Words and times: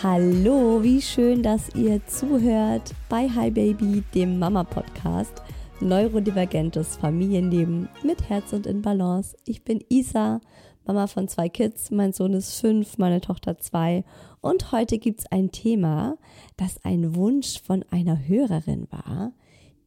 Hallo, 0.00 0.80
wie 0.84 1.02
schön, 1.02 1.42
dass 1.42 1.74
ihr 1.74 2.00
zuhört 2.06 2.94
bei 3.08 3.28
Hi 3.30 3.50
Baby, 3.50 4.04
dem 4.14 4.38
Mama 4.38 4.62
Podcast. 4.62 5.42
Neurodivergentes 5.80 6.96
Familienleben 6.98 7.88
mit 8.04 8.28
Herz 8.28 8.52
und 8.52 8.68
in 8.68 8.80
Balance. 8.80 9.36
Ich 9.44 9.64
bin 9.64 9.82
Isa, 9.88 10.40
Mama 10.86 11.08
von 11.08 11.26
zwei 11.26 11.48
Kids. 11.48 11.90
Mein 11.90 12.12
Sohn 12.12 12.32
ist 12.34 12.60
fünf, 12.60 12.96
meine 12.98 13.20
Tochter 13.20 13.58
zwei. 13.58 14.04
Und 14.40 14.70
heute 14.70 14.98
gibt 14.98 15.18
es 15.18 15.32
ein 15.32 15.50
Thema, 15.50 16.16
das 16.56 16.78
ein 16.84 17.16
Wunsch 17.16 17.60
von 17.60 17.84
einer 17.90 18.28
Hörerin 18.28 18.86
war. 18.92 19.32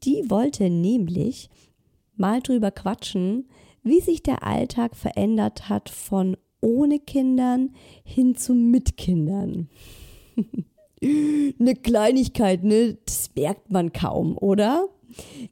Die 0.03 0.29
wollte 0.29 0.69
nämlich 0.69 1.49
mal 2.17 2.41
drüber 2.41 2.71
quatschen, 2.71 3.47
wie 3.81 4.01
sich 4.01 4.21
der 4.21 4.45
Alltag 4.45 4.97
verändert 4.97 5.69
hat 5.69 5.89
von 5.89 6.35
ohne 6.59 6.99
Kindern 6.99 7.71
hin 8.03 8.35
zu 8.35 8.53
mit 8.53 8.97
Kindern. 8.97 9.69
Eine 11.03 11.75
Kleinigkeit, 11.75 12.63
ne? 12.63 12.97
Das 13.05 13.31
merkt 13.35 13.71
man 13.71 13.91
kaum, 13.91 14.37
oder? 14.37 14.87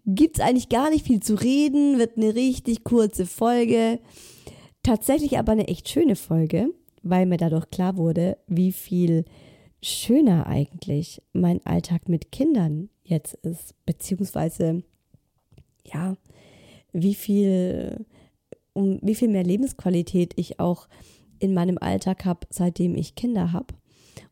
Gibt's 0.06 0.40
eigentlich 0.40 0.70
gar 0.70 0.90
nicht 0.90 1.06
viel 1.06 1.22
zu 1.22 1.36
reden, 1.36 1.98
wird 1.98 2.18
eine 2.18 2.36
richtig 2.36 2.84
kurze 2.84 3.26
Folge. 3.26 4.00
Tatsächlich 4.84 5.38
aber 5.38 5.54
eine 5.54 5.68
echt 5.68 5.90
schöne 5.90 6.16
Folge, 6.16 6.70
weil 7.02 7.26
mir 7.26 7.38
dadurch 7.38 7.70
klar 7.70 7.98
wurde, 7.98 8.38
wie 8.48 8.72
viel 8.72 9.26
schöner 9.82 10.48
eigentlich 10.48 11.22
mein 11.34 11.66
Alltag 11.66 12.10
mit 12.10 12.32
Kindern 12.32 12.90
jetzt 13.04 13.34
ist, 13.36 13.74
beziehungsweise 13.86 14.84
ja, 15.86 16.16
wie 16.94 17.16
viel 17.16 18.06
um 18.74 19.00
wie 19.02 19.16
viel 19.16 19.30
mehr 19.30 19.44
Lebensqualität 19.44 20.34
ich 20.36 20.60
auch 20.60 20.88
in 21.40 21.54
meinem 21.54 21.78
Alltag 21.80 22.26
habe, 22.26 22.48
seitdem 22.50 22.96
ich 22.96 23.16
Kinder 23.16 23.52
habe. 23.52 23.74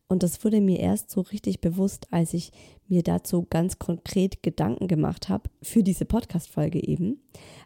Und 0.08 0.22
das 0.22 0.42
wurde 0.42 0.62
mir 0.62 0.80
erst 0.80 1.10
so 1.10 1.20
richtig 1.20 1.60
bewusst, 1.60 2.06
als 2.10 2.32
ich 2.32 2.50
mir 2.88 3.02
dazu 3.02 3.46
ganz 3.48 3.78
konkret 3.78 4.42
Gedanken 4.42 4.88
gemacht 4.88 5.28
habe 5.28 5.50
für 5.62 5.82
diese 5.82 6.06
Podcast-Folge 6.06 6.82
eben. 6.82 7.20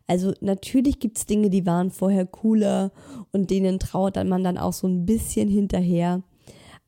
Also 0.09 0.35
natürlich 0.41 0.99
gibt 0.99 1.19
es 1.19 1.27
Dinge, 1.27 1.51
die 1.51 1.67
waren 1.67 1.91
vorher 1.91 2.27
cooler 2.27 2.91
und 3.31 3.51
denen 3.51 3.79
trauert 3.79 4.17
man 4.27 4.43
dann 4.43 4.59
auch 4.59 4.73
so 4.73 4.89
ein 4.89 5.07
bisschen 5.07 5.49
hinterher. 5.49 6.23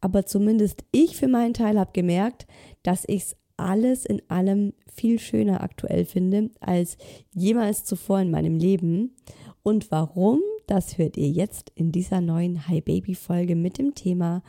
Aber 0.00 0.26
zumindest 0.26 0.84
ich 0.90 1.16
für 1.16 1.28
meinen 1.28 1.54
Teil 1.54 1.78
habe 1.78 1.92
gemerkt, 1.92 2.46
dass 2.82 3.04
ich 3.06 3.22
es 3.22 3.36
alles 3.56 4.04
in 4.04 4.20
allem 4.28 4.72
viel 4.92 5.20
schöner 5.20 5.62
aktuell 5.62 6.04
finde 6.04 6.50
als 6.60 6.98
jemals 7.32 7.84
zuvor 7.84 8.20
in 8.20 8.30
meinem 8.30 8.58
Leben. 8.58 9.14
Und 9.62 9.90
warum, 9.92 10.40
das 10.66 10.98
hört 10.98 11.16
ihr 11.16 11.28
jetzt 11.28 11.70
in 11.76 11.92
dieser 11.92 12.20
neuen 12.20 12.68
Hi 12.68 12.80
Baby 12.80 13.14
Folge 13.14 13.54
mit 13.54 13.78
dem 13.78 13.94
Thema 13.94 14.42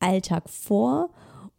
Alltag 0.00 0.48
vor 0.48 1.10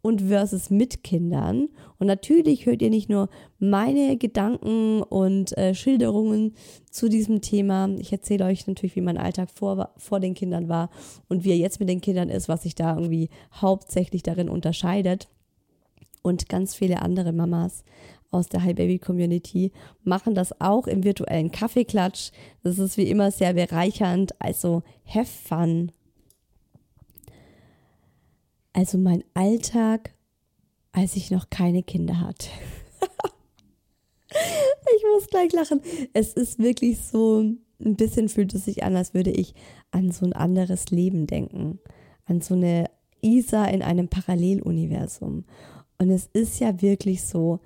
und 0.02 0.20
versus 0.22 0.68
mit 0.68 1.04
Kindern. 1.04 1.68
Und 1.98 2.08
natürlich 2.08 2.66
hört 2.66 2.82
ihr 2.82 2.90
nicht 2.90 3.08
nur 3.08 3.28
meine 3.58 4.16
Gedanken 4.16 5.02
und 5.02 5.56
äh, 5.56 5.74
Schilderungen 5.74 6.54
zu 6.90 7.08
diesem 7.08 7.40
Thema. 7.40 7.88
Ich 7.98 8.12
erzähle 8.12 8.44
euch 8.44 8.66
natürlich, 8.66 8.96
wie 8.96 9.00
mein 9.00 9.16
Alltag 9.16 9.48
vor, 9.54 9.90
vor 9.96 10.20
den 10.20 10.34
Kindern 10.34 10.68
war 10.68 10.90
und 11.28 11.44
wie 11.44 11.50
er 11.50 11.56
jetzt 11.56 11.80
mit 11.80 11.88
den 11.88 12.00
Kindern 12.00 12.28
ist, 12.28 12.48
was 12.48 12.64
sich 12.64 12.74
da 12.74 12.96
irgendwie 12.96 13.30
hauptsächlich 13.54 14.24
darin 14.24 14.48
unterscheidet. 14.48 15.28
Und 16.22 16.48
ganz 16.48 16.74
viele 16.74 17.00
andere 17.02 17.32
Mamas 17.32 17.84
aus 18.32 18.48
der 18.48 18.64
Hi 18.64 18.74
Baby 18.74 18.98
Community 18.98 19.72
machen 20.02 20.34
das 20.34 20.60
auch 20.60 20.86
im 20.86 21.04
virtuellen 21.04 21.50
Kaffeeklatsch. 21.52 22.30
Das 22.62 22.78
ist 22.78 22.96
wie 22.96 23.08
immer 23.08 23.30
sehr 23.30 23.54
bereichernd. 23.54 24.40
Also 24.40 24.82
have 25.06 25.26
fun 25.26 25.92
also 28.72 28.98
mein 28.98 29.24
Alltag, 29.34 30.14
als 30.92 31.16
ich 31.16 31.30
noch 31.30 31.50
keine 31.50 31.82
Kinder 31.82 32.20
hatte. 32.20 32.48
ich 34.30 35.02
muss 35.14 35.26
gleich 35.28 35.52
lachen. 35.52 35.80
Es 36.12 36.32
ist 36.34 36.58
wirklich 36.58 37.00
so, 37.00 37.40
ein 37.84 37.96
bisschen 37.96 38.28
fühlt 38.28 38.54
es 38.54 38.64
sich 38.64 38.82
an, 38.84 38.96
als 38.96 39.14
würde 39.14 39.30
ich 39.30 39.54
an 39.90 40.10
so 40.10 40.24
ein 40.24 40.32
anderes 40.32 40.90
Leben 40.90 41.26
denken. 41.26 41.80
An 42.26 42.40
so 42.40 42.54
eine 42.54 42.86
Isa 43.20 43.64
in 43.66 43.82
einem 43.82 44.08
Paralleluniversum. 44.08 45.44
Und 45.98 46.10
es 46.10 46.26
ist 46.32 46.60
ja 46.60 46.80
wirklich 46.82 47.22
so, 47.22 47.60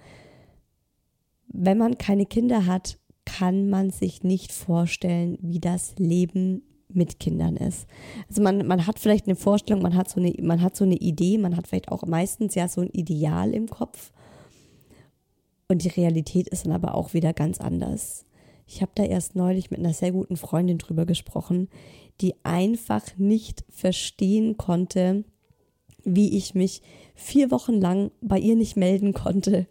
wenn 1.49 1.79
man 1.79 1.99
keine 1.99 2.26
Kinder 2.26 2.67
hat, 2.67 2.99
kann 3.25 3.69
man 3.69 3.91
sich 3.91 4.23
nicht 4.23 4.53
vorstellen, 4.53 5.38
wie 5.41 5.58
das 5.58 5.94
Leben 5.99 6.62
mit 6.96 7.20
Kindern 7.20 7.56
ist. 7.56 7.87
Also 8.28 8.43
man, 8.43 8.66
man 8.66 8.87
hat 8.87 8.98
vielleicht 8.98 9.26
eine 9.26 9.37
Vorstellung, 9.37 9.82
man 9.82 9.94
hat 9.94 10.08
so 10.08 10.20
eine, 10.20 10.34
man 10.40 10.62
hat 10.62 10.76
so 10.76 10.84
eine 10.84 10.96
Idee, 10.96 11.38
man 11.38 11.56
hat 11.56 11.66
vielleicht 11.66 11.90
auch 11.90 12.04
meistens 12.06 12.54
ja 12.54 12.69
so 12.69 12.81
ein 12.81 12.90
Ideal 12.90 13.52
im 13.52 13.69
Kopf. 13.69 14.12
Und 15.69 15.84
die 15.84 15.88
Realität 15.88 16.48
ist 16.48 16.66
dann 16.66 16.72
aber 16.72 16.94
auch 16.94 17.12
wieder 17.12 17.32
ganz 17.32 17.60
anders. 17.60 18.25
Ich 18.66 18.82
habe 18.82 18.93
da 18.94 19.04
erst 19.04 19.37
neulich 19.37 19.70
mit 19.70 19.81
einer 19.81 19.93
sehr 19.93 20.12
guten 20.12 20.37
Freundin 20.37 20.78
drüber 20.78 21.06
gesprochen, 21.06 21.69
die 22.20 22.34
einfach 22.43 23.02
nicht 23.16 23.64
verstehen 23.69 24.56
konnte, 24.56 25.25
wie 26.04 26.37
ich 26.37 26.54
mich 26.54 26.82
vier 27.14 27.50
Wochen 27.50 27.81
lang 27.81 28.10
bei 28.20 28.38
ihr 28.38 28.56
nicht 28.56 28.76
melden 28.76 29.12
konnte. 29.12 29.66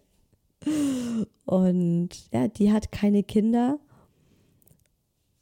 Und 1.46 2.10
ja, 2.34 2.48
die 2.48 2.72
hat 2.72 2.92
keine 2.92 3.24
Kinder 3.24 3.80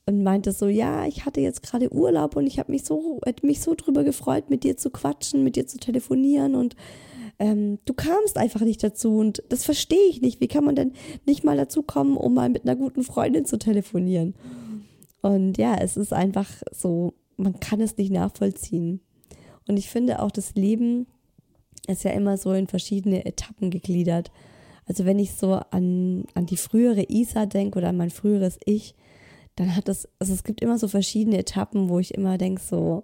und 0.06 0.24
meinte 0.24 0.52
so, 0.52 0.68
ja, 0.68 1.06
ich 1.06 1.26
hatte 1.26 1.42
jetzt 1.42 1.64
gerade 1.64 1.94
Urlaub 1.94 2.36
und 2.36 2.46
ich 2.48 2.60
habe 2.60 2.72
mich 2.72 2.84
so, 2.84 3.22
mich 3.42 3.62
so 3.62 3.74
drüber 3.76 4.04
gefreut, 4.04 4.50
mit 4.50 4.64
dir 4.64 4.78
zu 4.78 4.90
quatschen, 4.90 5.44
mit 5.44 5.56
dir 5.56 5.66
zu 5.66 5.78
telefonieren 5.78 6.56
und 6.56 6.76
ähm, 7.40 7.80
du 7.86 7.94
kamst 7.94 8.38
einfach 8.38 8.62
nicht 8.62 8.84
dazu 8.84 9.18
und 9.18 9.44
das 9.50 9.66
verstehe 9.66 10.08
ich 10.10 10.22
nicht. 10.22 10.40
Wie 10.40 10.48
kann 10.48 10.64
man 10.64 10.76
denn 10.76 10.94
nicht 11.26 11.44
mal 11.44 11.58
dazu 11.58 11.82
kommen, 11.82 12.16
um 12.16 12.34
mal 12.34 12.50
mit 12.50 12.64
einer 12.64 12.76
guten 12.76 13.04
Freundin 13.04 13.46
zu 13.46 13.58
telefonieren? 13.58 14.36
Und 15.22 15.58
ja, 15.58 15.76
es 15.76 15.98
ist 15.98 16.14
einfach 16.14 16.50
so, 16.72 17.14
man 17.38 17.60
kann 17.60 17.82
es 17.82 17.98
nicht 17.98 18.12
nachvollziehen. 18.12 19.00
Und 19.68 19.78
ich 19.78 19.90
finde 19.90 20.22
auch, 20.22 20.32
das 20.32 20.56
Leben 20.56 21.08
ist 21.88 22.04
ja 22.04 22.12
immer 22.12 22.38
so 22.38 22.54
in 22.54 22.68
verschiedene 22.68 23.26
Etappen 23.26 23.72
gegliedert. 23.72 24.32
Also 24.86 25.06
wenn 25.06 25.20
ich 25.20 25.34
so 25.34 25.54
an, 25.72 26.26
an 26.34 26.46
die 26.46 26.58
frühere 26.58 27.06
Isa 27.10 27.46
denke 27.46 27.80
oder 27.80 27.90
an 27.90 27.98
mein 27.98 28.10
früheres 28.10 28.60
Ich, 28.66 28.96
dann 29.56 29.76
hat 29.76 29.88
das, 29.88 30.08
also 30.20 30.34
es 30.34 30.44
gibt 30.44 30.62
immer 30.62 30.78
so 30.78 30.88
verschiedene 30.88 31.38
Etappen, 31.38 31.90
wo 31.90 32.00
ich 32.00 32.14
immer 32.14 32.38
denke, 32.38 32.62
so, 32.62 33.04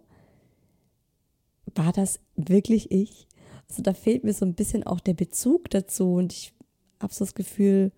war 1.76 1.92
das 1.92 2.20
wirklich 2.36 2.92
ich? 2.92 3.28
Also 3.70 3.84
da 3.84 3.94
fehlt 3.94 4.24
mir 4.24 4.34
so 4.34 4.46
ein 4.46 4.56
bisschen 4.56 4.84
auch 4.84 5.00
der 5.00 5.14
Bezug 5.14 5.70
dazu 5.70 6.16
und 6.16 6.34
ich 6.34 6.54
habe 7.00 7.14
so 7.14 7.24
das 7.24 7.36
Gefühl, 7.36 7.92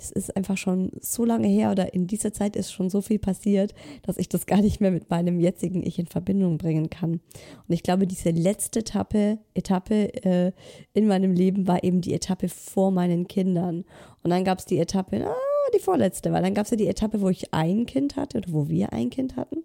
es 0.00 0.12
ist 0.12 0.36
einfach 0.36 0.56
schon 0.56 0.92
so 1.00 1.24
lange 1.24 1.48
her 1.48 1.72
oder 1.72 1.92
in 1.92 2.06
dieser 2.06 2.32
Zeit 2.32 2.54
ist 2.54 2.72
schon 2.72 2.88
so 2.88 3.02
viel 3.02 3.18
passiert, 3.18 3.74
dass 4.02 4.16
ich 4.16 4.28
das 4.28 4.46
gar 4.46 4.60
nicht 4.60 4.80
mehr 4.80 4.92
mit 4.92 5.10
meinem 5.10 5.40
jetzigen 5.40 5.84
Ich 5.84 5.98
in 5.98 6.06
Verbindung 6.06 6.56
bringen 6.56 6.88
kann. 6.88 7.14
Und 7.14 7.74
ich 7.74 7.82
glaube, 7.82 8.06
diese 8.06 8.30
letzte 8.30 8.80
Etappe, 8.80 9.38
Etappe 9.54 10.14
äh, 10.24 10.52
in 10.92 11.08
meinem 11.08 11.32
Leben 11.32 11.66
war 11.66 11.82
eben 11.82 12.00
die 12.00 12.14
Etappe 12.14 12.48
vor 12.48 12.92
meinen 12.92 13.26
Kindern. 13.26 13.84
Und 14.22 14.30
dann 14.30 14.44
gab 14.44 14.60
es 14.60 14.66
die 14.66 14.78
Etappe, 14.78 15.26
ah, 15.26 15.34
die 15.74 15.80
vorletzte, 15.80 16.32
weil 16.32 16.42
dann 16.42 16.54
gab 16.54 16.64
es 16.64 16.70
ja 16.70 16.76
die 16.76 16.88
Etappe, 16.88 17.20
wo 17.20 17.28
ich 17.28 17.52
ein 17.54 17.86
Kind 17.86 18.16
hatte 18.16 18.38
oder 18.38 18.52
wo 18.52 18.68
wir 18.68 18.92
ein 18.92 19.10
Kind 19.10 19.36
hatten. 19.36 19.64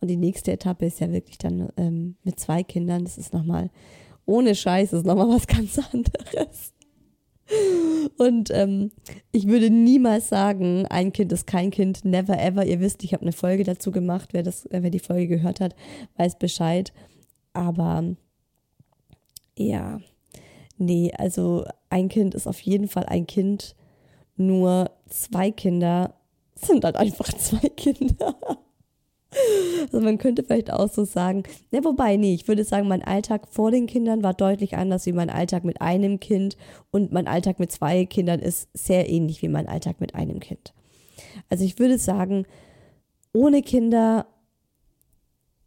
Und 0.00 0.08
die 0.08 0.16
nächste 0.16 0.52
Etappe 0.52 0.86
ist 0.86 1.00
ja 1.00 1.10
wirklich 1.12 1.38
dann 1.38 1.70
ähm, 1.76 2.16
mit 2.22 2.38
zwei 2.38 2.62
Kindern. 2.62 3.04
Das 3.04 3.18
ist 3.18 3.32
nochmal, 3.32 3.70
ohne 4.26 4.54
Scheiß, 4.54 4.92
ist 4.92 5.06
nochmal 5.06 5.28
was 5.28 5.46
ganz 5.48 5.78
anderes. 5.92 6.72
Und 8.18 8.50
ähm, 8.50 8.90
ich 9.32 9.46
würde 9.46 9.70
niemals 9.70 10.28
sagen, 10.28 10.86
ein 10.86 11.12
Kind 11.12 11.32
ist 11.32 11.46
kein 11.46 11.70
Kind, 11.70 12.04
never 12.04 12.38
ever. 12.38 12.64
Ihr 12.66 12.80
wisst, 12.80 13.02
ich 13.04 13.14
habe 13.14 13.22
eine 13.22 13.32
Folge 13.32 13.64
dazu 13.64 13.90
gemacht. 13.90 14.30
Wer, 14.32 14.42
das, 14.42 14.68
wer 14.70 14.90
die 14.90 14.98
Folge 14.98 15.28
gehört 15.28 15.60
hat, 15.60 15.74
weiß 16.16 16.38
Bescheid. 16.38 16.92
Aber 17.54 18.04
ja, 19.56 20.00
nee, 20.76 21.12
also 21.16 21.64
ein 21.90 22.08
Kind 22.08 22.34
ist 22.34 22.46
auf 22.46 22.60
jeden 22.60 22.88
Fall 22.88 23.06
ein 23.06 23.26
Kind. 23.26 23.74
Nur 24.38 24.90
zwei 25.08 25.50
Kinder 25.50 26.14
sind 26.54 26.84
halt 26.84 26.96
einfach 26.96 27.28
zwei 27.38 27.68
Kinder. 27.68 28.36
Also 29.82 30.00
man 30.00 30.16
könnte 30.16 30.42
vielleicht 30.42 30.72
auch 30.72 30.88
so 30.88 31.04
sagen, 31.04 31.42
ne, 31.70 31.84
wobei, 31.84 32.16
nee, 32.16 32.32
ich 32.32 32.48
würde 32.48 32.64
sagen, 32.64 32.88
mein 32.88 33.04
Alltag 33.04 33.46
vor 33.50 33.70
den 33.70 33.86
Kindern 33.86 34.22
war 34.22 34.32
deutlich 34.32 34.76
anders 34.76 35.04
wie 35.04 35.12
mein 35.12 35.28
Alltag 35.28 35.64
mit 35.64 35.82
einem 35.82 36.18
Kind 36.18 36.56
und 36.90 37.12
mein 37.12 37.26
Alltag 37.26 37.58
mit 37.58 37.70
zwei 37.70 38.06
Kindern 38.06 38.40
ist 38.40 38.68
sehr 38.72 39.10
ähnlich 39.10 39.42
wie 39.42 39.48
mein 39.48 39.68
Alltag 39.68 40.00
mit 40.00 40.14
einem 40.14 40.40
Kind. 40.40 40.72
Also 41.50 41.64
ich 41.64 41.78
würde 41.78 41.98
sagen, 41.98 42.46
ohne 43.34 43.60
Kinder, 43.62 44.26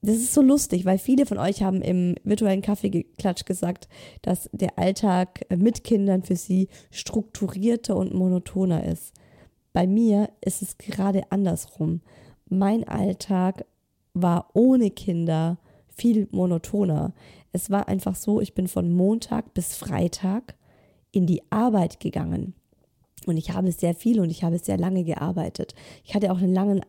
das 0.01 0.15
ist 0.15 0.33
so 0.33 0.42
lustig, 0.42 0.86
weil 0.86 0.98
viele 0.98 1.25
von 1.25 1.38
euch 1.38 1.62
haben 1.63 1.81
im 1.81 2.15
virtuellen 2.24 2.62
Kaffeeklatsch 2.62 3.45
gesagt, 3.45 3.88
dass 4.21 4.50
der 4.51 4.80
Alltag 4.80 5.45
mit 5.56 5.83
Kindern 5.83 6.24
für 6.24 6.36
sie 6.36 6.69
strukturierter 6.89 7.95
und 7.95 8.13
monotoner 8.13 8.83
ist. 8.86 9.13
Bei 9.74 9.88
mir 9.88 10.30
ist 10.42 10.62
es 10.62 10.77
gerade 10.77 11.31
andersrum 11.31 12.01
mein 12.51 12.83
Alltag 12.88 13.65
war 14.13 14.50
ohne 14.53 14.92
Kinder 14.92 15.57
viel 15.88 16.27
monotoner. 16.31 17.13
Es 17.53 17.69
war 17.69 17.88
einfach 17.88 18.15
so, 18.15 18.42
ich 18.42 18.53
bin 18.53 18.68
von 18.68 18.92
Montag 18.92 19.53
bis 19.53 19.75
Freitag 19.75 20.56
in 21.12 21.25
die 21.25 21.42
Arbeit 21.50 22.00
gegangen. 22.00 22.53
Und 23.25 23.38
ich 23.38 23.51
habe 23.51 23.71
sehr 23.71 23.94
viel 23.94 24.19
und 24.19 24.30
ich 24.30 24.44
habe 24.44 24.59
sehr 24.59 24.77
lange 24.77 25.03
gearbeitet. 25.03 25.75
Ich 26.03 26.13
hatte 26.13 26.31
auch 26.31 26.39
einen 26.39 26.53
langen 26.53 26.81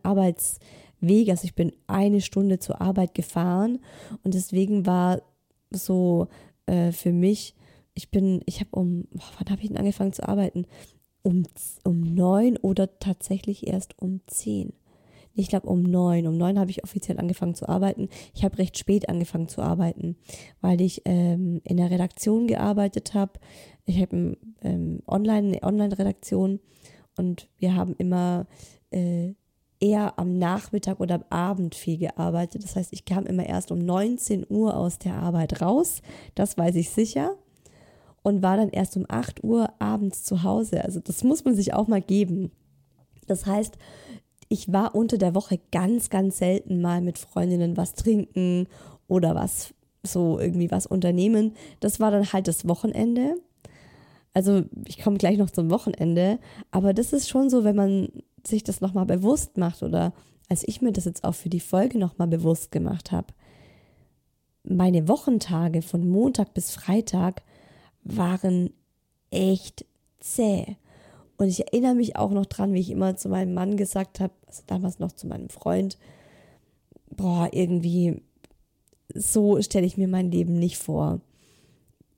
Arbeitsweg, 1.03 1.29
also 1.29 1.45
ich 1.45 1.55
bin 1.55 1.73
eine 1.87 2.21
Stunde 2.21 2.59
zur 2.59 2.81
Arbeit 2.81 3.13
gefahren 3.13 3.79
und 4.23 4.33
deswegen 4.33 4.85
war 4.85 5.21
so 5.71 6.27
äh, 6.65 6.91
für 6.91 7.11
mich, 7.11 7.55
ich 7.93 8.09
bin, 8.09 8.41
ich 8.45 8.59
habe 8.59 8.69
um, 8.71 9.07
wann 9.11 9.49
habe 9.49 9.61
ich 9.61 9.67
denn 9.67 9.77
angefangen 9.77 10.13
zu 10.13 10.27
arbeiten? 10.27 10.65
Um, 11.25 11.43
um 11.85 12.01
neun 12.01 12.57
oder 12.57 12.99
tatsächlich 12.99 13.67
erst 13.67 13.97
um 13.97 14.21
zehn 14.27 14.73
ich 15.35 15.47
glaube 15.47 15.67
um 15.67 15.81
neun. 15.81 16.27
Um 16.27 16.37
neun 16.37 16.59
habe 16.59 16.69
ich 16.69 16.83
offiziell 16.83 17.17
angefangen 17.17 17.55
zu 17.55 17.67
arbeiten. 17.67 18.07
Ich 18.35 18.43
habe 18.43 18.59
recht 18.59 18.77
spät 18.77 19.09
angefangen 19.09 19.47
zu 19.47 19.63
arbeiten, 19.63 20.15
weil 20.61 20.79
ich 20.79 21.01
ähm, 21.05 21.59
in 21.63 21.77
der 21.77 21.89
Redaktion 21.89 22.45
gearbeitet 22.45 23.15
habe. 23.15 23.39
Ich 23.85 23.99
habe 23.99 24.37
ähm, 24.61 24.99
online 25.07 25.47
eine 25.47 25.63
Online-Redaktion 25.63 26.59
und 27.17 27.49
wir 27.57 27.73
haben 27.73 27.95
immer 27.97 28.45
äh, 28.91 29.33
eher 29.83 30.17
am 30.17 30.37
Nachmittag 30.37 31.01
oder 31.01 31.15
am 31.15 31.25
Abend 31.29 31.75
viel 31.75 31.97
gearbeitet. 31.97 32.63
Das 32.63 32.77
heißt, 32.77 32.93
ich 32.93 33.03
kam 33.03 33.25
immer 33.25 33.45
erst 33.45 33.69
um 33.69 33.79
19 33.79 34.45
Uhr 34.47 34.77
aus 34.77 34.97
der 34.97 35.15
Arbeit 35.15 35.61
raus. 35.61 36.01
Das 36.35 36.57
weiß 36.57 36.75
ich 36.75 36.89
sicher. 36.89 37.35
Und 38.21 38.41
war 38.41 38.55
dann 38.55 38.69
erst 38.69 38.95
um 38.95 39.05
8 39.09 39.43
Uhr 39.43 39.69
abends 39.79 40.23
zu 40.23 40.43
Hause. 40.43 40.85
Also 40.85 41.01
das 41.01 41.25
muss 41.25 41.43
man 41.43 41.55
sich 41.55 41.73
auch 41.73 41.89
mal 41.89 42.01
geben. 42.01 42.51
Das 43.27 43.45
heißt, 43.45 43.77
ich 44.47 44.71
war 44.71 44.95
unter 44.95 45.17
der 45.17 45.35
Woche 45.35 45.59
ganz, 45.73 46.09
ganz 46.09 46.37
selten 46.37 46.79
mal 46.79 47.01
mit 47.01 47.17
Freundinnen 47.17 47.75
was 47.75 47.93
trinken 47.93 48.67
oder 49.09 49.35
was 49.35 49.73
so 50.01 50.39
irgendwie 50.39 50.71
was 50.71 50.85
unternehmen. 50.85 51.55
Das 51.81 51.99
war 51.99 52.11
dann 52.11 52.31
halt 52.31 52.47
das 52.47 52.69
Wochenende. 52.69 53.35
Also 54.33 54.63
ich 54.87 55.01
komme 55.01 55.17
gleich 55.17 55.37
noch 55.37 55.49
zum 55.49 55.69
Wochenende, 55.69 56.39
aber 56.71 56.93
das 56.93 57.11
ist 57.11 57.27
schon 57.27 57.49
so, 57.49 57.65
wenn 57.65 57.75
man 57.75 58.07
sich 58.45 58.63
das 58.63 58.81
nochmal 58.81 59.05
bewusst 59.05 59.57
macht 59.57 59.83
oder 59.83 60.13
als 60.49 60.67
ich 60.67 60.81
mir 60.81 60.91
das 60.91 61.05
jetzt 61.05 61.23
auch 61.23 61.35
für 61.35 61.49
die 61.49 61.59
Folge 61.59 61.97
nochmal 61.97 62.27
bewusst 62.27 62.71
gemacht 62.71 63.11
habe. 63.11 63.27
Meine 64.63 65.07
Wochentage 65.07 65.81
von 65.81 66.07
Montag 66.07 66.53
bis 66.53 66.71
Freitag 66.71 67.41
waren 68.03 68.71
echt 69.31 69.85
zäh. 70.19 70.77
Und 71.37 71.47
ich 71.47 71.61
erinnere 71.61 71.95
mich 71.95 72.15
auch 72.15 72.31
noch 72.31 72.45
dran, 72.45 72.73
wie 72.73 72.79
ich 72.79 72.91
immer 72.91 73.15
zu 73.17 73.29
meinem 73.29 73.53
Mann 73.53 73.77
gesagt 73.77 74.19
habe, 74.19 74.33
also 74.47 74.63
damals 74.67 74.99
noch 74.99 75.11
zu 75.11 75.27
meinem 75.27 75.49
Freund, 75.49 75.97
boah, 77.09 77.49
irgendwie, 77.51 78.21
so 79.13 79.61
stelle 79.61 79.85
ich 79.85 79.97
mir 79.97 80.07
mein 80.07 80.31
Leben 80.31 80.53
nicht 80.53 80.77
vor. 80.77 81.19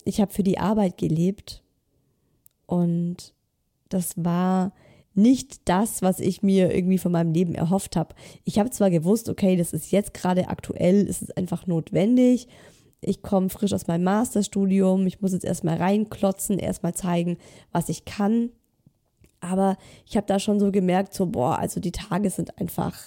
Ich 0.03 0.21
habe 0.21 0.33
für 0.33 0.43
die 0.43 0.59
Arbeit 0.59 0.97
gelebt 0.97 1.63
und 2.67 3.33
das 3.89 4.13
war 4.17 4.71
nicht 5.15 5.67
das, 5.67 6.01
was 6.01 6.19
ich 6.19 6.43
mir 6.43 6.73
irgendwie 6.73 6.97
von 6.97 7.11
meinem 7.11 7.33
Leben 7.33 7.55
erhofft 7.55 7.95
habe. 7.95 8.15
Ich 8.43 8.59
habe 8.59 8.69
zwar 8.69 8.89
gewusst, 8.89 9.29
okay, 9.29 9.55
das 9.55 9.73
ist 9.73 9.91
jetzt 9.91 10.13
gerade 10.13 10.49
aktuell, 10.49 11.07
es 11.07 11.21
ist 11.21 11.37
einfach 11.37 11.67
notwendig. 11.67 12.47
Ich 13.01 13.21
komme 13.21 13.49
frisch 13.49 13.73
aus 13.73 13.87
meinem 13.87 14.03
Masterstudium, 14.03 15.05
ich 15.05 15.21
muss 15.21 15.33
jetzt 15.33 15.45
erstmal 15.45 15.77
reinklotzen, 15.77 16.59
erstmal 16.59 16.93
zeigen, 16.93 17.37
was 17.71 17.89
ich 17.89 18.05
kann. 18.05 18.49
Aber 19.39 19.77
ich 20.05 20.17
habe 20.17 20.27
da 20.27 20.39
schon 20.39 20.59
so 20.59 20.71
gemerkt, 20.71 21.13
so, 21.13 21.27
boah, 21.27 21.59
also 21.59 21.79
die 21.79 21.91
Tage 21.91 22.29
sind 22.29 22.59
einfach, 22.59 22.97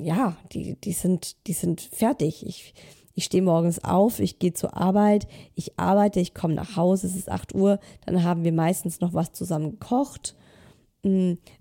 ja, 0.00 0.36
die, 0.52 0.74
die, 0.74 0.92
sind, 0.92 1.36
die 1.46 1.52
sind 1.52 1.80
fertig. 1.80 2.44
Ich, 2.46 2.74
ich 3.14 3.24
stehe 3.24 3.42
morgens 3.42 3.82
auf, 3.82 4.20
ich 4.20 4.38
gehe 4.38 4.52
zur 4.52 4.76
Arbeit, 4.76 5.26
ich 5.54 5.78
arbeite, 5.78 6.20
ich 6.20 6.34
komme 6.34 6.54
nach 6.54 6.76
Hause, 6.76 7.06
es 7.06 7.16
ist 7.16 7.30
8 7.30 7.54
Uhr, 7.54 7.78
dann 8.04 8.22
haben 8.22 8.44
wir 8.44 8.52
meistens 8.52 9.00
noch 9.00 9.14
was 9.14 9.32
zusammen 9.32 9.70
gekocht, 9.70 10.36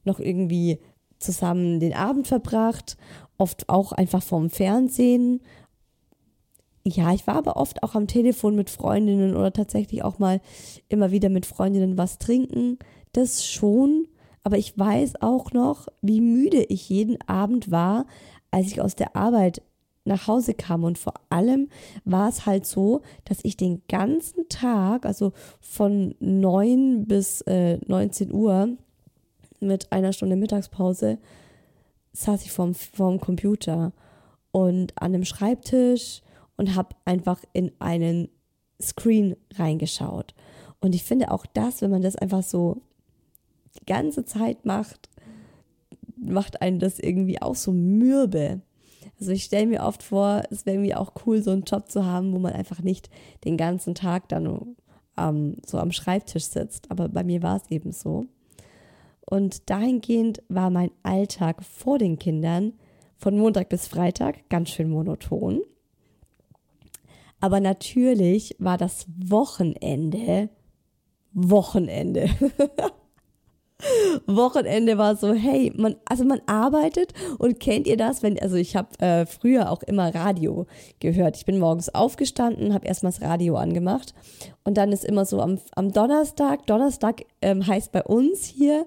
noch 0.04 0.20
irgendwie 0.20 0.80
zusammen 1.20 1.80
den 1.80 1.94
Abend 1.94 2.28
verbracht, 2.28 2.98
oft 3.38 3.70
auch 3.70 3.92
einfach 3.92 4.22
vorm 4.22 4.50
Fernsehen. 4.50 5.42
Ja, 6.88 7.14
ich 7.14 7.26
war 7.26 7.36
aber 7.36 7.58
oft 7.58 7.82
auch 7.84 7.96
am 7.96 8.08
Telefon 8.08 8.56
mit 8.56 8.70
Freundinnen 8.70 9.36
oder 9.36 9.52
tatsächlich 9.52 10.04
auch 10.04 10.20
mal 10.20 10.40
immer 10.88 11.12
wieder 11.12 11.30
mit 11.30 11.46
Freundinnen 11.46 11.98
was 11.98 12.20
trinken 12.20 12.78
das 13.16 13.46
schon, 13.46 14.08
aber 14.44 14.58
ich 14.58 14.78
weiß 14.78 15.22
auch 15.22 15.52
noch, 15.52 15.88
wie 16.02 16.22
müde 16.22 16.64
ich 16.64 16.90
jeden 16.90 17.18
Abend 17.28 17.72
war, 17.72 18.06
als 18.52 18.68
ich 18.68 18.82
aus 18.82 18.96
der 18.96 19.16
Arbeit 19.16 19.62
nach 20.04 20.28
Hause 20.28 20.54
kam. 20.54 20.84
Und 20.84 20.98
vor 20.98 21.14
allem 21.30 21.70
war 22.04 22.30
es 22.30 22.46
halt 22.46 22.66
so, 22.66 23.02
dass 23.24 23.40
ich 23.44 23.58
den 23.58 23.82
ganzen 23.88 24.48
Tag, 24.50 25.06
also 25.06 25.32
von 25.62 26.16
9 26.20 27.06
bis 27.08 27.42
äh, 27.42 27.80
19 27.88 28.32
Uhr 28.32 28.78
mit 29.60 29.92
einer 29.92 30.14
Stunde 30.14 30.36
Mittagspause, 30.36 31.18
saß 32.14 32.44
ich 32.44 32.52
vorm, 32.52 32.74
vorm 32.74 33.20
Computer 33.20 33.94
und 34.52 34.94
an 35.02 35.14
einem 35.14 35.26
Schreibtisch 35.26 36.22
und 36.58 36.76
habe 36.76 36.96
einfach 37.06 37.42
in 37.54 37.72
einen 37.80 38.30
Screen 38.82 39.36
reingeschaut. 39.56 40.34
Und 40.80 40.96
ich 40.96 41.04
finde 41.04 41.32
auch 41.32 41.46
das, 41.46 41.82
wenn 41.82 41.92
man 41.92 42.02
das 42.02 42.16
einfach 42.16 42.44
so 42.44 42.82
die 43.80 43.86
ganze 43.86 44.26
Zeit 44.26 44.66
macht, 44.66 45.10
macht 46.16 46.62
einen 46.62 46.80
das 46.80 47.00
irgendwie 47.00 47.42
auch 47.42 47.56
so 47.56 47.72
mürbe. 47.72 48.62
Also 49.20 49.32
ich 49.32 49.44
stelle 49.44 49.68
mir 49.68 49.84
oft 49.84 50.04
vor, 50.04 50.44
es 50.50 50.66
wäre 50.66 50.78
irgendwie 50.78 50.96
auch 50.96 51.14
cool, 51.26 51.42
so 51.42 51.52
einen 51.52 51.64
Job 51.64 51.90
zu 51.90 52.06
haben, 52.06 52.34
wo 52.34 52.40
man 52.40 52.54
einfach 52.54 52.82
nicht 52.82 53.10
den 53.46 53.58
ganzen 53.58 53.96
Tag 53.96 54.30
dann 54.30 54.76
ähm, 55.18 55.58
so 55.66 55.78
am 55.78 55.92
Schreibtisch 55.92 56.46
sitzt. 56.46 56.92
Aber 56.92 57.10
bei 57.10 57.24
mir 57.24 57.42
war 57.42 57.58
es 57.58 57.70
eben 57.72 57.92
so. 57.92 58.26
Und 59.26 59.70
dahingehend 59.70 60.44
war 60.50 60.70
mein 60.70 60.92
Alltag 61.04 61.64
vor 61.64 61.98
den 61.98 62.20
Kindern 62.20 62.74
von 63.18 63.38
Montag 63.38 63.70
bis 63.70 63.88
Freitag 63.88 64.50
ganz 64.50 64.70
schön 64.70 64.90
monoton. 64.90 65.62
Aber 67.40 67.60
natürlich 67.60 68.56
war 68.60 68.78
das 68.78 69.08
Wochenende 69.18 70.50
Wochenende. 71.36 72.30
Wochenende 74.28 74.98
war 74.98 75.16
so, 75.16 75.34
hey, 75.34 75.72
man, 75.76 75.96
also 76.06 76.24
man 76.26 76.42
arbeitet 76.46 77.14
und 77.38 77.60
kennt 77.60 77.88
ihr 77.88 77.98
das, 77.98 78.24
wenn, 78.24 78.40
also 78.40 78.56
ich 78.56 78.76
habe 78.76 79.00
äh, 79.00 79.26
früher 79.26 79.72
auch 79.72 79.84
immer 79.84 80.14
Radio 80.14 80.66
gehört. 81.00 81.38
Ich 81.38 81.46
bin 81.46 81.60
morgens 81.60 81.94
aufgestanden, 81.94 82.74
habe 82.74 82.88
erstmal 82.88 83.12
das 83.12 83.22
Radio 83.22 83.56
angemacht 83.56 84.14
und 84.64 84.78
dann 84.78 84.92
ist 84.92 85.06
immer 85.06 85.26
so 85.26 85.42
am, 85.42 85.60
am 85.76 85.92
Donnerstag, 85.92 86.66
Donnerstag 86.68 87.24
ähm, 87.42 87.66
heißt 87.66 87.92
bei 87.92 88.04
uns 88.04 88.46
hier 88.46 88.86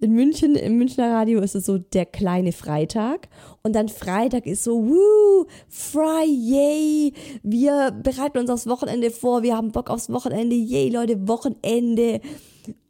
in 0.00 0.12
München, 0.12 0.56
im 0.56 0.78
Münchner 0.78 1.12
Radio 1.12 1.40
ist 1.40 1.54
es 1.54 1.66
so 1.66 1.78
der 1.78 2.06
kleine 2.06 2.52
Freitag 2.52 3.28
und 3.62 3.74
dann 3.74 3.88
Freitag 3.88 4.46
ist 4.46 4.64
so, 4.64 4.82
woo, 4.82 5.46
Friday, 5.68 7.12
wir 7.42 7.90
bereiten 8.02 8.38
uns 8.38 8.50
aufs 8.50 8.66
Wochenende 8.66 9.10
vor, 9.10 9.42
wir 9.42 9.56
haben 9.56 9.72
Bock 9.72 9.90
aufs 9.90 10.10
Wochenende, 10.10 10.56
yay 10.56 10.88
Leute, 10.88 11.28
Wochenende 11.28 12.20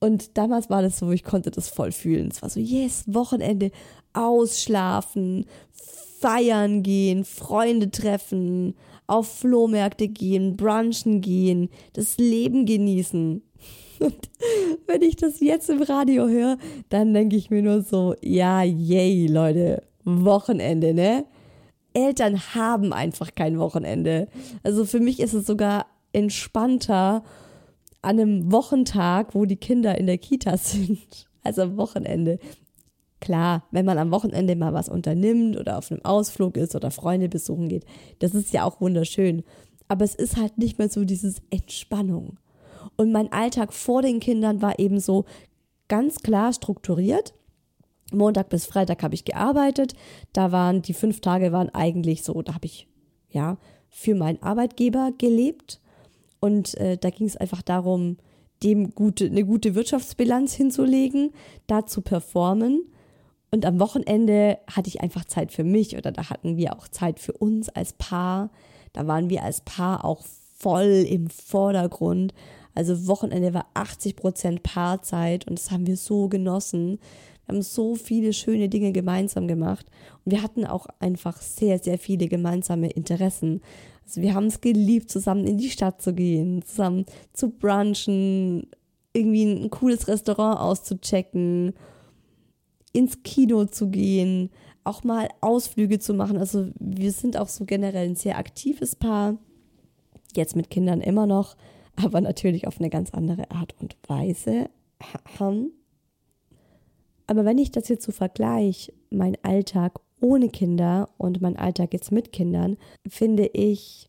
und 0.00 0.36
damals 0.36 0.70
war 0.70 0.82
das 0.82 0.98
so, 0.98 1.10
ich 1.10 1.24
konnte 1.24 1.50
das 1.50 1.68
voll 1.68 1.92
fühlen. 1.92 2.28
Es 2.30 2.42
war 2.42 2.50
so, 2.50 2.60
yes, 2.60 3.04
Wochenende, 3.06 3.70
ausschlafen, 4.12 5.46
feiern 6.20 6.82
gehen, 6.82 7.24
Freunde 7.24 7.90
treffen, 7.90 8.74
auf 9.06 9.28
Flohmärkte 9.28 10.08
gehen, 10.08 10.56
brunchen 10.56 11.20
gehen, 11.20 11.68
das 11.94 12.18
Leben 12.18 12.66
genießen. 12.66 13.42
Und 14.00 14.30
wenn 14.86 15.02
ich 15.02 15.16
das 15.16 15.40
jetzt 15.40 15.68
im 15.68 15.82
Radio 15.82 16.28
höre, 16.28 16.56
dann 16.88 17.12
denke 17.12 17.36
ich 17.36 17.50
mir 17.50 17.62
nur 17.62 17.82
so, 17.82 18.14
ja, 18.22 18.62
yay, 18.62 19.26
Leute, 19.26 19.82
Wochenende, 20.04 20.94
ne? 20.94 21.24
Eltern 21.92 22.40
haben 22.54 22.92
einfach 22.92 23.34
kein 23.34 23.58
Wochenende. 23.58 24.28
Also 24.62 24.84
für 24.84 25.00
mich 25.00 25.20
ist 25.20 25.34
es 25.34 25.46
sogar 25.46 25.86
entspannter 26.12 27.24
an 28.02 28.18
einem 28.18 28.52
Wochentag, 28.52 29.34
wo 29.34 29.44
die 29.44 29.56
Kinder 29.56 29.98
in 29.98 30.06
der 30.06 30.18
Kita 30.18 30.56
sind, 30.56 31.26
also 31.42 31.62
am 31.62 31.76
Wochenende. 31.76 32.38
Klar, 33.20 33.64
wenn 33.70 33.84
man 33.84 33.98
am 33.98 34.10
Wochenende 34.10 34.56
mal 34.56 34.72
was 34.72 34.88
unternimmt 34.88 35.58
oder 35.58 35.76
auf 35.76 35.90
einem 35.90 36.02
Ausflug 36.04 36.56
ist 36.56 36.74
oder 36.74 36.90
Freunde 36.90 37.28
besuchen 37.28 37.68
geht, 37.68 37.84
das 38.18 38.34
ist 38.34 38.52
ja 38.54 38.64
auch 38.64 38.80
wunderschön. 38.80 39.44
Aber 39.88 40.04
es 40.04 40.14
ist 40.14 40.36
halt 40.36 40.56
nicht 40.56 40.78
mehr 40.78 40.88
so 40.88 41.04
dieses 41.04 41.42
Entspannung. 41.50 42.38
Und 42.96 43.12
mein 43.12 43.30
Alltag 43.32 43.74
vor 43.74 44.00
den 44.00 44.20
Kindern 44.20 44.62
war 44.62 44.78
eben 44.78 45.00
so 45.00 45.26
ganz 45.88 46.20
klar 46.20 46.52
strukturiert. 46.52 47.34
Montag 48.12 48.48
bis 48.48 48.64
Freitag 48.64 49.02
habe 49.02 49.14
ich 49.14 49.24
gearbeitet. 49.24 49.94
Da 50.32 50.50
waren 50.50 50.80
die 50.80 50.94
fünf 50.94 51.20
Tage 51.20 51.52
waren 51.52 51.68
eigentlich 51.70 52.22
so, 52.22 52.40
da 52.40 52.54
habe 52.54 52.66
ich 52.66 52.88
ja 53.28 53.58
für 53.90 54.14
meinen 54.14 54.42
Arbeitgeber 54.42 55.12
gelebt 55.18 55.80
und 56.40 56.74
äh, 56.78 56.96
da 56.96 57.10
ging 57.10 57.26
es 57.26 57.36
einfach 57.36 57.62
darum, 57.62 58.16
dem 58.62 58.94
gute, 58.94 59.26
eine 59.26 59.44
gute 59.44 59.74
Wirtschaftsbilanz 59.74 60.54
hinzulegen, 60.54 61.32
da 61.66 61.86
zu 61.86 62.02
performen. 62.02 62.82
Und 63.50 63.64
am 63.66 63.80
Wochenende 63.80 64.58
hatte 64.70 64.88
ich 64.88 65.00
einfach 65.00 65.24
Zeit 65.24 65.52
für 65.52 65.64
mich 65.64 65.96
oder 65.96 66.12
da 66.12 66.30
hatten 66.30 66.56
wir 66.56 66.76
auch 66.76 66.88
Zeit 66.88 67.18
für 67.18 67.32
uns 67.32 67.68
als 67.68 67.94
Paar. 67.94 68.50
Da 68.92 69.06
waren 69.06 69.30
wir 69.30 69.42
als 69.42 69.62
Paar 69.62 70.04
auch 70.04 70.22
voll 70.56 71.06
im 71.08 71.30
Vordergrund. 71.30 72.34
Also 72.74 73.08
Wochenende 73.08 73.52
war 73.54 73.66
80 73.74 74.14
Prozent 74.14 74.62
Paarzeit 74.62 75.48
und 75.48 75.58
das 75.58 75.70
haben 75.70 75.86
wir 75.86 75.96
so 75.96 76.28
genossen. 76.28 77.00
Wir 77.46 77.56
haben 77.56 77.62
so 77.62 77.96
viele 77.96 78.32
schöne 78.32 78.68
Dinge 78.68 78.92
gemeinsam 78.92 79.48
gemacht 79.48 79.86
und 80.24 80.32
wir 80.32 80.42
hatten 80.42 80.64
auch 80.64 80.86
einfach 81.00 81.40
sehr, 81.40 81.78
sehr 81.80 81.98
viele 81.98 82.28
gemeinsame 82.28 82.90
Interessen. 82.90 83.62
Also 84.10 84.22
wir 84.22 84.34
haben 84.34 84.46
es 84.46 84.60
geliebt, 84.60 85.08
zusammen 85.08 85.46
in 85.46 85.56
die 85.56 85.70
Stadt 85.70 86.02
zu 86.02 86.12
gehen, 86.12 86.62
zusammen 86.62 87.06
zu 87.32 87.48
brunchen, 87.48 88.66
irgendwie 89.12 89.44
ein 89.44 89.70
cooles 89.70 90.08
Restaurant 90.08 90.58
auszuchecken, 90.58 91.74
ins 92.92 93.22
Kino 93.22 93.66
zu 93.66 93.88
gehen, 93.88 94.50
auch 94.82 95.04
mal 95.04 95.28
Ausflüge 95.40 96.00
zu 96.00 96.12
machen. 96.12 96.38
Also 96.38 96.70
wir 96.80 97.12
sind 97.12 97.36
auch 97.36 97.46
so 97.46 97.64
generell 97.64 98.08
ein 98.08 98.16
sehr 98.16 98.36
aktives 98.36 98.96
Paar. 98.96 99.38
Jetzt 100.34 100.56
mit 100.56 100.70
Kindern 100.70 101.02
immer 101.02 101.28
noch, 101.28 101.56
aber 101.94 102.20
natürlich 102.20 102.66
auf 102.66 102.80
eine 102.80 102.90
ganz 102.90 103.10
andere 103.10 103.52
Art 103.52 103.76
und 103.78 103.96
Weise. 104.08 104.70
Aber 107.28 107.44
wenn 107.44 107.58
ich 107.58 107.70
das 107.70 107.86
jetzt 107.86 108.04
so 108.04 108.10
vergleiche, 108.10 108.92
mein 109.10 109.36
Alltag 109.44 110.00
ohne 110.20 110.48
Kinder 110.48 111.08
und 111.18 111.40
mein 111.40 111.56
Alltag 111.56 111.92
jetzt 111.92 112.12
mit 112.12 112.32
Kindern, 112.32 112.76
finde 113.08 113.46
ich, 113.46 114.08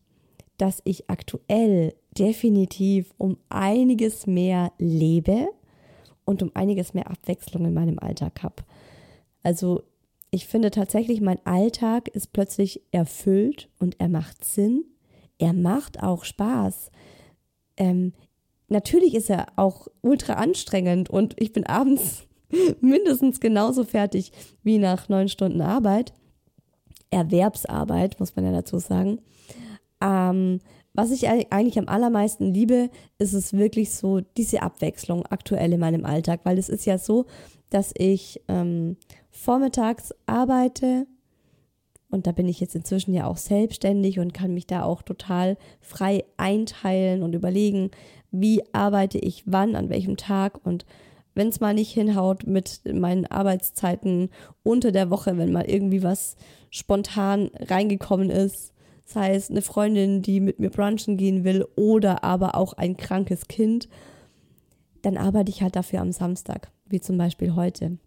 dass 0.58 0.80
ich 0.84 1.08
aktuell 1.10 1.94
definitiv 2.16 3.12
um 3.18 3.38
einiges 3.48 4.26
mehr 4.26 4.72
lebe 4.78 5.48
und 6.24 6.42
um 6.42 6.50
einiges 6.54 6.94
mehr 6.94 7.10
Abwechslung 7.10 7.64
in 7.64 7.74
meinem 7.74 7.98
Alltag 7.98 8.42
habe. 8.42 8.62
Also 9.42 9.82
ich 10.30 10.46
finde 10.46 10.70
tatsächlich, 10.70 11.20
mein 11.20 11.44
Alltag 11.44 12.08
ist 12.08 12.32
plötzlich 12.32 12.82
erfüllt 12.90 13.68
und 13.78 14.00
er 14.00 14.08
macht 14.08 14.44
Sinn. 14.44 14.84
Er 15.38 15.52
macht 15.52 16.02
auch 16.02 16.24
Spaß. 16.24 16.90
Ähm, 17.76 18.12
natürlich 18.68 19.14
ist 19.14 19.28
er 19.28 19.46
auch 19.56 19.88
ultra 20.00 20.34
anstrengend 20.34 21.10
und 21.10 21.34
ich 21.38 21.52
bin 21.52 21.66
abends 21.66 22.26
mindestens 22.80 23.40
genauso 23.40 23.84
fertig 23.84 24.32
wie 24.62 24.78
nach 24.78 25.08
neun 25.08 25.28
Stunden 25.28 25.60
Arbeit. 25.60 26.12
Erwerbsarbeit, 27.10 28.18
muss 28.20 28.36
man 28.36 28.46
ja 28.46 28.52
dazu 28.52 28.78
sagen. 28.78 29.20
Ähm, 30.00 30.60
was 30.94 31.10
ich 31.10 31.28
eigentlich 31.28 31.78
am 31.78 31.88
allermeisten 31.88 32.52
liebe, 32.52 32.90
ist 33.18 33.32
es 33.32 33.52
wirklich 33.54 33.92
so 33.92 34.20
diese 34.36 34.62
Abwechslung 34.62 35.24
aktuell 35.26 35.72
in 35.72 35.80
meinem 35.80 36.04
Alltag, 36.04 36.40
weil 36.44 36.58
es 36.58 36.68
ist 36.68 36.84
ja 36.84 36.98
so, 36.98 37.26
dass 37.70 37.92
ich 37.96 38.42
ähm, 38.48 38.96
vormittags 39.30 40.14
arbeite 40.26 41.06
und 42.12 42.26
da 42.26 42.32
bin 42.32 42.46
ich 42.46 42.60
jetzt 42.60 42.74
inzwischen 42.74 43.14
ja 43.14 43.26
auch 43.26 43.38
selbstständig 43.38 44.18
und 44.18 44.34
kann 44.34 44.52
mich 44.52 44.66
da 44.66 44.82
auch 44.82 45.00
total 45.00 45.56
frei 45.80 46.24
einteilen 46.36 47.22
und 47.22 47.34
überlegen, 47.34 47.90
wie 48.30 48.62
arbeite 48.72 49.18
ich 49.18 49.44
wann, 49.46 49.74
an 49.74 49.88
welchem 49.88 50.18
Tag 50.18 50.60
und 50.64 50.84
wenn 51.34 51.48
es 51.48 51.60
mal 51.60 51.74
nicht 51.74 51.92
hinhaut 51.92 52.46
mit 52.46 52.80
meinen 52.84 53.26
Arbeitszeiten 53.26 54.30
unter 54.62 54.92
der 54.92 55.10
Woche, 55.10 55.36
wenn 55.38 55.52
mal 55.52 55.68
irgendwie 55.68 56.02
was 56.02 56.36
spontan 56.70 57.50
reingekommen 57.54 58.30
ist, 58.30 58.72
sei 59.04 59.34
es 59.34 59.50
eine 59.50 59.62
Freundin, 59.62 60.22
die 60.22 60.40
mit 60.40 60.58
mir 60.58 60.70
brunchen 60.70 61.16
gehen 61.16 61.44
will 61.44 61.66
oder 61.76 62.24
aber 62.24 62.54
auch 62.54 62.74
ein 62.74 62.96
krankes 62.96 63.48
Kind, 63.48 63.88
dann 65.02 65.16
arbeite 65.16 65.50
ich 65.50 65.62
halt 65.62 65.76
dafür 65.76 66.00
am 66.00 66.12
Samstag, 66.12 66.70
wie 66.86 67.00
zum 67.00 67.18
Beispiel 67.18 67.54
heute. 67.54 67.98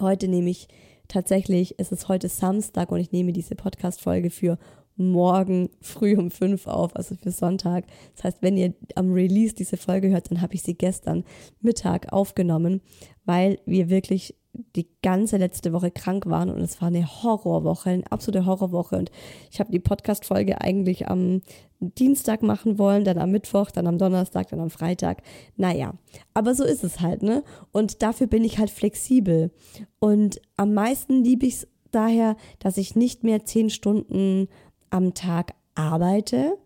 Heute 0.00 0.28
nehme 0.28 0.50
ich 0.50 0.68
tatsächlich, 1.08 1.76
es 1.78 1.92
ist 1.92 2.08
heute 2.08 2.28
Samstag 2.28 2.90
und 2.90 3.00
ich 3.00 3.12
nehme 3.12 3.32
diese 3.32 3.54
Podcast-Folge 3.54 4.30
für 4.30 4.58
morgen 4.96 5.70
früh 5.80 6.16
um 6.16 6.30
fünf 6.30 6.66
auf, 6.66 6.96
also 6.96 7.14
für 7.14 7.30
Sonntag. 7.30 7.84
Das 8.14 8.24
heißt, 8.24 8.38
wenn 8.42 8.56
ihr 8.56 8.74
am 8.94 9.12
Release 9.12 9.54
diese 9.54 9.76
Folge 9.76 10.10
hört, 10.10 10.30
dann 10.30 10.40
habe 10.40 10.54
ich 10.54 10.62
sie 10.62 10.74
gestern 10.74 11.24
Mittag 11.60 12.12
aufgenommen, 12.12 12.80
weil 13.24 13.58
wir 13.66 13.90
wirklich 13.90 14.34
die 14.74 14.88
ganze 15.02 15.36
letzte 15.36 15.72
Woche 15.72 15.90
krank 15.90 16.26
waren 16.26 16.50
und 16.50 16.60
es 16.60 16.80
war 16.80 16.88
eine 16.88 17.06
Horrorwoche, 17.06 17.90
eine 17.90 18.10
absolute 18.10 18.46
Horrorwoche. 18.46 18.96
Und 18.96 19.10
ich 19.50 19.60
habe 19.60 19.70
die 19.70 19.80
Podcast-Folge 19.80 20.60
eigentlich 20.60 21.08
am 21.08 21.42
Dienstag 21.80 22.42
machen 22.42 22.78
wollen, 22.78 23.04
dann 23.04 23.18
am 23.18 23.30
Mittwoch, 23.30 23.70
dann 23.70 23.86
am 23.86 23.98
Donnerstag, 23.98 24.48
dann 24.48 24.60
am 24.60 24.70
Freitag. 24.70 25.22
Naja, 25.56 25.94
aber 26.34 26.54
so 26.54 26.64
ist 26.64 26.84
es 26.84 27.00
halt, 27.00 27.22
ne? 27.22 27.44
Und 27.72 28.02
dafür 28.02 28.26
bin 28.26 28.44
ich 28.44 28.58
halt 28.58 28.70
flexibel. 28.70 29.50
Und 29.98 30.40
am 30.56 30.72
meisten 30.72 31.22
liebe 31.22 31.46
ich 31.46 31.54
es 31.54 31.68
daher, 31.90 32.36
dass 32.58 32.76
ich 32.78 32.96
nicht 32.96 33.24
mehr 33.24 33.44
zehn 33.44 33.70
Stunden 33.70 34.48
am 34.90 35.14
Tag 35.14 35.54
arbeite 35.74 36.58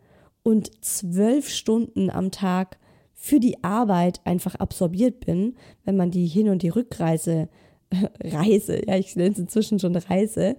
und 0.42 0.70
zwölf 0.84 1.48
Stunden 1.48 2.10
am 2.10 2.30
Tag 2.30 2.78
für 3.14 3.40
die 3.40 3.62
Arbeit 3.62 4.20
einfach 4.24 4.54
absorbiert 4.54 5.20
bin, 5.20 5.56
wenn 5.84 5.96
man 5.96 6.10
die 6.10 6.26
Hin- 6.26 6.48
und 6.48 6.62
die 6.62 6.70
Rückreise, 6.70 7.48
Reise, 8.24 8.80
ja, 8.86 8.96
ich 8.96 9.14
nenne 9.16 9.32
es 9.32 9.38
inzwischen 9.38 9.78
schon 9.78 9.94
Reise. 9.94 10.56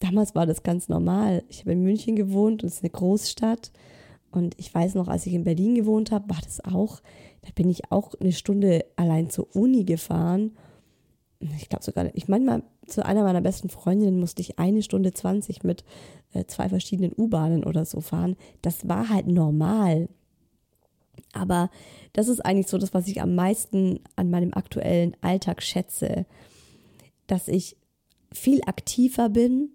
Damals 0.00 0.34
war 0.34 0.46
das 0.46 0.62
ganz 0.62 0.88
normal. 0.88 1.44
Ich 1.48 1.60
habe 1.60 1.72
in 1.72 1.82
München 1.82 2.16
gewohnt 2.16 2.62
und 2.62 2.68
es 2.68 2.76
ist 2.76 2.82
eine 2.82 2.90
Großstadt. 2.90 3.70
Und 4.32 4.54
ich 4.58 4.74
weiß 4.74 4.94
noch, 4.94 5.08
als 5.08 5.26
ich 5.26 5.34
in 5.34 5.44
Berlin 5.44 5.74
gewohnt 5.74 6.10
habe, 6.10 6.30
war 6.30 6.40
das 6.42 6.64
auch, 6.64 7.00
da 7.42 7.50
bin 7.54 7.68
ich 7.68 7.90
auch 7.92 8.14
eine 8.20 8.32
Stunde 8.32 8.84
allein 8.96 9.28
zur 9.28 9.54
Uni 9.54 9.84
gefahren. 9.84 10.52
Ich 11.40 11.68
glaube 11.68 11.84
sogar, 11.84 12.14
ich 12.14 12.28
manchmal 12.28 12.62
zu 12.90 13.04
einer 13.04 13.22
meiner 13.22 13.40
besten 13.40 13.68
Freundinnen 13.68 14.20
musste 14.20 14.42
ich 14.42 14.58
eine 14.58 14.82
Stunde 14.82 15.12
20 15.12 15.64
mit 15.64 15.84
äh, 16.32 16.44
zwei 16.46 16.68
verschiedenen 16.68 17.12
U-Bahnen 17.16 17.64
oder 17.64 17.84
so 17.84 18.00
fahren. 18.00 18.36
Das 18.62 18.88
war 18.88 19.08
halt 19.08 19.26
normal. 19.26 20.08
Aber 21.32 21.70
das 22.12 22.28
ist 22.28 22.40
eigentlich 22.44 22.68
so 22.68 22.78
das, 22.78 22.94
was 22.94 23.06
ich 23.06 23.20
am 23.20 23.34
meisten 23.34 24.00
an 24.16 24.30
meinem 24.30 24.52
aktuellen 24.54 25.16
Alltag 25.20 25.62
schätze, 25.62 26.26
dass 27.26 27.48
ich 27.48 27.76
viel 28.32 28.60
aktiver 28.66 29.28
bin. 29.28 29.70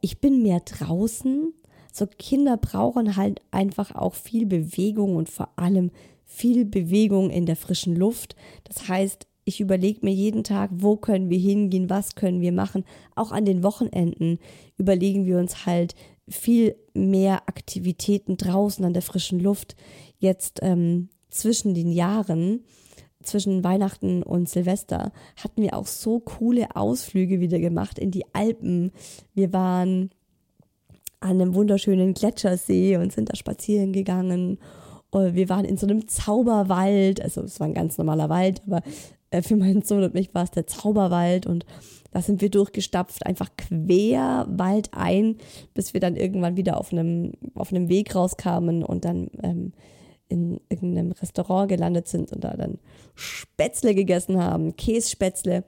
Ich 0.00 0.20
bin 0.20 0.42
mehr 0.42 0.60
draußen. 0.60 1.52
So 1.92 2.06
Kinder 2.06 2.56
brauchen 2.56 3.16
halt 3.16 3.40
einfach 3.50 3.94
auch 3.94 4.14
viel 4.14 4.46
Bewegung 4.46 5.16
und 5.16 5.28
vor 5.28 5.50
allem 5.56 5.90
viel 6.24 6.64
Bewegung 6.64 7.30
in 7.30 7.46
der 7.46 7.56
frischen 7.56 7.94
Luft. 7.94 8.34
Das 8.64 8.88
heißt, 8.88 9.26
ich 9.44 9.60
überlege 9.60 10.00
mir 10.02 10.12
jeden 10.12 10.42
Tag, 10.44 10.70
wo 10.72 10.96
können 10.96 11.30
wir 11.30 11.38
hingehen, 11.38 11.90
was 11.90 12.14
können 12.14 12.40
wir 12.40 12.52
machen. 12.52 12.84
Auch 13.14 13.32
an 13.32 13.44
den 13.44 13.62
Wochenenden 13.62 14.38
überlegen 14.78 15.26
wir 15.26 15.38
uns 15.38 15.66
halt 15.66 15.94
viel 16.28 16.76
mehr 16.94 17.48
Aktivitäten 17.48 18.36
draußen 18.36 18.84
an 18.84 18.94
der 18.94 19.02
frischen 19.02 19.40
Luft. 19.40 19.76
Jetzt 20.18 20.60
ähm, 20.62 21.10
zwischen 21.30 21.74
den 21.74 21.92
Jahren, 21.92 22.64
zwischen 23.22 23.62
Weihnachten 23.64 24.22
und 24.22 24.48
Silvester, 24.48 25.12
hatten 25.36 25.62
wir 25.62 25.76
auch 25.76 25.86
so 25.86 26.20
coole 26.20 26.74
Ausflüge 26.76 27.40
wieder 27.40 27.58
gemacht 27.58 27.98
in 27.98 28.10
die 28.10 28.24
Alpen. 28.34 28.92
Wir 29.34 29.52
waren 29.52 30.10
an 31.20 31.40
einem 31.40 31.54
wunderschönen 31.54 32.14
Gletschersee 32.14 32.96
und 32.96 33.12
sind 33.12 33.30
da 33.30 33.36
spazieren 33.36 33.92
gegangen. 33.92 34.58
Wir 35.12 35.48
waren 35.48 35.64
in 35.64 35.76
so 35.76 35.86
einem 35.86 36.08
Zauberwald, 36.08 37.20
also 37.20 37.42
es 37.42 37.60
war 37.60 37.66
ein 37.66 37.74
ganz 37.74 37.98
normaler 37.98 38.28
Wald, 38.28 38.62
aber 38.66 38.82
für 39.42 39.56
meinen 39.56 39.82
Sohn 39.82 40.02
und 40.02 40.14
mich 40.14 40.34
war 40.34 40.44
es 40.44 40.50
der 40.50 40.66
Zauberwald 40.66 41.46
und 41.46 41.66
da 42.12 42.22
sind 42.22 42.40
wir 42.40 42.50
durchgestapft, 42.50 43.26
einfach 43.26 43.50
quer 43.56 44.46
Wald 44.48 44.90
ein, 44.92 45.36
bis 45.74 45.94
wir 45.94 46.00
dann 46.00 46.14
irgendwann 46.14 46.56
wieder 46.56 46.78
auf 46.78 46.92
einem, 46.92 47.32
auf 47.54 47.72
einem 47.72 47.88
Weg 47.88 48.14
rauskamen 48.14 48.84
und 48.84 49.04
dann 49.04 49.30
ähm, 49.42 49.72
in 50.28 50.60
irgendeinem 50.68 51.12
Restaurant 51.12 51.68
gelandet 51.68 52.08
sind 52.08 52.32
und 52.32 52.44
da 52.44 52.56
dann 52.56 52.78
Spätzle 53.14 53.94
gegessen 53.94 54.42
haben, 54.42 54.76
Kässpätzle. 54.76 55.64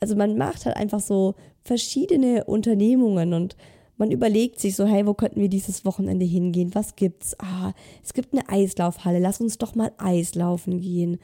Also 0.00 0.16
man 0.16 0.36
macht 0.36 0.66
halt 0.66 0.76
einfach 0.76 1.00
so 1.00 1.34
verschiedene 1.62 2.44
Unternehmungen 2.44 3.34
und 3.34 3.56
man 3.96 4.10
überlegt 4.10 4.58
sich 4.58 4.76
so, 4.76 4.86
hey, 4.86 5.06
wo 5.06 5.12
könnten 5.12 5.40
wir 5.40 5.50
dieses 5.50 5.84
Wochenende 5.84 6.24
hingehen? 6.24 6.74
Was 6.74 6.96
gibt's? 6.96 7.36
Ah, 7.38 7.72
es 8.02 8.14
gibt 8.14 8.32
eine 8.32 8.48
Eislaufhalle, 8.48 9.18
lass 9.18 9.40
uns 9.42 9.58
doch 9.58 9.74
mal 9.74 9.92
Eislaufen 9.98 10.80
gehen. 10.80 11.18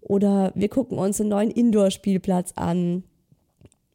Oder 0.00 0.52
wir 0.54 0.68
gucken 0.68 0.98
uns 0.98 1.20
einen 1.20 1.30
neuen 1.30 1.50
Indoor-Spielplatz 1.50 2.52
an. 2.56 3.04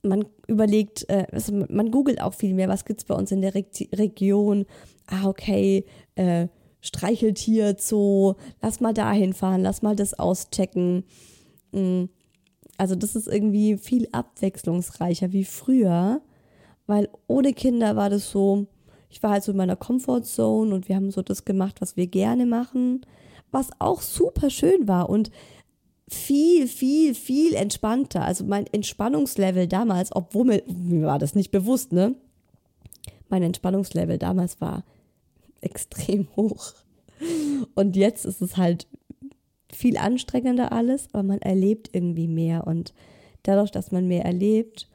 Man 0.04 0.26
überlegt, 0.48 1.10
äh, 1.10 1.26
also 1.32 1.66
man 1.70 1.92
googelt 1.92 2.22
auch 2.22 2.34
viel 2.34 2.54
mehr, 2.54 2.70
was 2.70 2.86
gibt's 2.86 3.06
bei 3.06 3.16
uns 3.16 3.32
in 3.32 3.42
der 3.42 3.56
Re 3.56 3.66
Region? 3.94 4.66
Ah, 5.08 5.28
okay, 5.28 5.86
äh, 6.16 6.48
Streicheltier, 6.82 7.76
Zoo, 7.80 8.36
lass 8.62 8.80
mal 8.80 8.94
dahin 8.94 9.34
fahren, 9.34 9.62
lass 9.62 9.82
mal 9.82 9.96
das 9.96 10.18
auschecken. 10.20 11.04
Mm, 11.72 12.06
also 12.78 12.96
das 12.96 13.16
ist 13.16 13.28
irgendwie 13.28 13.78
viel 13.78 14.08
abwechslungsreicher 14.12 15.32
wie 15.32 15.46
früher, 15.46 16.22
weil 16.86 17.10
ohne 17.28 17.54
Kinder 17.54 17.96
war 17.96 18.12
das 18.12 18.30
so, 18.30 18.68
ich 19.10 19.24
war 19.24 19.32
halt 19.32 19.44
so 19.44 19.52
in 19.52 19.58
meiner 19.58 19.76
Comfortzone 19.76 20.76
und 20.76 20.88
wir 20.88 20.96
haben 20.96 21.10
so 21.10 21.24
das 21.24 21.46
gemacht, 21.46 21.82
was 21.82 21.98
wir 21.98 22.06
gerne 22.06 22.46
machen, 22.46 23.06
was 23.52 23.70
auch 23.80 24.02
super 24.02 24.50
schön 24.50 24.88
war 24.88 25.10
und 25.10 25.32
viel, 26.08 26.68
viel, 26.68 27.16
viel 27.16 27.54
entspannter. 27.56 28.24
Also 28.24 28.46
mein 28.46 28.68
Entspannungslevel 28.68 29.68
damals, 29.68 30.16
obwohl 30.16 30.46
mir, 30.46 30.64
mir 30.68 31.08
war 31.08 31.20
das 31.20 31.36
nicht 31.36 31.52
bewusst, 31.52 31.92
ne? 31.92 32.16
Mein 33.30 33.44
Entspannungslevel 33.44 34.18
damals 34.18 34.62
war 34.62 34.84
extrem 35.62 36.28
hoch. 36.36 36.74
Und 37.74 37.96
jetzt 37.96 38.26
ist 38.26 38.42
es 38.42 38.58
halt 38.58 38.88
viel 39.72 39.98
anstrengender 39.98 40.72
alles, 40.72 41.08
aber 41.12 41.24
man 41.24 41.42
erlebt 41.42 41.90
irgendwie 41.94 42.28
mehr. 42.28 42.68
Und 42.68 42.94
dadurch, 43.44 43.72
dass 43.72 43.92
man 43.92 44.08
mehr 44.08 44.26
erlebt 44.26 44.90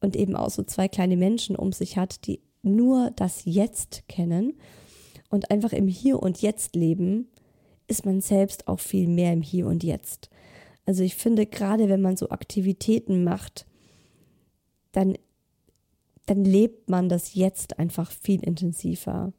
und 0.00 0.16
eben 0.16 0.36
auch 0.36 0.50
so 0.50 0.62
zwei 0.62 0.88
kleine 0.88 1.16
Menschen 1.16 1.56
um 1.56 1.72
sich 1.72 1.96
hat, 1.96 2.26
die 2.26 2.40
nur 2.62 3.10
das 3.16 3.42
Jetzt 3.44 4.04
kennen 4.08 4.54
und 5.30 5.50
einfach 5.50 5.72
im 5.72 5.88
Hier 5.88 6.22
und 6.22 6.42
Jetzt 6.42 6.76
leben, 6.76 7.28
ist 7.92 8.06
man 8.06 8.20
selbst 8.20 8.68
auch 8.68 8.80
viel 8.80 9.06
mehr 9.06 9.32
im 9.32 9.42
Hier 9.42 9.66
und 9.66 9.84
Jetzt. 9.84 10.30
Also 10.84 11.02
ich 11.04 11.14
finde, 11.14 11.46
gerade 11.46 11.88
wenn 11.88 12.02
man 12.02 12.16
so 12.16 12.30
Aktivitäten 12.30 13.22
macht, 13.22 13.66
dann, 14.90 15.16
dann 16.26 16.44
lebt 16.44 16.90
man 16.90 17.08
das 17.08 17.34
Jetzt 17.34 17.78
einfach 17.78 18.10
viel 18.10 18.42
intensiver 18.42 19.32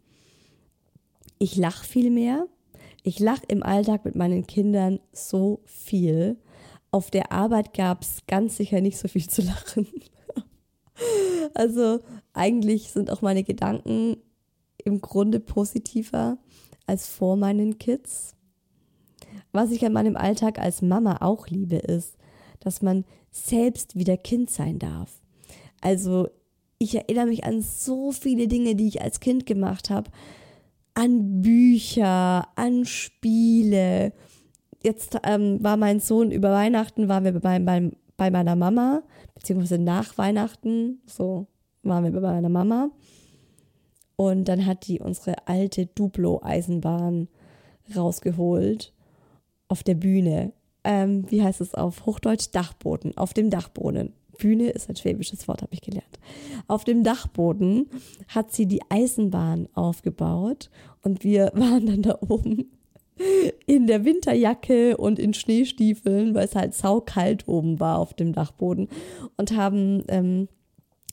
ich 1.44 1.58
lache 1.58 1.86
viel 1.86 2.10
mehr. 2.10 2.48
Ich 3.04 3.20
lache 3.20 3.44
im 3.50 3.64
Alltag 3.64 4.06
mit 4.06 4.16
meinen 4.16 4.48
Kindern 4.48 5.02
so 5.12 5.60
viel. 5.66 6.38
Auf 6.90 7.12
der 7.12 7.34
Arbeit 7.34 7.74
gab 7.74 8.02
es 8.04 8.20
ganz 8.28 8.56
sicher 8.56 8.80
nicht 8.80 8.98
so 8.98 9.10
viel 9.10 9.28
zu 9.30 9.42
lachen. 9.42 9.88
also 11.54 12.00
eigentlich 12.32 12.92
sind 12.92 13.12
auch 13.12 13.22
meine 13.22 13.44
Gedanken 13.44 14.16
im 14.78 15.02
Grunde 15.02 15.42
positiver 15.42 16.38
als 16.86 17.10
vor 17.10 17.36
meinen 17.36 17.78
Kids. 17.78 18.36
Was 19.54 19.70
ich 19.70 19.86
an 19.86 19.94
meinem 19.94 20.18
Alltag 20.18 20.58
als 20.58 20.82
Mama 20.82 21.18
auch 21.22 21.48
liebe, 21.48 21.76
ist, 21.76 22.18
dass 22.60 22.82
man 22.82 23.06
selbst 23.30 23.96
wieder 23.96 24.18
Kind 24.18 24.50
sein 24.50 24.80
darf. 24.80 25.22
Also 25.80 26.28
ich 26.80 26.96
erinnere 26.96 27.28
mich 27.28 27.44
an 27.44 27.62
so 27.62 28.12
viele 28.12 28.48
Dinge, 28.48 28.76
die 28.76 28.88
ich 28.88 29.02
als 29.04 29.20
Kind 29.20 29.46
gemacht 29.46 29.92
habe, 29.92 30.10
an 30.96 31.44
Bücher, 31.44 32.48
an 32.56 32.86
Spiele. 32.86 34.14
Jetzt 34.84 35.20
ähm, 35.24 35.64
war 35.64 35.78
mein 35.78 36.00
Sohn 36.00 36.32
über 36.32 36.52
Weihnachten, 36.52 37.08
waren 37.08 37.24
wir 37.24 37.34
bei, 37.40 37.60
bei, 37.60 37.92
bei 38.18 38.32
meiner 38.32 38.56
Mama, 38.56 39.04
beziehungsweise 39.36 39.78
nach 39.78 40.18
Weihnachten, 40.18 41.00
so 41.06 41.46
waren 41.84 42.04
wir 42.04 42.12
bei 42.12 42.22
meiner 42.22 42.50
Mama. 42.50 42.90
Und 44.16 44.48
dann 44.48 44.66
hat 44.66 44.88
die 44.88 45.00
unsere 45.00 45.48
alte 45.48 45.86
Duplo-Eisenbahn 45.86 47.28
rausgeholt 47.96 48.94
auf 49.74 49.82
der 49.82 49.96
Bühne. 49.96 50.54
Ähm, 50.84 51.26
wie 51.32 51.42
heißt 51.42 51.60
es 51.60 51.74
auf 51.74 52.06
Hochdeutsch? 52.06 52.50
Dachboden, 52.52 53.18
auf 53.18 53.34
dem 53.34 53.50
Dachboden. 53.50 54.14
Bühne 54.38 54.70
ist 54.70 54.88
ein 54.88 54.96
schwäbisches 54.96 55.48
Wort, 55.48 55.64
habe 55.64 55.74
ich 55.74 55.82
gelernt. 55.82 56.20
Auf 56.68 56.84
dem 56.84 57.04
Dachboden 57.04 57.90
hat 58.28 58.54
sie 58.54 58.68
die 58.68 58.82
Eisenbahn 58.90 59.68
aufgebaut 59.74 60.70
und 61.02 61.24
wir 61.24 61.52
waren 61.56 61.88
dann 61.88 62.04
da 62.04 62.20
oben 62.22 62.72
in 63.66 63.88
der 63.88 64.06
Winterjacke 64.06 64.96
und 64.98 65.18
in 65.18 65.34
Schneestiefeln, 65.34 66.36
weil 66.36 66.46
es 66.46 66.56
halt 66.56 66.76
saukalt 66.76 67.48
oben 67.48 67.80
war 67.80 67.98
auf 67.98 68.14
dem 68.14 68.34
Dachboden 68.34 68.90
und 69.38 69.58
haben 69.58 70.04
ähm, 70.08 70.50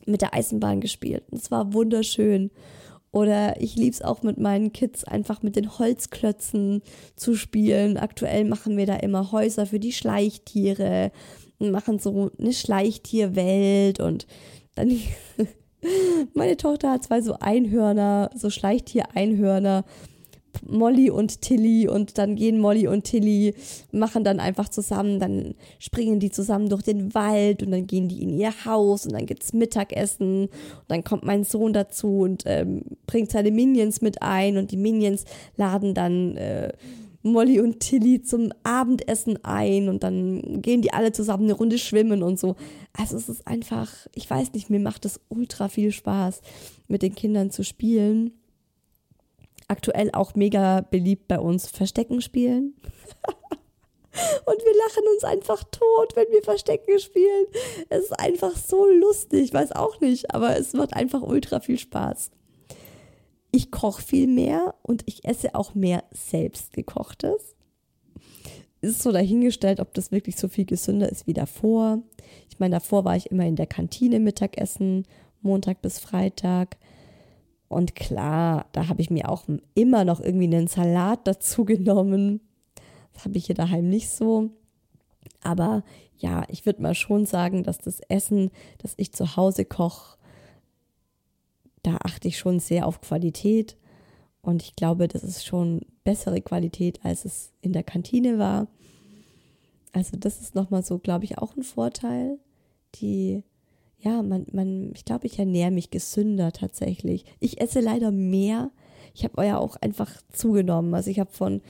mit 0.05 0.20
der 0.20 0.35
Eisenbahn 0.35 0.83
gespielt. 0.83 1.25
Es 1.33 1.51
war 1.51 1.73
wunderschön. 1.73 2.51
Oder 3.12 3.61
ich 3.61 3.75
liebe 3.75 3.90
es 3.90 4.03
auch 4.03 4.23
mit 4.23 4.38
meinen 4.38 4.73
Kids, 4.73 5.05
einfach 5.05 5.42
mit 5.42 5.57
den 5.57 5.79
Holzklötzen 5.79 6.83
zu 7.16 7.35
spielen. 7.35 7.96
Aktuell 7.96 8.44
machen 8.44 8.77
wir 8.77 8.87
da 8.87 8.96
immer 8.96 9.33
Häuser 9.33 9.66
für 9.66 9.81
die 9.81 9.92
Schleichtiere 9.92 11.11
machen 11.68 11.99
so 11.99 12.31
eine 12.38 12.53
Schleichtierwelt 12.53 14.01
und 14.01 14.27
dann 14.75 14.99
meine 16.35 16.57
Tochter 16.57 16.92
hat 16.92 17.05
zwei 17.05 17.20
so 17.20 17.37
Einhörner, 17.38 18.31
so 18.35 18.49
Schleichtier-Einhörner, 18.49 19.85
Molly 20.66 21.10
und 21.10 21.40
Tilly 21.40 21.88
und 21.88 22.18
dann 22.18 22.36
gehen 22.36 22.58
Molly 22.58 22.86
und 22.86 23.04
Tilly, 23.04 23.54
machen 23.92 24.24
dann 24.24 24.40
einfach 24.40 24.68
zusammen, 24.68 25.18
dann 25.18 25.54
springen 25.78 26.20
die 26.20 26.30
zusammen 26.30 26.68
durch 26.68 26.82
den 26.82 27.14
Wald 27.14 27.62
und 27.62 27.70
dann 27.70 27.86
gehen 27.86 28.08
die 28.08 28.22
in 28.22 28.30
ihr 28.30 28.52
Haus 28.64 29.06
und 29.06 29.12
dann 29.12 29.26
gibt's 29.26 29.52
Mittagessen 29.52 30.44
und 30.44 30.84
dann 30.88 31.04
kommt 31.04 31.24
mein 31.24 31.44
Sohn 31.44 31.72
dazu 31.72 32.20
und 32.20 32.44
ähm, 32.46 32.82
bringt 33.06 33.30
seine 33.30 33.50
Minions 33.50 34.00
mit 34.00 34.22
ein 34.22 34.56
und 34.56 34.70
die 34.70 34.76
Minions 34.76 35.24
laden 35.56 35.94
dann 35.94 36.36
äh, 36.36 36.72
Molly 37.22 37.60
und 37.60 37.80
Tilly 37.80 38.22
zum 38.22 38.50
Abendessen 38.62 39.44
ein 39.44 39.88
und 39.88 40.02
dann 40.02 40.62
gehen 40.62 40.80
die 40.80 40.92
alle 40.92 41.12
zusammen 41.12 41.44
eine 41.44 41.52
Runde 41.52 41.78
schwimmen 41.78 42.22
und 42.22 42.38
so. 42.38 42.56
Also 42.96 43.16
es 43.16 43.28
ist 43.28 43.46
einfach, 43.46 43.92
ich 44.14 44.28
weiß 44.28 44.52
nicht, 44.54 44.70
mir 44.70 44.80
macht 44.80 45.04
es 45.04 45.20
ultra 45.28 45.68
viel 45.68 45.92
Spaß, 45.92 46.40
mit 46.88 47.02
den 47.02 47.14
Kindern 47.14 47.50
zu 47.50 47.62
spielen. 47.62 48.32
Aktuell 49.70 50.11
auch 50.12 50.35
mega 50.35 50.80
beliebt 50.80 51.28
bei 51.28 51.38
uns 51.38 51.68
Verstecken 51.68 52.20
spielen. 52.20 52.74
Und 54.44 54.59
wir 54.64 54.76
lachen 54.88 55.04
uns 55.14 55.22
einfach 55.22 55.62
tot, 55.70 56.16
wenn 56.16 56.28
wir 56.33 56.42
Verstecken 56.42 56.98
spielen. 56.98 57.46
Es 57.88 58.06
ist 58.06 58.18
einfach 58.18 58.56
so 58.56 58.85
lustig, 58.87 59.54
weiß 59.54 59.70
auch 59.70 60.00
nicht, 60.00 60.35
aber 60.35 60.56
es 60.56 60.72
macht 60.72 60.94
einfach 60.94 61.22
ultra 61.22 61.61
viel 61.61 61.78
Spaß. 61.78 62.33
ich 63.52 63.70
koche 63.70 64.02
viel 64.02 64.26
mehr 64.26 64.74
und 64.83 65.02
ich 65.06 65.24
esse 65.24 65.54
auch 65.54 65.74
mehr 65.74 66.02
selbst 66.12 66.72
gekochtes. 66.72 67.54
Ist 68.80 69.02
so 69.02 69.12
dahingestellt, 69.12 69.78
ob 69.78 69.92
das 69.94 70.11
wirklich 70.11 70.37
so 70.37 70.48
viel 70.48 70.64
gesünder 70.64 71.09
ist 71.09 71.26
wie 71.26 71.35
davor. 71.35 72.02
Ich 72.48 72.59
meine, 72.59 72.76
davor 72.76 73.04
war 73.04 73.16
ich 73.16 73.30
immer 73.30 73.46
in 73.46 73.56
der 73.56 73.66
Kantine 73.66 74.18
Mittagessen, 74.20 75.06
Montag 75.42 75.83
bis 75.83 75.98
Freitag. 75.98 76.78
Und 77.70 77.94
klar, 77.94 78.66
da 78.72 78.88
habe 78.88 79.00
ich 79.00 79.11
mir 79.11 79.28
auch 79.28 79.44
immer 79.74 80.04
noch 80.04 80.18
irgendwie 80.18 80.46
einen 80.46 80.66
Salat 80.66 81.20
dazu 81.24 81.64
genommen. 81.64 82.40
Das 83.12 83.24
habe 83.24 83.38
ich 83.38 83.46
hier 83.46 83.54
daheim 83.54 83.88
nicht 83.88 84.11
so. 84.11 84.50
Aber 85.44 85.85
ja, 86.18 86.42
ich 86.48 86.66
würde 86.66 86.83
mal 86.83 86.96
schon 86.96 87.26
sagen, 87.26 87.62
dass 87.62 87.78
das 87.78 88.00
Essen, 88.09 88.50
das 88.78 88.94
ich 88.96 89.12
zu 89.12 89.37
Hause 89.37 89.64
koche, 89.64 90.18
da 91.85 91.98
achte 92.02 92.26
ich 92.26 92.38
schon 92.38 92.59
sehr 92.59 92.88
auf 92.88 93.00
Qualität. 93.00 93.76
Und 94.42 94.64
ich 94.64 94.74
glaube, 94.74 95.06
das 95.06 95.22
ist 95.22 95.46
schon 95.46 95.83
bessere 96.02 96.40
Qualität, 96.40 96.98
als 97.04 97.24
es 97.24 97.52
in 97.61 97.72
der 97.72 97.85
Kantine 97.85 98.37
war. 98.37 98.66
Also 99.92 100.16
das 100.16 100.40
ist 100.40 100.56
nochmal 100.56 100.83
so, 100.83 100.98
glaube 100.98 101.24
ich, 101.24 101.38
auch 101.38 101.56
ein 101.56 101.62
Vorteil. 101.62 102.40
Die, 102.96 103.44
ja, 104.00 104.22
man, 104.22 104.46
man, 104.52 104.92
ich 104.94 105.04
glaube, 105.04 105.26
ich 105.26 105.38
ernähre 105.38 105.70
mich 105.70 105.90
gesünder 105.90 106.52
tatsächlich. 106.52 107.24
Ich 107.38 107.60
esse 107.60 107.80
leider 107.80 108.10
mehr. 108.10 108.70
Ich 109.14 109.24
habe 109.24 109.44
ja 109.44 109.58
auch 109.58 109.76
einfach 109.76 110.10
zugenommen. 110.32 110.94
Also 110.94 111.10
ich 111.10 111.20
habe 111.20 111.30
von, 111.32 111.60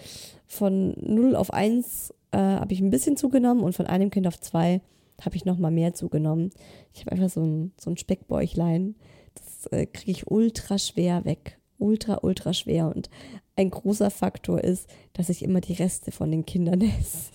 von 0.46 0.94
0 1.00 1.34
auf 1.34 1.52
1 1.52 2.14
äh, 2.32 2.38
habe 2.38 2.72
ich 2.72 2.80
ein 2.80 2.90
bisschen 2.90 3.16
zugenommen 3.16 3.62
und 3.62 3.74
von 3.74 3.86
einem 3.86 4.10
Kind 4.10 4.26
auf 4.26 4.40
zwei 4.40 4.80
habe 5.20 5.36
ich 5.36 5.44
nochmal 5.44 5.70
mehr 5.70 5.94
zugenommen. 5.94 6.50
Ich 6.94 7.00
habe 7.00 7.12
einfach 7.12 7.30
so 7.30 7.42
ein, 7.42 7.72
so 7.78 7.90
ein 7.90 7.96
Speckbäuchlein. 7.96 8.94
Das 9.34 9.66
äh, 9.72 9.86
kriege 9.86 10.12
ich 10.12 10.30
ultra 10.30 10.78
schwer 10.78 11.24
weg. 11.24 11.58
Ultra, 11.78 12.20
ultra 12.22 12.52
schwer. 12.52 12.94
Und 12.94 13.10
ein 13.56 13.70
großer 13.70 14.10
Faktor 14.10 14.62
ist, 14.62 14.88
dass 15.12 15.28
ich 15.28 15.42
immer 15.42 15.60
die 15.60 15.72
Reste 15.72 16.12
von 16.12 16.30
den 16.30 16.46
Kindern 16.46 16.80
esse. 17.00 17.30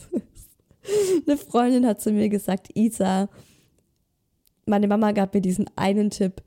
Eine 1.28 1.38
Freundin 1.38 1.86
hat 1.86 2.02
zu 2.02 2.12
mir 2.12 2.30
gesagt, 2.30 2.70
Isa, 2.76 3.28
meine 4.66 4.88
Mama 4.88 5.12
gab 5.12 5.34
mir 5.34 5.42
diesen 5.42 5.66
einen 5.76 6.10
Tipp, 6.10 6.42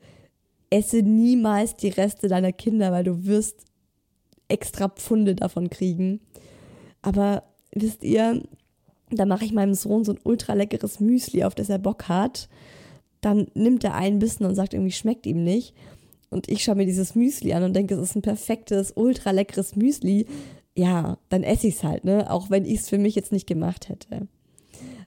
esse 0.70 1.02
niemals 1.02 1.74
die 1.74 1.88
Reste 1.88 2.28
deiner 2.28 2.52
Kinder, 2.52 2.92
weil 2.92 3.04
du 3.04 3.24
wirst 3.24 3.64
extra 4.48 4.88
Pfunde 4.88 5.34
davon 5.34 5.70
kriegen. 5.70 6.20
Aber 7.02 7.44
wisst 7.72 8.04
ihr, 8.04 8.42
da 9.10 9.24
mache 9.24 9.44
ich 9.44 9.52
meinem 9.52 9.74
Sohn 9.74 10.04
so 10.04 10.12
ein 10.12 10.20
ultra 10.24 10.54
leckeres 10.54 11.00
Müsli, 11.00 11.44
auf 11.44 11.54
das 11.54 11.68
er 11.68 11.78
Bock 11.78 12.08
hat. 12.08 12.48
Dann 13.20 13.48
nimmt 13.54 13.84
er 13.84 13.94
einen 13.94 14.18
Bissen 14.18 14.44
und 14.44 14.54
sagt 14.54 14.74
irgendwie, 14.74 14.92
schmeckt 14.92 15.26
ihm 15.26 15.42
nicht. 15.42 15.74
Und 16.30 16.48
ich 16.48 16.62
schaue 16.62 16.74
mir 16.74 16.86
dieses 16.86 17.14
Müsli 17.14 17.54
an 17.54 17.62
und 17.62 17.74
denke, 17.74 17.94
es 17.94 18.10
ist 18.10 18.16
ein 18.16 18.22
perfektes, 18.22 18.92
ultra 18.94 19.30
leckeres 19.30 19.76
Müsli. 19.76 20.26
Ja, 20.76 21.18
dann 21.30 21.42
esse 21.42 21.68
ich 21.68 21.76
es 21.76 21.84
halt, 21.84 22.04
ne? 22.04 22.30
Auch 22.30 22.50
wenn 22.50 22.64
ich 22.64 22.80
es 22.80 22.88
für 22.88 22.98
mich 22.98 23.14
jetzt 23.14 23.32
nicht 23.32 23.46
gemacht 23.46 23.88
hätte. 23.88 24.28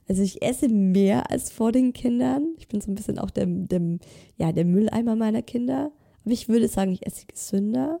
Also 0.08 0.22
ich 0.22 0.42
esse 0.42 0.68
mehr 0.68 1.30
als 1.30 1.50
vor 1.50 1.72
den 1.72 1.92
Kindern. 1.92 2.54
Ich 2.58 2.68
bin 2.68 2.80
so 2.80 2.90
ein 2.90 2.94
bisschen 2.94 3.18
auch 3.18 3.30
der, 3.30 3.46
der, 3.46 3.98
ja, 4.36 4.52
der 4.52 4.64
Mülleimer 4.64 5.16
meiner 5.16 5.42
Kinder. 5.42 5.92
Aber 6.22 6.32
ich 6.32 6.48
würde 6.48 6.68
sagen, 6.68 6.92
ich 6.92 7.06
esse 7.06 7.26
gesünder. 7.26 8.00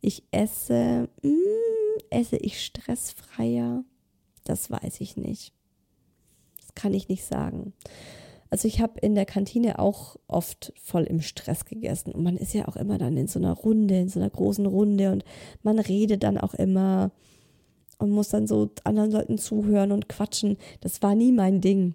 Ich 0.00 0.24
esse, 0.30 1.08
mh, 1.22 1.30
hm, 1.30 2.02
esse 2.10 2.36
ich 2.36 2.64
stressfreier? 2.64 3.84
Das 4.44 4.70
weiß 4.70 5.00
ich 5.00 5.16
nicht. 5.16 5.52
Das 6.60 6.74
kann 6.74 6.94
ich 6.94 7.08
nicht 7.08 7.24
sagen. 7.24 7.72
Also 8.50 8.66
ich 8.66 8.80
habe 8.80 8.98
in 9.00 9.14
der 9.14 9.26
Kantine 9.26 9.78
auch 9.78 10.16
oft 10.26 10.72
voll 10.82 11.04
im 11.04 11.20
Stress 11.20 11.64
gegessen 11.64 12.10
und 12.10 12.24
man 12.24 12.36
ist 12.36 12.52
ja 12.52 12.66
auch 12.66 12.74
immer 12.74 12.98
dann 12.98 13.16
in 13.16 13.28
so 13.28 13.38
einer 13.38 13.52
Runde, 13.52 13.96
in 13.96 14.08
so 14.08 14.18
einer 14.18 14.30
großen 14.30 14.66
Runde 14.66 15.12
und 15.12 15.24
man 15.62 15.78
redet 15.78 16.24
dann 16.24 16.36
auch 16.36 16.54
immer 16.54 17.12
und 18.00 18.10
muss 18.10 18.30
dann 18.30 18.46
so 18.46 18.70
anderen 18.84 19.12
Leuten 19.12 19.38
zuhören 19.38 19.92
und 19.92 20.08
quatschen. 20.08 20.56
Das 20.80 21.02
war 21.02 21.14
nie 21.14 21.32
mein 21.32 21.60
Ding. 21.60 21.94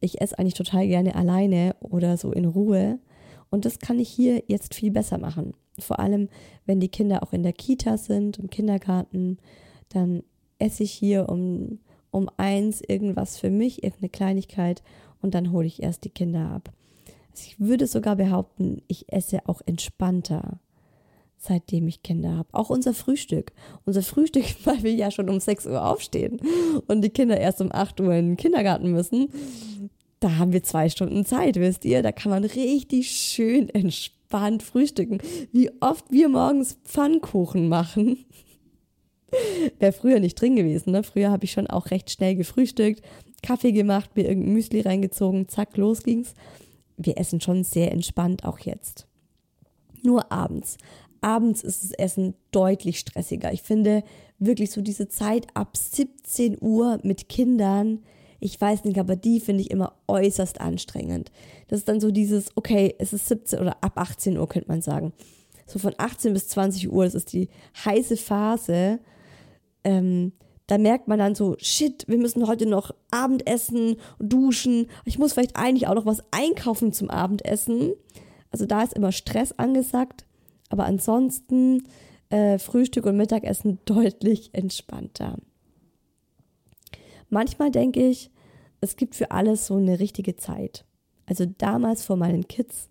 Ich 0.00 0.20
esse 0.20 0.38
eigentlich 0.38 0.54
total 0.54 0.86
gerne 0.86 1.14
alleine 1.14 1.76
oder 1.80 2.16
so 2.16 2.32
in 2.32 2.46
Ruhe 2.46 2.98
und 3.50 3.64
das 3.64 3.78
kann 3.78 3.98
ich 3.98 4.08
hier 4.08 4.44
jetzt 4.46 4.74
viel 4.74 4.90
besser 4.90 5.18
machen. 5.18 5.54
Vor 5.78 5.98
allem, 5.98 6.28
wenn 6.66 6.80
die 6.80 6.88
Kinder 6.88 7.22
auch 7.22 7.32
in 7.32 7.42
der 7.42 7.52
Kita 7.52 7.98
sind, 7.98 8.38
im 8.38 8.48
Kindergarten, 8.48 9.38
dann 9.88 10.22
esse 10.58 10.84
ich 10.84 10.92
hier 10.92 11.28
um, 11.28 11.80
um 12.10 12.30
eins 12.36 12.80
irgendwas 12.80 13.38
für 13.38 13.50
mich, 13.50 13.82
irgendeine 13.82 14.10
Kleinigkeit 14.10 14.82
und 15.20 15.34
dann 15.34 15.52
hole 15.52 15.66
ich 15.66 15.82
erst 15.82 16.04
die 16.04 16.10
Kinder 16.10 16.50
ab. 16.50 16.72
Also 17.32 17.44
ich 17.46 17.60
würde 17.60 17.86
sogar 17.86 18.16
behaupten, 18.16 18.82
ich 18.88 19.12
esse 19.12 19.40
auch 19.46 19.60
entspannter, 19.66 20.60
seitdem 21.40 21.88
ich 21.88 22.02
Kinder 22.02 22.36
habe. 22.36 22.48
Auch 22.52 22.70
unser 22.70 22.94
Frühstück. 22.94 23.52
Unser 23.84 24.02
Frühstück, 24.02 24.44
weil 24.64 24.82
wir 24.82 24.94
ja 24.94 25.10
schon 25.10 25.28
um 25.28 25.40
6 25.40 25.66
Uhr 25.66 25.84
aufstehen 25.84 26.40
und 26.86 27.02
die 27.02 27.10
Kinder 27.10 27.38
erst 27.38 27.60
um 27.60 27.72
8 27.72 28.00
Uhr 28.00 28.14
in 28.14 28.28
den 28.28 28.36
Kindergarten 28.36 28.92
müssen. 28.92 29.28
Da 30.20 30.36
haben 30.36 30.52
wir 30.52 30.62
zwei 30.62 30.90
Stunden 30.90 31.24
Zeit, 31.24 31.56
wisst 31.56 31.86
ihr? 31.86 32.02
Da 32.02 32.12
kann 32.12 32.30
man 32.30 32.44
richtig 32.44 33.10
schön 33.10 33.70
entspannt 33.70 34.62
frühstücken. 34.62 35.18
Wie 35.50 35.70
oft 35.80 36.04
wir 36.10 36.28
morgens 36.28 36.78
Pfannkuchen 36.84 37.68
machen. 37.68 38.26
Wäre 39.78 39.92
früher 39.92 40.20
nicht 40.20 40.38
drin 40.38 40.56
gewesen. 40.56 40.92
Ne? 40.92 41.02
Früher 41.02 41.30
habe 41.30 41.44
ich 41.44 41.52
schon 41.52 41.68
auch 41.68 41.90
recht 41.90 42.10
schnell 42.10 42.36
gefrühstückt, 42.36 43.02
Kaffee 43.42 43.72
gemacht, 43.72 44.10
mir 44.14 44.28
irgendein 44.28 44.52
Müsli 44.52 44.80
reingezogen, 44.80 45.48
zack, 45.48 45.76
los 45.78 46.02
ging's. 46.02 46.34
Wir 46.98 47.16
essen 47.16 47.40
schon 47.40 47.64
sehr 47.64 47.92
entspannt 47.92 48.44
auch 48.44 48.58
jetzt. 48.58 49.06
Nur 50.02 50.30
abends. 50.30 50.76
Abends 51.22 51.62
ist 51.62 51.84
das 51.84 51.92
Essen 51.92 52.34
deutlich 52.50 52.98
stressiger. 52.98 53.52
Ich 53.52 53.62
finde 53.62 54.02
wirklich 54.38 54.70
so 54.70 54.80
diese 54.80 55.08
Zeit 55.08 55.46
ab 55.54 55.76
17 55.76 56.58
Uhr 56.60 56.98
mit 57.02 57.28
Kindern, 57.28 58.02
ich 58.42 58.58
weiß 58.58 58.84
nicht, 58.84 58.98
aber 58.98 59.16
die 59.16 59.38
finde 59.38 59.60
ich 59.60 59.70
immer 59.70 59.92
äußerst 60.08 60.62
anstrengend. 60.62 61.30
Das 61.68 61.80
ist 61.80 61.88
dann 61.88 62.00
so 62.00 62.10
dieses, 62.10 62.56
okay, 62.56 62.94
es 62.98 63.12
ist 63.12 63.28
17 63.28 63.58
oder 63.60 63.76
ab 63.82 63.92
18 63.96 64.38
Uhr 64.38 64.48
könnte 64.48 64.68
man 64.68 64.80
sagen. 64.80 65.12
So 65.66 65.78
von 65.78 65.94
18 65.98 66.32
bis 66.32 66.48
20 66.48 66.90
Uhr, 66.90 67.04
das 67.04 67.14
ist 67.14 67.34
die 67.34 67.48
heiße 67.84 68.16
Phase 68.16 68.98
ähm, 69.84 70.32
da 70.66 70.78
merkt 70.78 71.08
man 71.08 71.18
dann 71.18 71.34
so, 71.34 71.56
shit, 71.58 72.04
wir 72.06 72.18
müssen 72.18 72.46
heute 72.46 72.66
noch 72.66 72.92
Abendessen, 73.10 73.96
duschen. 74.20 74.86
Ich 75.04 75.18
muss 75.18 75.32
vielleicht 75.32 75.56
eigentlich 75.56 75.88
auch 75.88 75.94
noch 75.94 76.06
was 76.06 76.22
einkaufen 76.30 76.92
zum 76.92 77.10
Abendessen. 77.10 77.92
Also 78.52 78.66
da 78.66 78.82
ist 78.82 78.92
immer 78.92 79.10
Stress 79.10 79.52
angesagt. 79.52 80.26
Aber 80.70 80.86
ansonsten 80.86 81.86
äh, 82.30 82.58
Frühstück 82.58 83.04
und 83.04 83.16
Mittagessen 83.16 83.78
deutlich 83.84 84.54
entspannter. 84.54 85.36
Manchmal 87.28 87.70
denke 87.70 88.06
ich, 88.06 88.30
es 88.80 88.96
gibt 88.96 89.14
für 89.14 89.30
alles 89.30 89.66
so 89.66 89.76
eine 89.76 90.00
richtige 90.00 90.36
Zeit. 90.36 90.84
Also 91.26 91.44
damals 91.46 92.04
vor 92.04 92.16
meinen 92.16 92.48
Kids 92.48 92.88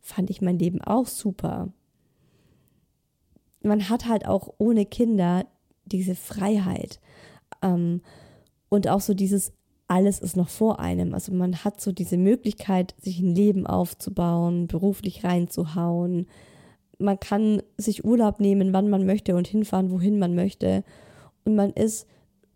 fand 0.00 0.30
ich 0.30 0.40
mein 0.40 0.58
Leben 0.58 0.80
auch 0.80 1.06
super. 1.06 1.68
Man 3.62 3.88
hat 3.88 4.06
halt 4.06 4.26
auch 4.26 4.54
ohne 4.58 4.86
Kinder 4.86 5.46
diese 5.86 6.14
Freiheit 6.14 7.00
ähm, 7.62 8.00
und 8.68 8.88
auch 8.88 9.00
so 9.00 9.14
dieses 9.14 9.52
alles 9.86 10.18
ist 10.18 10.36
noch 10.36 10.48
vor 10.48 10.80
einem. 10.80 11.14
Also 11.14 11.32
man 11.32 11.64
hat 11.64 11.80
so 11.80 11.92
diese 11.92 12.16
Möglichkeit, 12.16 12.94
sich 13.00 13.20
ein 13.20 13.34
Leben 13.34 13.66
aufzubauen, 13.66 14.66
beruflich 14.66 15.24
reinzuhauen. 15.24 16.26
Man 17.04 17.20
kann 17.20 17.62
sich 17.76 18.04
Urlaub 18.04 18.40
nehmen, 18.40 18.72
wann 18.72 18.88
man 18.88 19.06
möchte 19.06 19.36
und 19.36 19.46
hinfahren, 19.46 19.90
wohin 19.90 20.18
man 20.18 20.34
möchte. 20.34 20.84
Und 21.44 21.54
man 21.54 21.70
ist, 21.70 22.06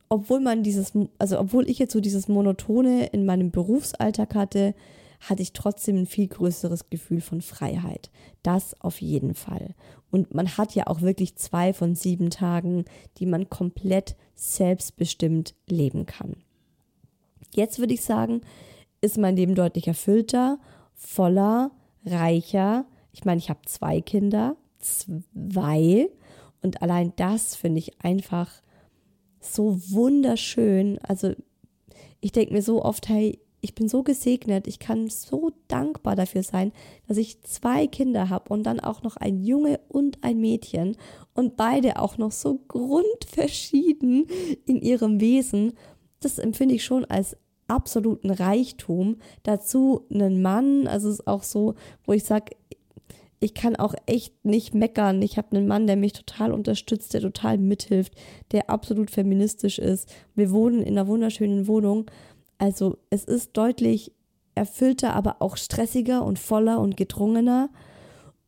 obwohl 0.08 0.40
man 0.40 0.62
dieses, 0.62 0.92
also 1.18 1.38
obwohl 1.38 1.68
ich 1.68 1.78
jetzt 1.78 1.92
so 1.92 2.00
dieses 2.00 2.28
Monotone 2.28 3.06
in 3.06 3.26
meinem 3.26 3.50
Berufsalltag 3.50 4.34
hatte, 4.34 4.74
hatte 5.20 5.42
ich 5.42 5.52
trotzdem 5.52 5.96
ein 5.96 6.06
viel 6.06 6.28
größeres 6.28 6.90
Gefühl 6.90 7.20
von 7.20 7.42
Freiheit. 7.42 8.10
Das 8.42 8.80
auf 8.80 9.00
jeden 9.00 9.34
Fall. 9.34 9.74
Und 10.10 10.32
man 10.32 10.56
hat 10.56 10.74
ja 10.74 10.86
auch 10.86 11.02
wirklich 11.02 11.36
zwei 11.36 11.72
von 11.72 11.94
sieben 11.94 12.30
Tagen, 12.30 12.84
die 13.18 13.26
man 13.26 13.50
komplett 13.50 14.16
selbstbestimmt 14.34 15.54
leben 15.68 16.06
kann. 16.06 16.36
Jetzt 17.54 17.78
würde 17.78 17.94
ich 17.94 18.02
sagen, 18.02 18.42
ist 19.00 19.18
mein 19.18 19.36
Leben 19.36 19.54
deutlich 19.54 19.88
erfüllter, 19.88 20.58
voller, 20.94 21.72
reicher. 22.04 22.86
Ich 23.18 23.24
meine, 23.24 23.40
ich 23.40 23.50
habe 23.50 23.62
zwei 23.66 24.00
Kinder, 24.00 24.56
zwei. 24.78 26.08
Und 26.62 26.82
allein 26.82 27.12
das 27.16 27.56
finde 27.56 27.80
ich 27.80 28.00
einfach 28.00 28.48
so 29.40 29.76
wunderschön. 29.90 31.00
Also 31.02 31.32
ich 32.20 32.30
denke 32.30 32.52
mir 32.52 32.62
so 32.62 32.84
oft, 32.84 33.08
hey, 33.08 33.40
ich 33.60 33.74
bin 33.74 33.88
so 33.88 34.04
gesegnet, 34.04 34.68
ich 34.68 34.78
kann 34.78 35.10
so 35.10 35.50
dankbar 35.66 36.14
dafür 36.14 36.44
sein, 36.44 36.70
dass 37.08 37.16
ich 37.16 37.42
zwei 37.42 37.88
Kinder 37.88 38.28
habe 38.28 38.52
und 38.52 38.62
dann 38.62 38.78
auch 38.78 39.02
noch 39.02 39.16
ein 39.16 39.42
Junge 39.42 39.80
und 39.88 40.22
ein 40.22 40.38
Mädchen 40.38 40.96
und 41.34 41.56
beide 41.56 41.98
auch 41.98 42.18
noch 42.18 42.30
so 42.30 42.60
grundverschieden 42.68 44.28
in 44.64 44.80
ihrem 44.80 45.20
Wesen. 45.20 45.72
Das 46.20 46.38
empfinde 46.38 46.76
ich 46.76 46.84
schon 46.84 47.04
als 47.04 47.36
absoluten 47.68 48.30
Reichtum. 48.30 49.16
Dazu 49.42 50.06
einen 50.10 50.42
Mann, 50.42 50.86
also 50.86 51.08
es 51.08 51.20
ist 51.20 51.26
auch 51.26 51.42
so, 51.42 51.74
wo 52.04 52.12
ich 52.12 52.24
sage, 52.24 52.56
ich 53.40 53.54
kann 53.54 53.76
auch 53.76 53.94
echt 54.06 54.44
nicht 54.44 54.74
meckern. 54.74 55.22
Ich 55.22 55.38
habe 55.38 55.56
einen 55.56 55.68
Mann, 55.68 55.86
der 55.86 55.96
mich 55.96 56.12
total 56.12 56.52
unterstützt, 56.52 57.14
der 57.14 57.20
total 57.20 57.58
mithilft, 57.58 58.14
der 58.50 58.68
absolut 58.68 59.10
feministisch 59.10 59.78
ist. 59.78 60.12
Wir 60.34 60.50
wohnen 60.50 60.82
in 60.82 60.98
einer 60.98 61.06
wunderschönen 61.06 61.66
Wohnung. 61.68 62.06
Also 62.58 62.98
es 63.10 63.24
ist 63.24 63.56
deutlich 63.56 64.12
erfüllter, 64.56 65.14
aber 65.14 65.36
auch 65.40 65.56
stressiger 65.56 66.24
und 66.24 66.38
voller 66.38 66.80
und 66.80 66.96
gedrungener. 66.96 67.70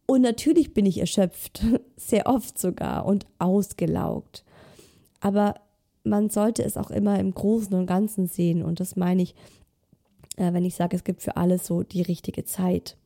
Und 0.06 0.22
natürlich 0.22 0.74
bin 0.74 0.86
ich 0.86 0.98
erschöpft, 0.98 1.62
sehr 1.96 2.26
oft 2.26 2.58
sogar 2.58 3.06
und 3.06 3.26
ausgelaugt. 3.38 4.44
Aber 5.20 5.54
man 6.02 6.30
sollte 6.30 6.64
es 6.64 6.76
auch 6.76 6.90
immer 6.90 7.20
im 7.20 7.32
Großen 7.32 7.74
und 7.74 7.86
Ganzen 7.86 8.26
sehen. 8.26 8.64
Und 8.64 8.80
das 8.80 8.96
meine 8.96 9.22
ich, 9.22 9.36
äh, 10.36 10.52
wenn 10.52 10.64
ich 10.64 10.74
sage, 10.74 10.96
es 10.96 11.04
gibt 11.04 11.22
für 11.22 11.36
alles 11.36 11.64
so 11.64 11.84
die 11.84 12.02
richtige 12.02 12.44
Zeit. 12.44 12.96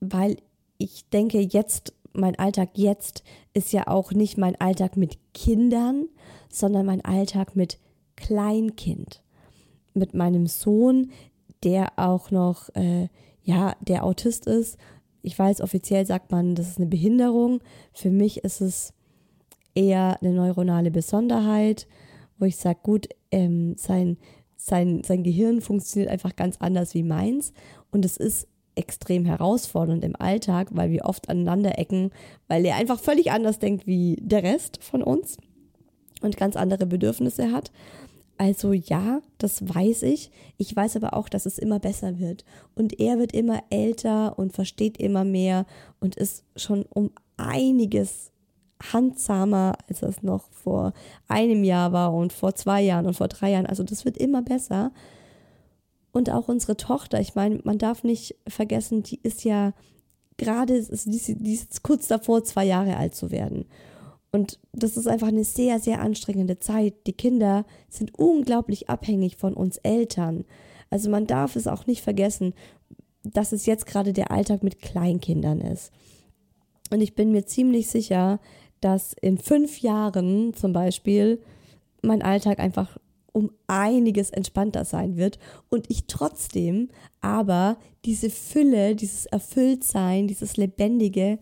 Weil 0.00 0.36
ich 0.78 1.08
denke, 1.10 1.40
jetzt, 1.40 1.94
mein 2.12 2.38
Alltag 2.38 2.70
jetzt 2.74 3.22
ist 3.54 3.72
ja 3.72 3.86
auch 3.86 4.12
nicht 4.12 4.38
mein 4.38 4.60
Alltag 4.60 4.96
mit 4.96 5.18
Kindern, 5.34 6.06
sondern 6.50 6.86
mein 6.86 7.04
Alltag 7.04 7.56
mit 7.56 7.78
Kleinkind. 8.16 9.22
Mit 9.94 10.14
meinem 10.14 10.46
Sohn, 10.46 11.10
der 11.62 11.92
auch 11.96 12.30
noch, 12.30 12.74
äh, 12.74 13.08
ja, 13.42 13.74
der 13.80 14.04
Autist 14.04 14.46
ist. 14.46 14.78
Ich 15.22 15.38
weiß, 15.38 15.60
offiziell 15.60 16.06
sagt 16.06 16.30
man, 16.30 16.54
das 16.54 16.68
ist 16.68 16.78
eine 16.78 16.86
Behinderung. 16.86 17.60
Für 17.92 18.10
mich 18.10 18.44
ist 18.44 18.60
es 18.60 18.92
eher 19.74 20.18
eine 20.20 20.32
neuronale 20.32 20.90
Besonderheit, 20.90 21.86
wo 22.38 22.44
ich 22.44 22.56
sage, 22.56 22.78
gut, 22.82 23.08
ähm, 23.30 23.76
sein, 23.76 24.18
sein, 24.56 25.02
sein 25.04 25.22
Gehirn 25.22 25.60
funktioniert 25.60 26.10
einfach 26.10 26.36
ganz 26.36 26.56
anders 26.58 26.94
wie 26.94 27.02
meins. 27.02 27.52
Und 27.90 28.04
es 28.04 28.16
ist 28.16 28.48
extrem 28.76 29.24
herausfordernd 29.24 30.04
im 30.04 30.16
Alltag, 30.16 30.68
weil 30.70 30.90
wir 30.90 31.04
oft 31.04 31.28
aneinander 31.28 31.78
ecken, 31.78 32.10
weil 32.48 32.64
er 32.64 32.76
einfach 32.76 33.00
völlig 33.00 33.32
anders 33.32 33.58
denkt 33.58 33.86
wie 33.86 34.16
der 34.20 34.42
Rest 34.42 34.82
von 34.82 35.02
uns 35.02 35.38
und 36.20 36.36
ganz 36.36 36.56
andere 36.56 36.86
Bedürfnisse 36.86 37.52
hat. 37.52 37.72
Also 38.38 38.72
ja, 38.72 39.22
das 39.38 39.66
weiß 39.66 40.02
ich. 40.02 40.30
Ich 40.58 40.74
weiß 40.74 40.96
aber 40.96 41.14
auch, 41.14 41.28
dass 41.28 41.46
es 41.46 41.58
immer 41.58 41.78
besser 41.78 42.18
wird. 42.18 42.44
Und 42.74 43.00
er 43.00 43.18
wird 43.18 43.32
immer 43.32 43.62
älter 43.70 44.38
und 44.38 44.52
versteht 44.52 44.98
immer 44.98 45.24
mehr 45.24 45.64
und 46.00 46.16
ist 46.16 46.44
schon 46.54 46.84
um 46.90 47.10
einiges 47.38 48.30
handsamer, 48.92 49.74
als 49.88 50.02
es 50.02 50.22
noch 50.22 50.50
vor 50.50 50.92
einem 51.28 51.64
Jahr 51.64 51.92
war 51.92 52.12
und 52.12 52.32
vor 52.32 52.54
zwei 52.54 52.82
Jahren 52.82 53.06
und 53.06 53.14
vor 53.14 53.28
drei 53.28 53.52
Jahren. 53.52 53.66
Also 53.66 53.84
das 53.84 54.04
wird 54.04 54.18
immer 54.18 54.42
besser. 54.42 54.92
Und 56.16 56.30
auch 56.30 56.48
unsere 56.48 56.78
Tochter, 56.78 57.20
ich 57.20 57.34
meine, 57.34 57.60
man 57.64 57.76
darf 57.76 58.02
nicht 58.02 58.36
vergessen, 58.48 59.02
die 59.02 59.20
ist 59.22 59.44
ja 59.44 59.74
gerade, 60.38 60.82
die 60.82 61.52
ist 61.52 61.82
kurz 61.82 62.08
davor, 62.08 62.42
zwei 62.42 62.64
Jahre 62.64 62.96
alt 62.96 63.14
zu 63.14 63.30
werden. 63.30 63.66
Und 64.32 64.58
das 64.72 64.96
ist 64.96 65.08
einfach 65.08 65.28
eine 65.28 65.44
sehr, 65.44 65.78
sehr 65.78 66.00
anstrengende 66.00 66.58
Zeit. 66.58 66.94
Die 67.06 67.12
Kinder 67.12 67.66
sind 67.90 68.18
unglaublich 68.18 68.88
abhängig 68.88 69.36
von 69.36 69.52
uns 69.52 69.76
Eltern. 69.76 70.46
Also 70.88 71.10
man 71.10 71.26
darf 71.26 71.54
es 71.54 71.66
auch 71.66 71.86
nicht 71.86 72.00
vergessen, 72.00 72.54
dass 73.22 73.52
es 73.52 73.66
jetzt 73.66 73.84
gerade 73.84 74.14
der 74.14 74.30
Alltag 74.30 74.62
mit 74.62 74.80
Kleinkindern 74.80 75.60
ist. 75.60 75.92
Und 76.90 77.02
ich 77.02 77.14
bin 77.14 77.30
mir 77.30 77.44
ziemlich 77.44 77.88
sicher, 77.88 78.40
dass 78.80 79.12
in 79.20 79.36
fünf 79.36 79.80
Jahren 79.80 80.54
zum 80.54 80.72
Beispiel 80.72 81.42
mein 82.00 82.22
Alltag 82.22 82.58
einfach 82.58 82.96
um 83.36 83.50
einiges 83.66 84.30
entspannter 84.30 84.86
sein 84.86 85.18
wird 85.18 85.38
und 85.68 85.90
ich 85.90 86.06
trotzdem 86.06 86.88
aber 87.20 87.76
diese 88.06 88.30
Fülle, 88.30 88.96
dieses 88.96 89.26
Erfülltsein, 89.26 90.26
dieses 90.26 90.56
Lebendige 90.56 91.38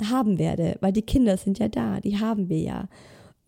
haben 0.00 0.38
werde, 0.38 0.76
weil 0.80 0.92
die 0.92 1.02
Kinder 1.02 1.36
sind 1.36 1.58
ja 1.58 1.66
da, 1.66 1.98
die 1.98 2.18
haben 2.18 2.48
wir 2.48 2.60
ja. 2.60 2.88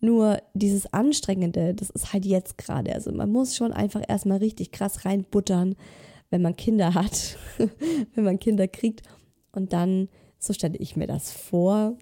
Nur 0.01 0.39
dieses 0.53 0.91
Anstrengende, 0.91 1.73
das 1.73 1.89
ist 1.89 2.11
halt 2.11 2.25
jetzt 2.25 2.57
gerade. 2.57 2.93
Also 2.93 3.13
man 3.13 3.31
muss 3.31 3.55
schon 3.55 3.71
einfach 3.71 4.01
erstmal 4.05 4.39
richtig 4.39 4.73
krass 4.73 5.05
reinbuttern, 5.05 5.75
wenn 6.31 6.41
man 6.41 6.57
Kinder 6.57 6.93
hat, 6.93 7.37
wenn 8.13 8.25
man 8.25 8.39
Kinder 8.39 8.67
kriegt. 8.67 9.03
Und 9.53 9.71
dann, 9.71 10.09
so 10.37 10.51
stelle 10.51 10.77
ich 10.79 10.97
mir 10.97 11.07
das 11.07 11.31
vor, 11.31 11.95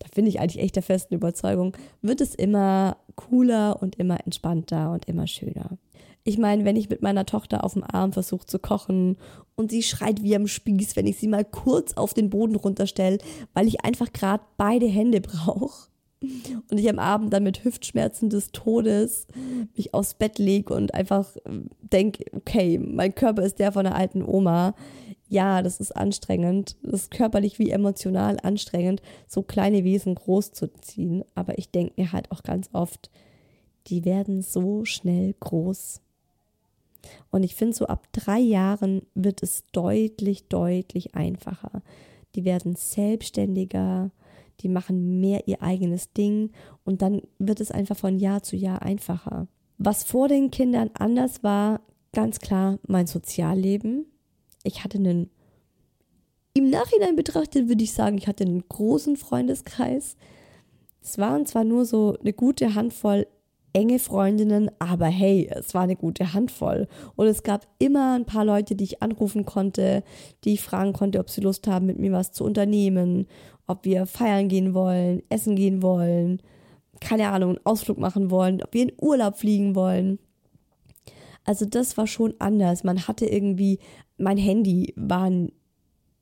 da 0.00 0.08
bin 0.12 0.26
ich 0.26 0.40
eigentlich 0.40 0.60
echt 0.60 0.74
der 0.74 0.82
festen 0.82 1.14
Überzeugung, 1.14 1.76
wird 2.02 2.20
es 2.20 2.34
immer 2.34 2.96
cooler 3.16 3.80
und 3.80 3.96
immer 3.96 4.24
entspannter 4.24 4.92
und 4.92 5.06
immer 5.06 5.26
schöner. 5.26 5.78
Ich 6.24 6.38
meine, 6.38 6.64
wenn 6.64 6.76
ich 6.76 6.88
mit 6.88 7.02
meiner 7.02 7.26
Tochter 7.26 7.64
auf 7.64 7.74
dem 7.74 7.84
Arm 7.84 8.12
versuche 8.12 8.46
zu 8.46 8.58
kochen 8.58 9.18
und 9.56 9.70
sie 9.70 9.82
schreit 9.82 10.22
wie 10.22 10.34
am 10.34 10.46
Spieß, 10.46 10.96
wenn 10.96 11.06
ich 11.06 11.18
sie 11.18 11.28
mal 11.28 11.44
kurz 11.44 11.92
auf 11.94 12.14
den 12.14 12.30
Boden 12.30 12.56
runterstelle, 12.56 13.18
weil 13.52 13.68
ich 13.68 13.84
einfach 13.84 14.12
gerade 14.12 14.42
beide 14.56 14.86
Hände 14.86 15.20
brauche 15.20 15.88
und 16.70 16.78
ich 16.78 16.88
am 16.88 16.98
Abend 16.98 17.32
dann 17.32 17.42
mit 17.42 17.64
Hüftschmerzen 17.64 18.30
des 18.30 18.52
Todes 18.52 19.26
mich 19.76 19.92
aufs 19.92 20.14
Bett 20.14 20.38
lege 20.38 20.72
und 20.74 20.94
einfach 20.94 21.36
denke, 21.80 22.24
okay, 22.32 22.78
mein 22.78 23.14
Körper 23.14 23.42
ist 23.42 23.58
der 23.58 23.72
von 23.72 23.84
der 23.84 23.94
alten 23.94 24.22
Oma. 24.22 24.74
Ja, 25.34 25.62
das 25.62 25.80
ist 25.80 25.90
anstrengend. 25.90 26.76
Das 26.84 26.92
ist 26.92 27.10
körperlich 27.10 27.58
wie 27.58 27.70
emotional 27.70 28.36
anstrengend, 28.44 29.02
so 29.26 29.42
kleine 29.42 29.82
Wesen 29.82 30.14
groß 30.14 30.52
zu 30.52 30.72
ziehen. 30.74 31.24
Aber 31.34 31.58
ich 31.58 31.72
denke 31.72 31.94
mir 31.96 32.12
halt 32.12 32.30
auch 32.30 32.44
ganz 32.44 32.70
oft, 32.72 33.10
die 33.88 34.04
werden 34.04 34.42
so 34.42 34.84
schnell 34.84 35.34
groß. 35.40 36.00
Und 37.32 37.42
ich 37.42 37.56
finde, 37.56 37.74
so 37.74 37.86
ab 37.86 38.06
drei 38.12 38.38
Jahren 38.38 39.02
wird 39.16 39.42
es 39.42 39.64
deutlich, 39.72 40.46
deutlich 40.46 41.16
einfacher. 41.16 41.82
Die 42.36 42.44
werden 42.44 42.76
selbstständiger, 42.76 44.12
die 44.60 44.68
machen 44.68 45.18
mehr 45.18 45.48
ihr 45.48 45.62
eigenes 45.62 46.12
Ding 46.12 46.52
und 46.84 47.02
dann 47.02 47.22
wird 47.40 47.58
es 47.58 47.72
einfach 47.72 47.96
von 47.96 48.20
Jahr 48.20 48.44
zu 48.44 48.54
Jahr 48.54 48.82
einfacher. 48.82 49.48
Was 49.78 50.04
vor 50.04 50.28
den 50.28 50.52
Kindern 50.52 50.90
anders 50.94 51.42
war, 51.42 51.80
ganz 52.12 52.38
klar 52.38 52.78
mein 52.86 53.08
Sozialleben. 53.08 54.06
Ich 54.64 54.82
hatte 54.82 54.98
einen, 54.98 55.30
im 56.54 56.70
Nachhinein 56.70 57.14
betrachtet 57.14 57.68
würde 57.68 57.84
ich 57.84 57.92
sagen, 57.92 58.18
ich 58.18 58.26
hatte 58.26 58.44
einen 58.44 58.68
großen 58.68 59.16
Freundeskreis. 59.16 60.16
Es 61.00 61.18
waren 61.18 61.46
zwar 61.46 61.62
nur 61.62 61.84
so 61.84 62.16
eine 62.20 62.32
gute 62.32 62.74
Handvoll 62.74 63.26
enge 63.74 63.98
Freundinnen, 63.98 64.70
aber 64.78 65.06
hey, 65.06 65.50
es 65.50 65.74
war 65.74 65.82
eine 65.82 65.96
gute 65.96 66.32
Handvoll. 66.32 66.86
Und 67.16 67.26
es 67.26 67.42
gab 67.42 67.66
immer 67.78 68.14
ein 68.14 68.24
paar 68.24 68.44
Leute, 68.44 68.76
die 68.76 68.84
ich 68.84 69.02
anrufen 69.02 69.44
konnte, 69.44 70.02
die 70.44 70.54
ich 70.54 70.62
fragen 70.62 70.92
konnte, 70.92 71.18
ob 71.18 71.28
sie 71.28 71.40
Lust 71.40 71.66
haben, 71.66 71.86
mit 71.86 71.98
mir 71.98 72.12
was 72.12 72.32
zu 72.32 72.44
unternehmen, 72.44 73.26
ob 73.66 73.84
wir 73.84 74.06
feiern 74.06 74.48
gehen 74.48 74.74
wollen, 74.74 75.22
essen 75.28 75.56
gehen 75.56 75.82
wollen, 75.82 76.40
keine 77.00 77.28
Ahnung, 77.28 77.50
einen 77.50 77.66
Ausflug 77.66 77.98
machen 77.98 78.30
wollen, 78.30 78.62
ob 78.62 78.72
wir 78.72 78.84
in 78.84 78.92
Urlaub 79.00 79.36
fliegen 79.36 79.74
wollen. 79.74 80.18
Also 81.44 81.66
das 81.66 81.96
war 81.96 82.06
schon 82.06 82.34
anders. 82.38 82.84
Man 82.84 83.06
hatte 83.06 83.26
irgendwie, 83.26 83.80
mein 84.16 84.38
Handy 84.38 84.92
war 84.96 85.30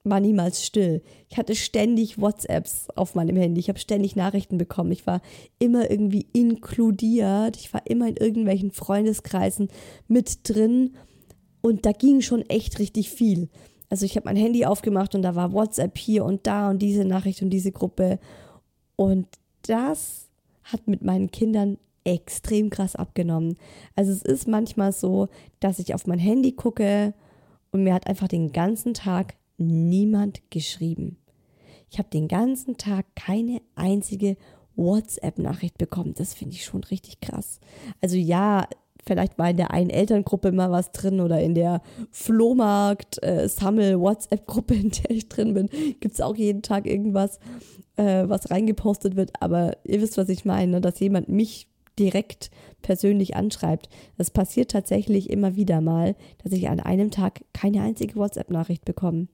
war 0.04 0.20
niemals 0.20 0.64
still. 0.64 1.02
Ich 1.28 1.36
hatte 1.36 1.54
ständig 1.54 2.20
WhatsApps 2.20 2.88
auf 2.96 3.14
meinem 3.14 3.36
Handy. 3.36 3.60
Ich 3.60 3.68
habe 3.68 3.78
ständig 3.78 4.16
Nachrichten 4.16 4.58
bekommen. 4.58 4.90
Ich 4.90 5.06
war 5.06 5.20
immer 5.58 5.90
irgendwie 5.90 6.26
inkludiert. 6.32 7.56
Ich 7.56 7.72
war 7.72 7.82
immer 7.86 8.08
in 8.08 8.16
irgendwelchen 8.16 8.72
Freundeskreisen 8.72 9.68
mit 10.08 10.48
drin. 10.48 10.96
Und 11.60 11.86
da 11.86 11.92
ging 11.92 12.20
schon 12.20 12.42
echt 12.42 12.80
richtig 12.80 13.10
viel. 13.10 13.48
Also 13.90 14.04
ich 14.04 14.16
habe 14.16 14.24
mein 14.24 14.36
Handy 14.36 14.64
aufgemacht 14.64 15.14
und 15.14 15.22
da 15.22 15.36
war 15.36 15.52
WhatsApp 15.52 15.96
hier 15.96 16.24
und 16.24 16.46
da 16.46 16.70
und 16.70 16.80
diese 16.80 17.04
Nachricht 17.04 17.42
und 17.42 17.50
diese 17.50 17.70
Gruppe. 17.70 18.18
Und 18.96 19.28
das 19.62 20.28
hat 20.64 20.88
mit 20.88 21.02
meinen 21.02 21.30
Kindern 21.30 21.78
extrem 22.04 22.70
krass 22.70 22.96
abgenommen. 22.96 23.56
Also 23.94 24.10
es 24.10 24.22
ist 24.22 24.48
manchmal 24.48 24.92
so, 24.92 25.28
dass 25.60 25.78
ich 25.78 25.94
auf 25.94 26.08
mein 26.08 26.18
Handy 26.18 26.52
gucke 26.52 27.14
und 27.72 27.82
mir 27.82 27.94
hat 27.94 28.06
einfach 28.06 28.28
den 28.28 28.52
ganzen 28.52 28.94
Tag 28.94 29.34
niemand 29.58 30.40
geschrieben. 30.50 31.16
Ich 31.90 31.98
habe 31.98 32.10
den 32.10 32.28
ganzen 32.28 32.76
Tag 32.76 33.06
keine 33.16 33.60
einzige 33.74 34.36
WhatsApp-Nachricht 34.76 35.76
bekommen. 35.78 36.14
Das 36.16 36.34
finde 36.34 36.54
ich 36.54 36.64
schon 36.64 36.84
richtig 36.84 37.20
krass. 37.20 37.58
Also 38.00 38.16
ja, 38.16 38.68
vielleicht 39.04 39.36
war 39.38 39.50
in 39.50 39.58
der 39.58 39.72
einen 39.72 39.90
Elterngruppe 39.90 40.52
mal 40.52 40.70
was 40.70 40.92
drin 40.92 41.20
oder 41.20 41.40
in 41.40 41.54
der 41.54 41.82
Flohmarkt-Sammel-WhatsApp-Gruppe, 42.10 44.74
äh, 44.74 44.78
in 44.80 44.90
der 44.90 45.10
ich 45.10 45.28
drin 45.28 45.54
bin, 45.54 45.68
gibt 46.00 46.14
es 46.14 46.20
auch 46.20 46.36
jeden 46.36 46.62
Tag 46.62 46.86
irgendwas, 46.86 47.40
äh, 47.96 48.22
was 48.26 48.50
reingepostet 48.50 49.16
wird. 49.16 49.32
Aber 49.40 49.76
ihr 49.84 50.00
wisst, 50.00 50.16
was 50.16 50.28
ich 50.28 50.44
meine, 50.44 50.72
ne? 50.72 50.80
dass 50.80 50.98
jemand 51.00 51.28
mich 51.28 51.68
direkt 51.98 52.50
persönlich 52.80 53.36
anschreibt. 53.36 53.88
Das 54.16 54.30
passiert 54.30 54.70
tatsächlich 54.70 55.30
immer 55.30 55.56
wieder 55.56 55.80
mal, 55.80 56.16
dass 56.42 56.52
ich 56.52 56.68
an 56.68 56.80
einem 56.80 57.10
Tag 57.10 57.44
keine 57.52 57.82
einzige 57.82 58.16
WhatsApp-Nachricht 58.16 58.84
bekomme. 58.84 59.28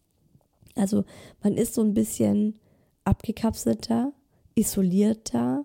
Also 0.75 1.05
man 1.43 1.55
ist 1.55 1.75
so 1.75 1.83
ein 1.83 1.95
bisschen 1.95 2.59
abgekapselter, 3.05 4.13
isolierter 4.55 5.65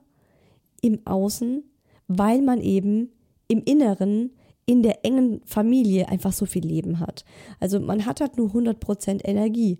im 0.81 1.05
Außen, 1.05 1.63
weil 2.07 2.41
man 2.41 2.61
eben 2.61 3.11
im 3.47 3.63
Inneren 3.63 4.31
in 4.65 4.81
der 4.81 5.05
engen 5.05 5.41
Familie 5.45 6.07
einfach 6.07 6.31
so 6.31 6.45
viel 6.45 6.65
Leben 6.65 6.99
hat. 6.99 7.25
Also 7.59 7.79
man 7.79 8.05
hat 8.05 8.21
halt 8.21 8.37
nur 8.37 8.49
100% 8.49 9.25
Energie. 9.25 9.79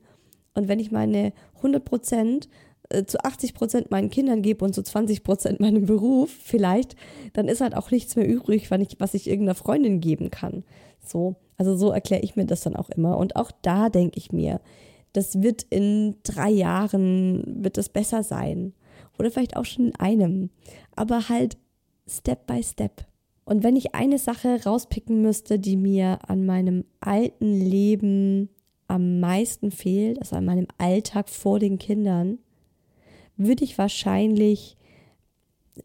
Und 0.54 0.67
wenn 0.67 0.80
ich 0.80 0.91
meine 0.91 1.34
100 1.58 1.84
Prozent 1.84 2.49
äh, 2.93 3.06
zu 3.06 3.23
80 3.23 3.53
Prozent 3.53 3.91
meinen 3.91 4.10
Kindern 4.10 4.41
gebe 4.41 4.63
und 4.63 4.73
zu 4.73 4.84
20 4.84 5.23
Prozent 5.23 5.60
meinem 5.60 5.86
Beruf 5.86 6.32
vielleicht, 6.32 6.95
dann 7.34 7.47
ist 7.47 7.62
halt 7.62 7.75
auch 7.75 7.91
nichts 7.91 8.15
mehr 8.15 8.27
übrig, 8.27 8.71
was 8.71 8.82
ich, 8.82 8.95
was 8.99 9.13
ich 9.13 9.27
irgendeiner 9.27 9.56
Freundin 9.56 9.99
geben 9.99 10.32
kann. 10.32 10.63
So, 11.06 11.36
also 11.58 11.75
so 11.75 11.91
erkläre 11.91 12.21
ich 12.23 12.36
mir 12.36 12.45
das 12.45 12.62
dann 12.62 12.75
auch 12.75 12.89
immer. 12.89 13.17
Und 13.17 13.36
auch 13.36 13.51
da 13.62 13.89
denke 13.89 14.17
ich 14.17 14.32
mir, 14.32 14.62
das 15.13 15.41
wird 15.41 15.63
in 15.69 16.15
drei 16.23 16.49
Jahren, 16.49 17.63
wird 17.63 17.77
das 17.77 17.89
besser 17.89 18.23
sein. 18.23 18.73
Oder 19.19 19.29
vielleicht 19.32 19.56
auch 19.58 19.65
schon 19.65 19.88
in 19.88 19.95
einem. 19.95 20.49
Aber 20.95 21.29
halt 21.29 21.58
Step 22.08 22.47
by 22.47 22.63
Step. 22.63 23.06
Und 23.45 23.63
wenn 23.63 23.75
ich 23.75 23.93
eine 23.93 24.17
Sache 24.17 24.63
rauspicken 24.65 25.21
müsste, 25.21 25.60
die 25.60 25.75
mir 25.75 26.19
an 26.27 26.45
meinem 26.45 26.86
alten 26.99 27.53
Leben 27.53 28.49
am 28.88 29.19
meisten 29.19 29.71
fehlt, 29.71 30.19
also 30.19 30.36
an 30.36 30.45
meinem 30.45 30.67
Alltag 30.77 31.29
vor 31.29 31.60
den 31.60 31.77
Kindern, 31.77 32.39
würde 33.45 33.63
ich 33.63 33.77
wahrscheinlich 33.77 34.77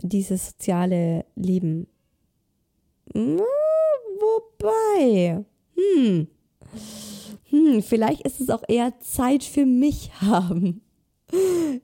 dieses 0.01 0.51
soziale 0.51 1.25
Leben. 1.35 1.87
Na, 3.15 3.43
wobei. 4.21 5.45
Hm. 5.75 6.29
Hm, 7.51 7.83
vielleicht 7.83 8.23
ist 8.23 8.41
es 8.41 8.51
auch 8.51 8.63
eher 8.69 8.99
Zeit 9.01 9.45
für 9.45 9.67
mich 9.67 10.11
haben. 10.21 10.83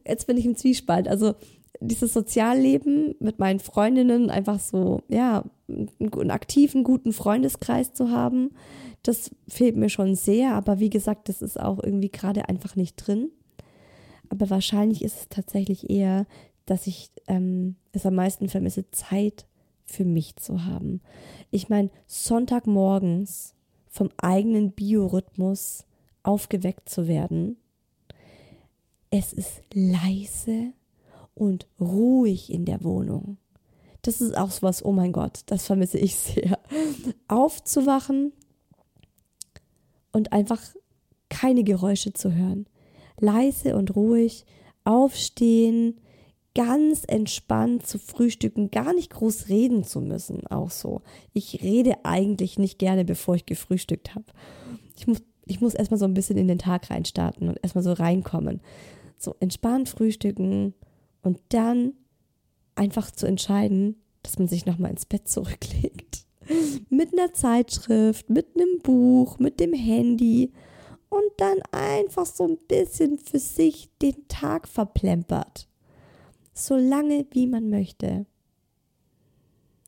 Jetzt 0.07 0.27
bin 0.27 0.37
ich 0.37 0.47
im 0.47 0.57
Zwiespalt. 0.57 1.09
Also 1.09 1.35
dieses 1.81 2.13
Sozialleben 2.13 3.15
mit 3.21 3.39
meinen 3.39 3.61
Freundinnen, 3.61 4.31
einfach 4.31 4.59
so, 4.59 5.03
ja, 5.09 5.45
einen 5.69 6.31
aktiven, 6.31 6.85
guten 6.85 7.13
Freundeskreis 7.13 7.95
zu 7.95 8.11
haben, 8.11 8.51
das 9.03 9.31
fehlt 9.49 9.77
mir 9.77 9.89
schon 9.89 10.15
sehr. 10.15 10.53
Aber 10.53 10.81
wie 10.81 10.91
gesagt, 10.91 11.29
das 11.29 11.43
ist 11.43 11.61
auch 11.61 11.83
irgendwie 11.83 12.11
gerade 12.11 12.49
einfach 12.49 12.77
nicht 12.77 12.97
drin. 12.97 13.31
Aber 14.35 14.51
wahrscheinlich 14.51 15.05
ist 15.05 15.17
es 15.17 15.29
tatsächlich 15.29 15.91
eher, 15.91 16.27
dass 16.67 16.89
ich 16.89 17.13
ähm, 17.29 17.77
es 17.93 18.05
am 18.05 18.17
meisten 18.17 18.49
vermisse, 18.49 18.91
Zeit 18.91 19.47
für 19.87 20.05
mich 20.05 20.35
zu 20.35 20.65
haben. 20.65 21.01
Ich 21.53 21.69
meine, 21.69 21.91
Sonntagmorgens 22.09 23.55
vom 23.87 24.11
eigenen 24.17 24.73
Biorhythmus 24.73 25.85
aufgeweckt 26.25 26.89
zu 26.89 27.07
werden. 27.07 27.59
Es 29.11 29.33
ist 29.33 29.63
leise 29.73 30.73
und 31.35 31.69
ruhig 31.79 32.53
in 32.53 32.65
der 32.65 32.83
Wohnung. 32.83 33.37
Das 34.03 34.21
ist 34.21 34.37
auch 34.37 34.51
so 34.51 34.63
was, 34.63 34.85
oh 34.85 34.91
mein 34.91 35.13
Gott, 35.13 35.43
das 35.47 35.65
vermisse 35.67 35.99
ich 35.99 36.17
sehr. 36.17 36.59
Aufzuwachen 37.29 38.33
und 40.11 40.33
einfach 40.33 40.61
keine 41.29 41.63
Geräusche 41.63 42.13
zu 42.13 42.35
hören 42.35 42.67
leise 43.21 43.77
und 43.77 43.95
ruhig 43.97 44.45
aufstehen, 44.85 46.01
ganz 46.55 47.05
entspannt 47.07 47.87
zu 47.87 47.99
frühstücken, 47.99 48.71
gar 48.71 48.95
nicht 48.95 49.11
groß 49.11 49.49
reden 49.49 49.85
zu 49.85 50.01
müssen, 50.01 50.47
auch 50.47 50.71
so. 50.71 51.03
Ich 51.33 51.63
rede 51.63 52.05
eigentlich 52.05 52.59
nicht 52.59 52.79
gerne, 52.79 53.05
bevor 53.05 53.35
ich 53.35 53.47
gefrühstückt 53.47 54.15
habe. 54.15 54.27
Ich 54.97 55.07
muss, 55.07 55.23
ich 55.47 55.61
muss 55.61 55.75
erstmal 55.75 55.99
so 55.99 56.05
ein 56.05 56.15
bisschen 56.15 56.39
in 56.39 56.49
den 56.49 56.59
Tag 56.59 56.91
reinstarten 56.91 57.49
und 57.49 57.59
erstmal 57.63 57.85
so 57.85 57.93
reinkommen. 57.93 58.61
So 59.19 59.35
entspannt 59.41 59.89
frühstücken 59.89 60.75
und 61.23 61.41
dann 61.49 61.95
einfach 62.77 63.11
zu 63.11 63.27
entscheiden, 63.27 63.97
dass 64.23 64.39
man 64.39 64.49
sich 64.49 64.65
nochmal 64.65 64.91
ins 64.91 65.07
Bett 65.07 65.29
zurücklegt. 65.29 66.25
mit 66.91 67.13
einer 67.13 67.33
Zeitschrift, 67.33 68.31
mit 68.31 68.55
einem 68.55 68.79
Buch, 68.83 69.39
mit 69.39 69.61
dem 69.61 69.73
Handy 69.73 70.53
und 71.15 71.31
dann 71.37 71.59
einfach 71.71 72.27
so 72.27 72.47
ein 72.47 72.59
bisschen 72.69 73.19
für 73.19 73.39
sich 73.39 73.89
den 74.03 74.27
Tag 74.29 74.67
verplempert. 74.67 75.69
So 76.53 76.77
lange 76.77 77.27
wie 77.31 77.47
man 77.47 77.71
möchte. 77.71 78.27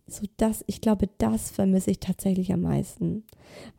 So 0.06 0.26
das, 0.36 0.62
ich 0.68 0.80
glaube, 0.80 1.08
das 1.18 1.50
vermisse 1.50 1.90
ich 1.90 1.98
tatsächlich 1.98 2.52
am 2.52 2.62
meisten. 2.62 3.24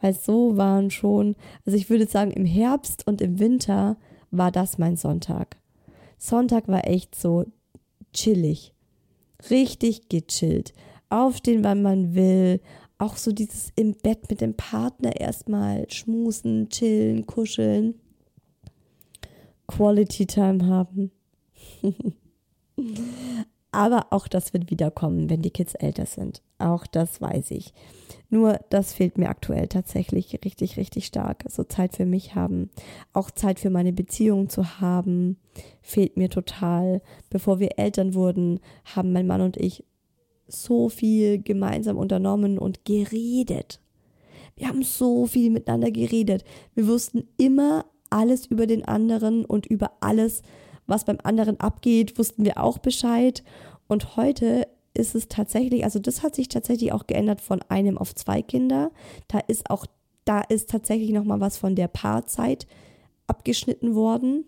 Weil 0.02 0.14
so 0.14 0.58
waren 0.58 0.92
schon, 0.92 1.36
also 1.66 1.78
ich 1.78 1.90
würde 1.90 2.06
sagen, 2.06 2.32
im 2.32 2.46
Herbst 2.46 3.08
und 3.08 3.22
im 3.22 3.40
Winter 3.40 3.98
war 4.30 4.52
das 4.52 4.78
mein 4.78 4.98
Sonntag. 4.98 5.58
Sonntag 6.18 6.68
war 6.68 6.86
echt 6.86 7.16
so 7.16 7.46
chillig. 8.14 8.74
Richtig 9.50 10.10
gechillt. 10.10 10.74
Aufstehen, 11.10 11.64
wann 11.64 11.82
man 11.82 12.14
will, 12.14 12.60
auch 12.98 13.18
so 13.18 13.32
dieses 13.32 13.72
im 13.76 13.94
Bett 13.94 14.30
mit 14.30 14.42
dem 14.42 14.56
Partner 14.56 15.20
erstmal 15.20 15.90
schmusen, 15.90 16.70
chillen, 16.70 17.26
kuscheln, 17.26 17.96
Quality 19.68 20.26
Time 20.26 20.66
haben. 20.66 21.12
Aber 23.72 24.08
auch 24.12 24.28
das 24.28 24.54
wird 24.54 24.72
wiederkommen, 24.72 25.30
wenn 25.30 25.42
die 25.42 25.52
Kids 25.52 25.76
älter 25.76 26.06
sind. 26.06 26.42
Auch 26.58 26.88
das 26.88 27.22
weiß 27.22 27.52
ich. 27.52 27.74
Nur 28.30 28.60
das 28.70 28.94
fehlt 28.94 29.18
mir 29.18 29.30
aktuell 29.30 29.68
tatsächlich 29.68 30.40
richtig, 30.44 30.78
richtig 30.78 31.06
stark. 31.06 31.44
So 31.50 31.64
Zeit 31.64 31.96
für 31.96 32.06
mich 32.06 32.34
haben. 32.34 32.70
Auch 33.14 33.30
Zeit 33.30 33.60
für 33.60 33.70
meine 33.70 33.94
Beziehung 33.94 34.50
zu 34.50 34.80
haben, 34.80 35.38
fehlt 35.82 36.18
mir 36.18 36.30
total. 36.30 37.02
Bevor 37.30 37.60
wir 37.60 37.78
Eltern 37.78 38.14
wurden, 38.14 38.62
haben 38.96 39.12
mein 39.12 39.28
Mann 39.28 39.42
und 39.42 39.58
ich 39.58 39.84
so 40.48 40.90
viel 40.90 41.42
gemeinsam 41.42 41.98
unternommen 41.98 42.58
und 42.58 42.86
geredet. 42.86 43.80
Wir 44.56 44.68
haben 44.68 44.84
so 44.84 45.28
viel 45.28 45.52
miteinander 45.52 45.92
geredet. 45.92 46.44
Wir 46.74 46.88
wussten 46.88 47.28
immer 47.38 47.86
alles 48.10 48.46
über 48.48 48.66
den 48.66 48.86
anderen 48.86 49.46
und 49.46 49.66
über 49.66 49.92
alles, 50.00 50.42
was 50.88 51.06
beim 51.06 51.18
anderen 51.24 51.60
abgeht, 51.60 52.18
wussten 52.18 52.46
wir 52.46 52.62
auch 52.64 52.78
Bescheid. 52.78 53.44
Und 53.88 54.16
heute 54.18 54.68
ist 54.94 55.14
es 55.16 55.28
tatsächlich, 55.28 55.84
also 55.84 56.00
das 56.00 56.24
hat 56.24 56.36
sich 56.36 56.50
tatsächlich 56.50 56.92
auch 56.92 57.06
geändert 57.08 57.42
von 57.42 57.62
einem 57.70 57.98
auf 57.98 58.16
zwei 58.16 58.42
Kinder. 58.42 58.92
Da 59.28 59.40
ist 59.40 59.70
auch, 59.70 59.86
da 60.26 60.42
ist 60.42 60.70
tatsächlich 60.70 61.12
nochmal 61.12 61.40
was 61.40 61.58
von 61.58 61.76
der 61.76 61.88
Paarzeit 61.88 62.68
abgeschnitten 63.28 63.94
worden, 63.94 64.46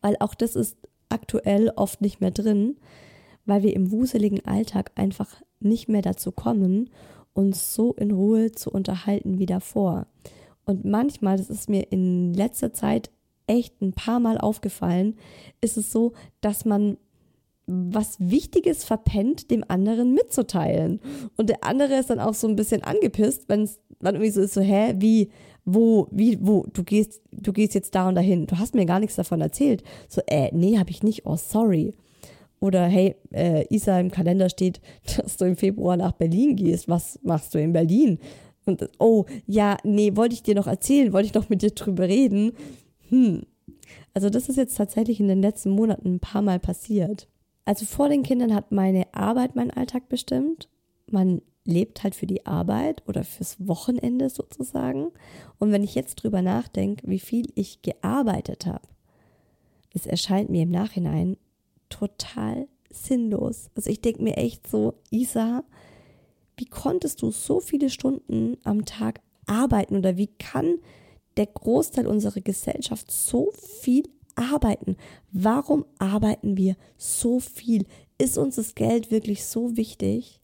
weil 0.00 0.16
auch 0.18 0.34
das 0.34 0.56
ist 0.56 0.76
aktuell 1.08 1.70
oft 1.76 2.00
nicht 2.00 2.20
mehr 2.20 2.32
drin 2.32 2.76
weil 3.46 3.62
wir 3.62 3.74
im 3.74 3.90
wuseligen 3.90 4.44
Alltag 4.44 4.92
einfach 4.94 5.40
nicht 5.60 5.88
mehr 5.88 6.02
dazu 6.02 6.32
kommen, 6.32 6.90
uns 7.32 7.74
so 7.74 7.92
in 7.94 8.10
Ruhe 8.10 8.52
zu 8.52 8.70
unterhalten 8.70 9.38
wie 9.38 9.46
davor. 9.46 10.06
Und 10.64 10.84
manchmal, 10.84 11.36
das 11.36 11.48
ist 11.48 11.68
mir 11.68 11.92
in 11.92 12.34
letzter 12.34 12.72
Zeit 12.72 13.10
echt 13.46 13.80
ein 13.80 13.92
paar 13.92 14.20
Mal 14.20 14.38
aufgefallen, 14.38 15.16
ist 15.60 15.76
es 15.76 15.92
so, 15.92 16.12
dass 16.40 16.64
man 16.64 16.96
was 17.66 18.16
Wichtiges 18.20 18.84
verpennt, 18.84 19.50
dem 19.50 19.64
anderen 19.66 20.14
mitzuteilen. 20.14 21.00
Und 21.36 21.48
der 21.48 21.64
andere 21.64 21.96
ist 21.96 22.10
dann 22.10 22.20
auch 22.20 22.34
so 22.34 22.46
ein 22.46 22.56
bisschen 22.56 22.82
angepisst, 22.82 23.48
wenn 23.48 23.62
es 23.62 23.80
dann 24.00 24.14
irgendwie 24.14 24.30
so 24.30 24.40
ist, 24.40 24.54
so, 24.54 24.60
hä, 24.60 24.94
wie, 24.98 25.30
wo, 25.64 26.06
wie, 26.10 26.38
wo, 26.40 26.64
du 26.72 26.84
gehst, 26.84 27.20
du 27.32 27.52
gehst 27.52 27.74
jetzt 27.74 27.94
da 27.94 28.08
und 28.08 28.14
dahin, 28.14 28.46
du 28.46 28.58
hast 28.58 28.74
mir 28.74 28.86
gar 28.86 29.00
nichts 29.00 29.16
davon 29.16 29.40
erzählt. 29.40 29.82
So, 30.08 30.20
äh, 30.26 30.50
nee, 30.52 30.78
hab 30.78 30.90
ich 30.90 31.02
nicht, 31.02 31.26
oh, 31.26 31.36
sorry. 31.36 31.94
Oder 32.60 32.86
hey, 32.86 33.16
äh, 33.32 33.64
Isa, 33.74 33.98
im 34.00 34.10
Kalender 34.10 34.48
steht, 34.48 34.80
dass 35.16 35.36
du 35.36 35.44
im 35.44 35.56
Februar 35.56 35.96
nach 35.96 36.12
Berlin 36.12 36.56
gehst. 36.56 36.88
Was 36.88 37.18
machst 37.22 37.54
du 37.54 37.60
in 37.60 37.72
Berlin? 37.72 38.18
Und 38.64 38.88
oh, 38.98 39.26
ja, 39.46 39.76
nee, 39.84 40.16
wollte 40.16 40.34
ich 40.34 40.42
dir 40.42 40.56
noch 40.56 40.66
erzählen, 40.66 41.12
wollte 41.12 41.26
ich 41.26 41.34
noch 41.34 41.48
mit 41.48 41.62
dir 41.62 41.70
drüber 41.70 42.08
reden. 42.08 42.52
Hm. 43.08 43.42
Also 44.12 44.30
das 44.30 44.48
ist 44.48 44.56
jetzt 44.56 44.76
tatsächlich 44.76 45.20
in 45.20 45.28
den 45.28 45.40
letzten 45.40 45.70
Monaten 45.70 46.14
ein 46.14 46.20
paar 46.20 46.42
Mal 46.42 46.58
passiert. 46.58 47.28
Also 47.64 47.84
vor 47.84 48.08
den 48.08 48.22
Kindern 48.22 48.54
hat 48.54 48.72
meine 48.72 49.12
Arbeit 49.12 49.54
meinen 49.54 49.70
Alltag 49.70 50.08
bestimmt. 50.08 50.68
Man 51.10 51.42
lebt 51.64 52.02
halt 52.02 52.14
für 52.14 52.26
die 52.26 52.46
Arbeit 52.46 53.02
oder 53.06 53.24
fürs 53.24 53.56
Wochenende 53.66 54.30
sozusagen. 54.30 55.08
Und 55.58 55.72
wenn 55.72 55.84
ich 55.84 55.94
jetzt 55.94 56.16
drüber 56.16 56.42
nachdenke, 56.42 57.06
wie 57.08 57.18
viel 57.18 57.46
ich 57.54 57.82
gearbeitet 57.82 58.66
habe, 58.66 58.86
es 59.92 60.06
erscheint 60.06 60.50
mir 60.50 60.62
im 60.62 60.70
Nachhinein 60.70 61.36
total 61.88 62.68
sinnlos. 62.90 63.70
Also 63.74 63.90
ich 63.90 64.00
denke 64.00 64.22
mir 64.22 64.36
echt 64.36 64.66
so, 64.66 64.94
Isa, 65.10 65.64
wie 66.56 66.66
konntest 66.66 67.22
du 67.22 67.30
so 67.30 67.60
viele 67.60 67.90
Stunden 67.90 68.56
am 68.64 68.84
Tag 68.84 69.20
arbeiten 69.46 69.96
oder 69.96 70.16
wie 70.16 70.28
kann 70.38 70.78
der 71.36 71.46
Großteil 71.46 72.06
unserer 72.06 72.40
Gesellschaft 72.40 73.10
so 73.10 73.52
viel 73.80 74.08
arbeiten? 74.34 74.96
Warum 75.32 75.84
arbeiten 75.98 76.56
wir 76.56 76.76
so 76.96 77.40
viel? 77.40 77.86
Ist 78.18 78.38
uns 78.38 78.56
das 78.56 78.74
Geld 78.74 79.10
wirklich 79.10 79.44
so 79.44 79.76
wichtig? 79.76 80.40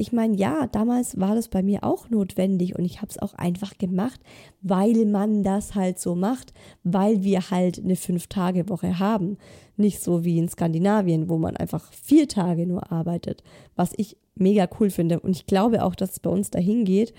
Ich 0.00 0.12
meine, 0.12 0.34
ja, 0.34 0.66
damals 0.66 1.20
war 1.20 1.34
das 1.34 1.48
bei 1.48 1.62
mir 1.62 1.84
auch 1.84 2.08
notwendig 2.08 2.76
und 2.76 2.86
ich 2.86 3.02
habe 3.02 3.10
es 3.10 3.18
auch 3.18 3.34
einfach 3.34 3.76
gemacht, 3.76 4.18
weil 4.62 5.04
man 5.04 5.42
das 5.42 5.74
halt 5.74 5.98
so 5.98 6.14
macht, 6.14 6.54
weil 6.82 7.22
wir 7.22 7.50
halt 7.50 7.78
eine 7.78 7.96
Fünf-Tage-Woche 7.96 8.98
haben. 8.98 9.36
Nicht 9.76 10.02
so 10.02 10.24
wie 10.24 10.38
in 10.38 10.48
Skandinavien, 10.48 11.28
wo 11.28 11.36
man 11.36 11.54
einfach 11.56 11.92
vier 11.92 12.28
Tage 12.28 12.66
nur 12.66 12.90
arbeitet, 12.90 13.42
was 13.76 13.92
ich 13.96 14.16
mega 14.34 14.66
cool 14.80 14.88
finde. 14.88 15.20
Und 15.20 15.32
ich 15.32 15.44
glaube 15.44 15.84
auch, 15.84 15.94
dass 15.94 16.12
es 16.12 16.20
bei 16.20 16.30
uns 16.30 16.50
dahin 16.50 16.86
geht. 16.86 17.12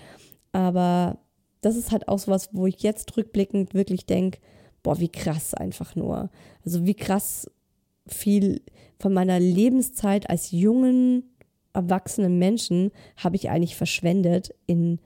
Aber 0.50 1.18
das 1.60 1.76
ist 1.76 1.92
halt 1.92 2.08
auch 2.08 2.18
so 2.18 2.32
was, 2.32 2.52
wo 2.52 2.66
ich 2.66 2.82
jetzt 2.82 3.16
rückblickend 3.16 3.74
wirklich 3.74 4.06
denke, 4.06 4.40
boah, 4.82 4.98
wie 4.98 5.08
krass 5.08 5.54
einfach 5.54 5.94
nur. 5.94 6.30
Also 6.64 6.84
wie 6.84 6.94
krass 6.94 7.48
viel 8.08 8.60
von 8.98 9.12
meiner 9.14 9.38
Lebenszeit 9.38 10.28
als 10.28 10.50
jungen, 10.50 11.31
erwachsenen 11.72 12.38
Menschen 12.38 12.90
habe 13.16 13.36
ich 13.36 13.50
eigentlich 13.50 13.76
verschwendet, 13.76 14.54
in, 14.66 15.00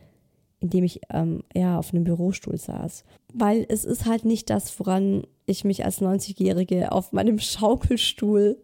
indem 0.60 0.84
ich 0.84 1.00
ähm, 1.10 1.42
ja, 1.54 1.78
auf 1.78 1.92
einem 1.92 2.04
Bürostuhl 2.04 2.56
saß. 2.56 3.04
Weil 3.32 3.66
es 3.68 3.84
ist 3.84 4.06
halt 4.06 4.24
nicht 4.24 4.50
das, 4.50 4.78
woran 4.78 5.26
ich 5.46 5.64
mich 5.64 5.84
als 5.84 6.02
90-Jährige 6.02 6.90
auf 6.90 7.12
meinem 7.12 7.38
Schaukelstuhl 7.38 8.58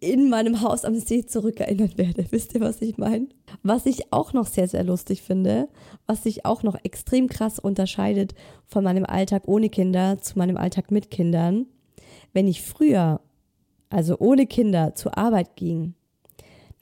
in 0.00 0.28
meinem 0.28 0.60
Haus 0.60 0.84
am 0.84 0.94
See 0.94 1.24
zurückerinnern 1.24 1.96
werde. 1.96 2.26
Wisst 2.30 2.54
ihr, 2.54 2.60
was 2.60 2.82
ich 2.82 2.98
meine? 2.98 3.28
Was 3.62 3.86
ich 3.86 4.12
auch 4.12 4.32
noch 4.32 4.46
sehr, 4.46 4.68
sehr 4.68 4.84
lustig 4.84 5.22
finde, 5.22 5.68
was 6.06 6.22
sich 6.22 6.44
auch 6.44 6.62
noch 6.62 6.76
extrem 6.84 7.28
krass 7.28 7.58
unterscheidet 7.58 8.34
von 8.66 8.84
meinem 8.84 9.06
Alltag 9.06 9.44
ohne 9.46 9.70
Kinder 9.70 10.18
zu 10.20 10.38
meinem 10.38 10.58
Alltag 10.58 10.90
mit 10.90 11.10
Kindern. 11.10 11.66
Wenn 12.34 12.46
ich 12.46 12.62
früher, 12.62 13.20
also 13.88 14.18
ohne 14.18 14.46
Kinder, 14.46 14.94
zur 14.94 15.16
Arbeit 15.16 15.56
ging, 15.56 15.94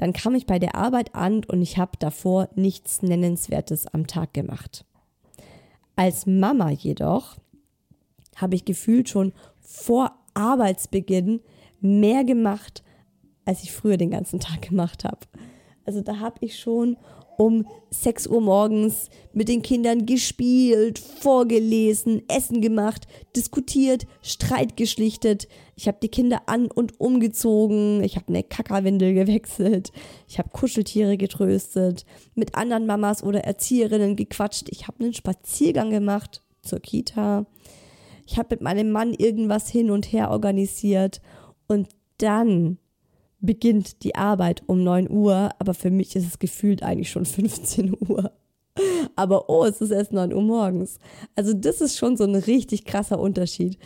dann 0.01 0.15
kam 0.15 0.35
ich 0.35 0.47
bei 0.47 0.59
der 0.59 0.77
Arbeit 0.77 1.15
an 1.15 1.45
und 1.45 1.61
ich 1.61 1.77
habe 1.77 1.93
davor 1.99 2.49
nichts 2.55 3.03
Nennenswertes 3.03 3.87
am 3.87 4.07
Tag 4.07 4.33
gemacht. 4.33 4.87
Als 5.95 6.25
Mama 6.25 6.71
jedoch 6.71 7.37
habe 8.35 8.55
ich 8.55 8.65
gefühlt 8.65 9.11
schon 9.11 9.35
vor 9.61 10.13
Arbeitsbeginn 10.33 11.41
mehr 11.83 12.25
gemacht, 12.25 12.83
als 13.45 13.63
ich 13.63 13.73
früher 13.73 13.99
den 13.99 14.11
ganzen 14.11 14.41
Tag 14.41 14.63
gemacht 14.63 15.05
habe. 15.05 15.19
Also 15.85 16.01
da 16.01 16.19
habe 16.19 16.39
ich 16.41 16.59
schon 16.59 16.97
um 17.41 17.67
6 17.89 18.27
Uhr 18.27 18.43
morgens 18.43 19.09
mit 19.33 19.49
den 19.49 19.63
Kindern 19.63 20.05
gespielt, 20.05 20.99
vorgelesen, 20.99 22.23
Essen 22.29 22.61
gemacht, 22.61 23.07
diskutiert, 23.35 24.07
Streit 24.21 24.77
geschlichtet. 24.77 25.49
Ich 25.75 25.89
habe 25.89 25.97
die 26.03 26.11
Kinder 26.11 26.43
an 26.45 26.71
und 26.71 27.01
umgezogen. 27.01 28.05
Ich 28.05 28.17
habe 28.17 28.29
eine 28.29 28.43
Kackerwindel 28.43 29.15
gewechselt. 29.15 29.91
Ich 30.29 30.39
habe 30.39 30.51
Kuscheltiere 30.51 31.17
getröstet, 31.17 32.05
mit 32.35 32.57
anderen 32.57 32.85
Mamas 32.85 33.23
oder 33.23 33.41
Erzieherinnen 33.41 34.17
gequatscht. 34.17 34.69
Ich 34.69 34.87
habe 34.87 35.03
einen 35.03 35.15
Spaziergang 35.15 35.89
gemacht 35.89 36.43
zur 36.61 36.81
Kita. 36.81 37.47
Ich 38.27 38.37
habe 38.37 38.49
mit 38.51 38.61
meinem 38.61 38.91
Mann 38.91 39.15
irgendwas 39.15 39.71
hin 39.71 39.91
und 39.91 40.13
her 40.13 40.31
organisiert 40.31 41.23
und 41.69 41.89
dann 42.19 42.77
beginnt 43.41 44.03
die 44.05 44.15
Arbeit 44.15 44.63
um 44.67 44.83
9 44.83 45.11
Uhr, 45.11 45.51
aber 45.59 45.75
für 45.75 45.91
mich 45.91 46.17
ist 46.17 46.27
es 46.27 46.39
gefühlt 46.39 46.83
eigentlich 46.83 47.11
schon 47.11 47.25
15 47.27 47.97
Uhr. 48.09 48.33
Aber 49.17 49.51
oh, 49.51 49.65
es 49.65 49.81
ist 49.81 49.91
erst 49.91 50.13
9 50.13 50.33
Uhr 50.33 50.43
morgens. 50.43 50.99
Also 51.35 51.53
das 51.53 51.81
ist 51.81 51.99
schon 51.99 52.17
so 52.17 52.25
ein 52.25 52.35
richtig 52.35 52.85
krasser 52.85 53.19
Unterschied. 53.19 53.79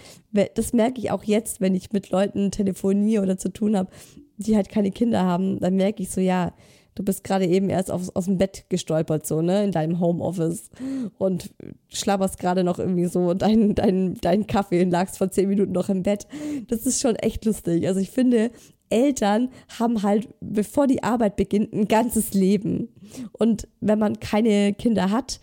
Das 0.55 0.73
merke 0.73 1.01
ich 1.01 1.11
auch 1.11 1.25
jetzt, 1.25 1.61
wenn 1.61 1.75
ich 1.75 1.93
mit 1.93 2.11
Leuten 2.11 2.51
telefoniere 2.51 3.23
oder 3.23 3.39
zu 3.39 3.53
tun 3.53 3.77
habe, 3.77 3.91
die 4.37 4.57
halt 4.57 4.69
keine 4.69 4.91
Kinder 4.91 5.23
haben. 5.23 5.59
Dann 5.59 5.75
merke 5.75 6.03
ich 6.03 6.11
so, 6.11 6.21
ja, 6.21 6.53
du 6.95 7.03
bist 7.03 7.25
gerade 7.25 7.47
eben 7.47 7.71
erst 7.71 7.91
aus, 7.91 8.15
aus 8.15 8.27
dem 8.27 8.39
Bett 8.39 8.67
gestolpert, 8.69 9.27
so, 9.27 9.43
ne, 9.43 9.65
in 9.65 9.73
deinem 9.73 10.01
Homeoffice 10.01 10.71
und 11.19 11.53
schlabberst 11.89 12.39
gerade 12.39 12.63
noch 12.63 12.79
irgendwie 12.79 13.07
so 13.07 13.35
deinen 13.35 13.75
dein, 13.75 14.15
dein 14.21 14.47
Kaffee 14.47 14.83
und 14.83 14.91
lagst 14.91 15.19
vor 15.19 15.31
zehn 15.31 15.49
Minuten 15.49 15.73
noch 15.73 15.89
im 15.89 16.03
Bett. 16.03 16.27
Das 16.69 16.87
ist 16.87 17.01
schon 17.01 17.17
echt 17.17 17.45
lustig. 17.45 17.87
Also 17.89 18.01
ich 18.01 18.11
finde, 18.11 18.51
Eltern 18.95 19.51
haben 19.79 20.03
halt, 20.05 20.29
bevor 20.41 20.87
die 20.87 21.03
Arbeit 21.03 21.35
beginnt, 21.35 21.73
ein 21.73 21.89
ganzes 21.89 22.33
Leben. 22.33 22.89
Und 23.33 23.67
wenn 23.81 23.99
man 23.99 24.21
keine 24.21 24.73
Kinder 24.73 25.11
hat, 25.11 25.41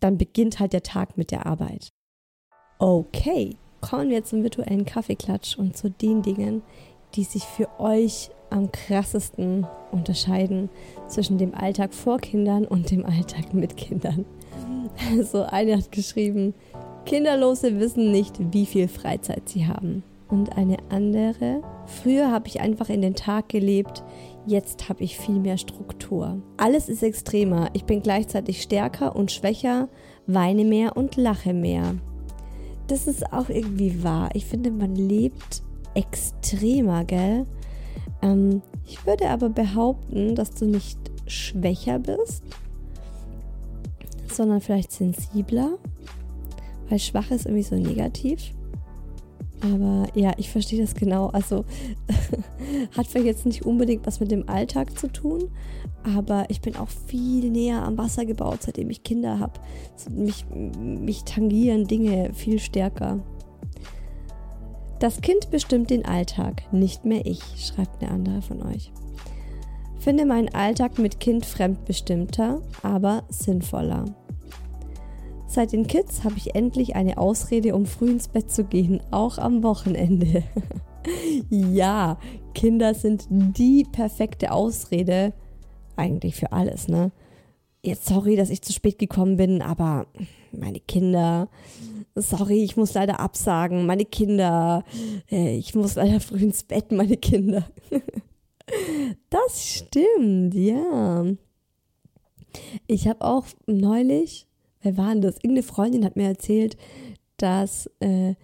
dann 0.00 0.16
beginnt 0.16 0.58
halt 0.58 0.72
der 0.72 0.82
Tag 0.82 1.18
mit 1.18 1.30
der 1.30 1.44
Arbeit. 1.44 1.92
Okay, 2.78 3.56
kommen 3.82 4.08
wir 4.08 4.24
zum 4.24 4.42
virtuellen 4.42 4.86
Kaffeeklatsch 4.86 5.58
und 5.58 5.76
zu 5.76 5.90
den 5.90 6.22
Dingen, 6.22 6.62
die 7.14 7.24
sich 7.24 7.44
für 7.44 7.68
euch 7.78 8.30
am 8.48 8.72
krassesten 8.72 9.66
unterscheiden 9.92 10.70
zwischen 11.08 11.36
dem 11.36 11.54
Alltag 11.54 11.92
vor 11.92 12.18
Kindern 12.18 12.64
und 12.64 12.90
dem 12.90 13.04
Alltag 13.04 13.52
mit 13.52 13.76
Kindern. 13.76 14.24
Also 15.10 15.42
eine 15.42 15.76
hat 15.76 15.92
geschrieben, 15.92 16.54
Kinderlose 17.04 17.78
wissen 17.78 18.10
nicht, 18.10 18.34
wie 18.52 18.64
viel 18.64 18.88
Freizeit 18.88 19.48
sie 19.48 19.66
haben. 19.66 20.02
Und 20.28 20.56
eine 20.56 20.78
andere, 20.88 21.62
früher 21.86 22.32
habe 22.32 22.48
ich 22.48 22.60
einfach 22.60 22.88
in 22.88 23.00
den 23.00 23.14
Tag 23.14 23.48
gelebt, 23.48 24.02
jetzt 24.46 24.88
habe 24.88 25.04
ich 25.04 25.18
viel 25.18 25.38
mehr 25.38 25.56
Struktur. 25.56 26.42
Alles 26.56 26.88
ist 26.88 27.02
extremer, 27.02 27.68
ich 27.74 27.84
bin 27.84 28.02
gleichzeitig 28.02 28.60
stärker 28.62 29.14
und 29.14 29.30
schwächer, 29.30 29.88
weine 30.26 30.64
mehr 30.64 30.96
und 30.96 31.16
lache 31.16 31.54
mehr. 31.54 31.94
Das 32.88 33.06
ist 33.06 33.32
auch 33.32 33.48
irgendwie 33.48 34.02
wahr. 34.02 34.30
Ich 34.34 34.46
finde, 34.46 34.70
man 34.70 34.94
lebt 34.94 35.62
extremer, 35.94 37.04
gell? 37.04 37.46
Ähm, 38.22 38.62
ich 38.86 39.06
würde 39.06 39.28
aber 39.28 39.48
behaupten, 39.48 40.34
dass 40.34 40.50
du 40.50 40.66
nicht 40.66 40.98
schwächer 41.26 41.98
bist, 41.98 42.42
sondern 44.32 44.60
vielleicht 44.60 44.92
sensibler, 44.92 45.78
weil 46.88 46.98
schwach 46.98 47.30
ist 47.30 47.46
irgendwie 47.46 47.62
so 47.62 47.76
negativ. 47.76 48.52
Aber 49.62 50.06
ja, 50.14 50.32
ich 50.36 50.50
verstehe 50.50 50.80
das 50.80 50.94
genau. 50.94 51.28
Also 51.28 51.64
hat 52.96 53.06
vielleicht 53.06 53.26
jetzt 53.26 53.46
nicht 53.46 53.64
unbedingt 53.64 54.06
was 54.06 54.20
mit 54.20 54.30
dem 54.30 54.48
Alltag 54.48 54.98
zu 54.98 55.08
tun, 55.08 55.50
aber 56.02 56.44
ich 56.48 56.60
bin 56.60 56.76
auch 56.76 56.88
viel 56.88 57.50
näher 57.50 57.82
am 57.82 57.98
Wasser 57.98 58.26
gebaut, 58.26 58.58
seitdem 58.62 58.90
ich 58.90 59.02
Kinder 59.02 59.38
habe. 59.38 59.54
Mich, 60.10 60.44
mich 60.50 61.24
tangieren 61.24 61.86
Dinge 61.86 62.32
viel 62.34 62.58
stärker. 62.58 63.20
Das 64.98 65.20
Kind 65.20 65.50
bestimmt 65.50 65.90
den 65.90 66.06
Alltag, 66.06 66.62
nicht 66.72 67.04
mehr 67.04 67.26
ich, 67.26 67.42
schreibt 67.58 68.02
eine 68.02 68.12
andere 68.12 68.42
von 68.42 68.62
euch. 68.62 68.92
Finde 69.98 70.24
meinen 70.24 70.54
Alltag 70.54 70.98
mit 70.98 71.20
Kind 71.20 71.44
fremdbestimmter, 71.44 72.62
aber 72.82 73.24
sinnvoller. 73.28 74.04
Seit 75.56 75.72
den 75.72 75.86
Kids 75.86 76.22
habe 76.22 76.34
ich 76.36 76.54
endlich 76.54 76.96
eine 76.96 77.16
Ausrede, 77.16 77.74
um 77.74 77.86
früh 77.86 78.10
ins 78.10 78.28
Bett 78.28 78.50
zu 78.50 78.64
gehen, 78.64 79.00
auch 79.10 79.38
am 79.38 79.62
Wochenende. 79.62 80.42
ja, 81.48 82.18
Kinder 82.52 82.92
sind 82.92 83.26
die 83.30 83.86
perfekte 83.90 84.52
Ausrede, 84.52 85.32
eigentlich 85.96 86.36
für 86.36 86.52
alles, 86.52 86.88
ne? 86.88 87.10
Jetzt 87.82 88.04
sorry, 88.04 88.36
dass 88.36 88.50
ich 88.50 88.60
zu 88.60 88.74
spät 88.74 88.98
gekommen 88.98 89.38
bin, 89.38 89.62
aber 89.62 90.08
meine 90.52 90.78
Kinder, 90.78 91.48
sorry, 92.14 92.62
ich 92.62 92.76
muss 92.76 92.92
leider 92.92 93.18
absagen, 93.18 93.86
meine 93.86 94.04
Kinder, 94.04 94.84
äh, 95.30 95.56
ich 95.56 95.74
muss 95.74 95.94
leider 95.94 96.20
früh 96.20 96.40
ins 96.40 96.64
Bett, 96.64 96.92
meine 96.92 97.16
Kinder. 97.16 97.64
Das 99.30 99.64
stimmt, 99.64 100.54
ja. 100.54 101.24
Ich 102.88 103.06
habe 103.06 103.24
auch 103.24 103.46
neulich, 103.66 104.45
wer 104.86 104.96
war 104.96 105.12
denn 105.12 105.22
das? 105.22 105.36
Irgendeine 105.36 105.64
Freundin 105.64 106.04
hat 106.04 106.16
mir 106.16 106.28
erzählt, 106.28 106.76
dass 107.36 107.90
äh, 108.00 108.34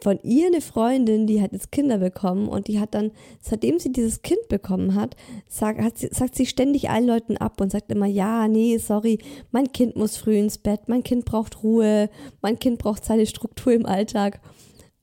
von 0.00 0.18
ihr 0.22 0.46
eine 0.46 0.60
Freundin, 0.60 1.26
die 1.26 1.40
hat 1.40 1.52
jetzt 1.52 1.70
Kinder 1.70 1.98
bekommen 1.98 2.48
und 2.48 2.68
die 2.68 2.80
hat 2.80 2.94
dann, 2.94 3.12
seitdem 3.40 3.78
sie 3.78 3.92
dieses 3.92 4.22
Kind 4.22 4.48
bekommen 4.48 4.94
hat, 4.94 5.14
sagt, 5.46 5.80
hat 5.80 5.98
sie, 5.98 6.08
sagt 6.10 6.34
sie 6.34 6.46
ständig 6.46 6.90
allen 6.90 7.06
Leuten 7.06 7.36
ab 7.36 7.60
und 7.60 7.70
sagt 7.70 7.92
immer, 7.92 8.06
ja, 8.06 8.48
nee, 8.48 8.78
sorry, 8.78 9.18
mein 9.50 9.70
Kind 9.72 9.94
muss 9.94 10.16
früh 10.16 10.38
ins 10.38 10.58
Bett, 10.58 10.88
mein 10.88 11.02
Kind 11.04 11.26
braucht 11.26 11.62
Ruhe, 11.62 12.08
mein 12.40 12.58
Kind 12.58 12.78
braucht 12.78 13.04
seine 13.04 13.26
Struktur 13.26 13.72
im 13.72 13.86
Alltag. 13.86 14.40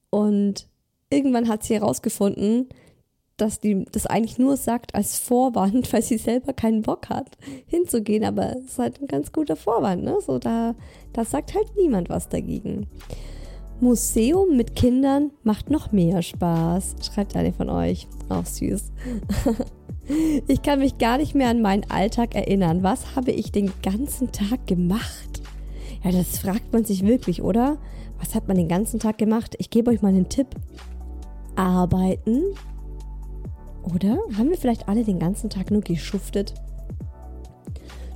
Und 0.10 0.68
irgendwann 1.10 1.48
hat 1.48 1.64
sie 1.64 1.76
herausgefunden, 1.76 2.68
dass 3.38 3.60
die 3.60 3.86
das 3.92 4.06
eigentlich 4.06 4.38
nur 4.38 4.58
sagt 4.58 4.96
als 4.96 5.18
Vorwand, 5.18 5.92
weil 5.94 6.02
sie 6.02 6.18
selber 6.18 6.54
keinen 6.54 6.82
Bock 6.82 7.10
hat, 7.10 7.38
hinzugehen, 7.68 8.24
aber 8.24 8.56
es 8.58 8.66
ist 8.66 8.80
halt 8.80 9.02
ein 9.02 9.08
ganz 9.08 9.32
guter 9.32 9.56
Vorwand, 9.56 10.04
ne? 10.04 10.18
So, 10.26 10.40
da, 10.40 10.76
da 11.14 11.26
sagt 11.26 11.54
halt 11.54 11.76
niemand 11.78 12.10
was 12.10 12.30
dagegen. 12.30 12.88
Museum 13.82 14.56
mit 14.56 14.76
Kindern 14.76 15.32
macht 15.44 15.70
noch 15.70 15.92
mehr 15.92 16.22
Spaß, 16.22 16.96
schreibt 17.02 17.36
eine 17.36 17.52
von 17.52 17.70
euch. 17.70 18.08
Auch 18.30 18.46
süß. 18.46 18.92
ich 20.48 20.62
kann 20.62 20.80
mich 20.80 20.98
gar 20.98 21.18
nicht 21.18 21.36
mehr 21.36 21.50
an 21.50 21.62
meinen 21.62 21.90
Alltag 21.92 22.36
erinnern. 22.36 22.84
Was 22.84 23.16
habe 23.18 23.32
ich 23.32 23.52
den 23.52 23.74
ganzen 23.84 24.32
Tag 24.32 24.66
gemacht? 24.66 25.42
Ja, 26.04 26.12
das 26.12 26.40
fragt 26.40 26.72
man 26.72 26.86
sich 26.86 27.06
wirklich, 27.06 27.42
oder? 27.42 27.78
Was 28.20 28.34
hat 28.34 28.48
man 28.48 28.56
den 28.56 28.70
ganzen 28.70 29.00
Tag 29.00 29.18
gemacht? 29.18 29.56
Ich 29.60 29.70
gebe 29.70 29.92
euch 29.92 30.02
mal 30.02 30.10
einen 30.10 30.30
Tipp. 30.30 30.48
Arbeiten. 31.56 32.44
Oder 33.94 34.18
haben 34.38 34.50
wir 34.50 34.58
vielleicht 34.58 34.88
alle 34.88 35.04
den 35.04 35.20
ganzen 35.20 35.50
Tag 35.50 35.72
nur 35.72 35.82
geschuftet? 35.82 36.54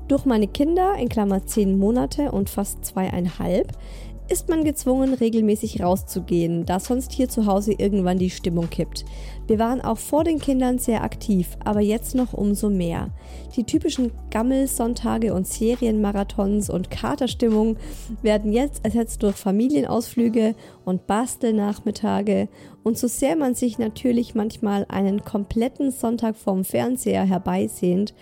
Durch 0.08 0.26
meine 0.26 0.48
Kinder, 0.48 0.96
in 0.96 1.08
Klammer 1.08 1.46
zehn 1.46 1.78
Monate 1.78 2.32
und 2.32 2.50
fast 2.50 2.84
zweieinhalb, 2.84 3.72
ist 4.30 4.48
man 4.48 4.64
gezwungen, 4.64 5.14
regelmäßig 5.14 5.82
rauszugehen, 5.82 6.66
da 6.66 6.80
sonst 6.80 7.12
hier 7.12 7.30
zu 7.30 7.48
Hause 7.48 7.74
irgendwann 7.74 8.20
die 8.20 8.30
Stimmung 8.30 8.70
kippt. 8.70 9.04
Wir 9.48 9.58
waren 9.58 9.82
auch 9.82 9.98
vor 9.98 10.24
den 10.24 10.40
Kindern 10.40 10.78
sehr 10.78 11.04
aktiv, 11.04 11.58
aber 11.66 11.80
jetzt 11.80 12.14
noch 12.14 12.34
umso 12.34 12.70
mehr. 12.70 13.10
Die 13.56 13.64
typischen 13.64 14.12
Gammelsonntage 14.30 15.34
und 15.34 15.48
Serienmarathons 15.48 16.70
und 16.70 16.92
Katerstimmung 16.92 17.78
werden 18.22 18.54
jetzt 18.54 18.86
ersetzt 18.86 19.24
durch 19.24 19.36
Familienausflüge 19.36 20.54
und 20.86 21.08
Bastelnachmittage. 21.08 22.50
Und 22.84 22.98
so 23.00 23.08
sehr 23.08 23.36
man 23.36 23.56
sich 23.56 23.80
natürlich 23.80 24.36
manchmal 24.36 24.86
einen 24.90 25.24
kompletten 25.24 25.92
Sonntag 25.92 26.36
vorm 26.38 26.64
Fernseher 26.64 27.24
herbeisehnt, 27.24 28.14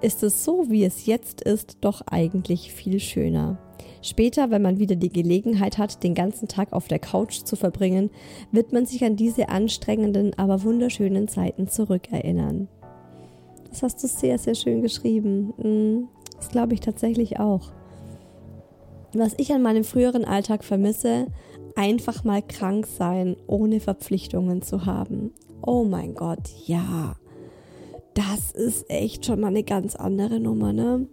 ist 0.00 0.22
es 0.22 0.44
so, 0.44 0.70
wie 0.70 0.84
es 0.84 1.04
jetzt 1.04 1.42
ist, 1.42 1.76
doch 1.82 2.00
eigentlich 2.06 2.72
viel 2.72 3.00
schöner. 3.00 3.58
Später, 4.02 4.50
wenn 4.50 4.62
man 4.62 4.78
wieder 4.78 4.96
die 4.96 5.12
Gelegenheit 5.12 5.78
hat, 5.78 6.02
den 6.02 6.14
ganzen 6.14 6.48
Tag 6.48 6.72
auf 6.72 6.88
der 6.88 6.98
Couch 6.98 7.42
zu 7.44 7.56
verbringen, 7.56 8.10
wird 8.52 8.72
man 8.72 8.86
sich 8.86 9.04
an 9.04 9.16
diese 9.16 9.48
anstrengenden, 9.48 10.32
aber 10.38 10.62
wunderschönen 10.62 11.28
Zeiten 11.28 11.68
zurückerinnern. 11.68 12.68
Das 13.68 13.82
hast 13.82 14.02
du 14.02 14.08
sehr, 14.08 14.38
sehr 14.38 14.54
schön 14.54 14.82
geschrieben. 14.82 15.52
Mhm. 15.58 16.08
Das 16.36 16.48
glaube 16.48 16.74
ich 16.74 16.80
tatsächlich 16.80 17.38
auch. 17.38 17.70
Was 19.12 19.34
ich 19.38 19.52
an 19.52 19.62
meinem 19.62 19.84
früheren 19.84 20.24
Alltag 20.24 20.64
vermisse, 20.64 21.26
einfach 21.76 22.24
mal 22.24 22.42
krank 22.42 22.86
sein, 22.86 23.36
ohne 23.46 23.80
Verpflichtungen 23.80 24.62
zu 24.62 24.86
haben. 24.86 25.32
Oh 25.62 25.84
mein 25.84 26.14
Gott, 26.14 26.50
ja. 26.66 27.16
Das 28.14 28.50
ist 28.52 28.88
echt 28.90 29.26
schon 29.26 29.40
mal 29.40 29.48
eine 29.48 29.62
ganz 29.62 29.96
andere 29.96 30.40
Nummer, 30.40 30.72
ne? 30.72 31.06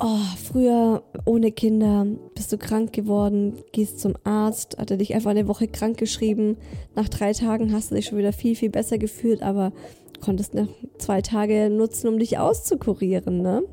Oh, 0.00 0.20
früher 0.44 1.02
ohne 1.24 1.50
Kinder 1.50 2.06
bist 2.36 2.52
du 2.52 2.58
krank 2.58 2.92
geworden, 2.92 3.58
gehst 3.72 3.98
zum 3.98 4.14
Arzt, 4.22 4.78
hat 4.78 4.92
er 4.92 4.96
dich 4.96 5.12
einfach 5.12 5.32
eine 5.32 5.48
Woche 5.48 5.66
krank 5.66 5.98
geschrieben. 5.98 6.56
Nach 6.94 7.08
drei 7.08 7.32
Tagen 7.32 7.72
hast 7.72 7.90
du 7.90 7.96
dich 7.96 8.06
schon 8.06 8.18
wieder 8.18 8.32
viel, 8.32 8.54
viel 8.54 8.70
besser 8.70 8.96
gefühlt, 8.96 9.42
aber 9.42 9.72
konntest 10.20 10.54
noch 10.54 10.68
zwei 10.98 11.20
Tage 11.20 11.68
nutzen, 11.68 12.06
um 12.06 12.18
dich 12.20 12.38
auszukurieren, 12.38 13.42
ne? 13.42 13.64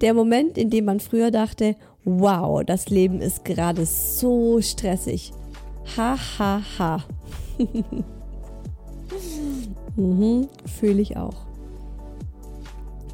Der 0.00 0.14
Moment, 0.14 0.56
in 0.56 0.70
dem 0.70 0.84
man 0.84 1.00
früher 1.00 1.32
dachte, 1.32 1.74
wow, 2.04 2.62
das 2.64 2.88
Leben 2.88 3.20
ist 3.20 3.44
gerade 3.44 3.84
so 3.86 4.60
stressig. 4.60 5.32
Ha, 5.96 6.16
ha, 6.38 6.62
ha. 6.78 7.04
mhm, 9.96 10.48
fühle 10.66 11.02
ich 11.02 11.16
auch. 11.16 11.51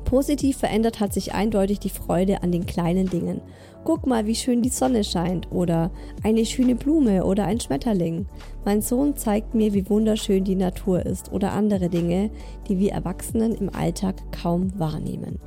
Positiv 0.09 0.57
verändert 0.57 1.01
hat 1.01 1.13
sich 1.13 1.35
eindeutig 1.35 1.81
die 1.81 1.91
Freude 1.91 2.43
an 2.43 2.51
den 2.51 2.65
kleinen 2.65 3.11
Dingen. 3.11 3.43
Guck 3.85 4.07
mal, 4.07 4.25
wie 4.25 4.35
schön 4.35 4.63
die 4.63 4.71
Sonne 4.71 5.05
scheint 5.05 5.53
oder 5.53 5.91
eine 6.23 6.47
schöne 6.47 6.77
Blume 6.77 7.27
oder 7.27 7.45
ein 7.45 7.61
Schmetterling. 7.61 8.25
Mein 8.65 8.81
Sohn 8.81 9.19
zeigt 9.19 9.55
mir, 9.55 9.75
wie 9.75 9.91
wunderschön 9.91 10.45
die 10.45 10.55
Natur 10.55 11.05
ist 11.05 11.31
oder 11.31 11.53
andere 11.53 11.91
Dinge, 11.91 12.31
die 12.69 12.79
wir 12.79 12.93
Erwachsenen 12.93 13.55
im 13.55 13.69
Alltag 13.69 14.15
kaum 14.33 14.73
wahrnehmen. 14.79 15.39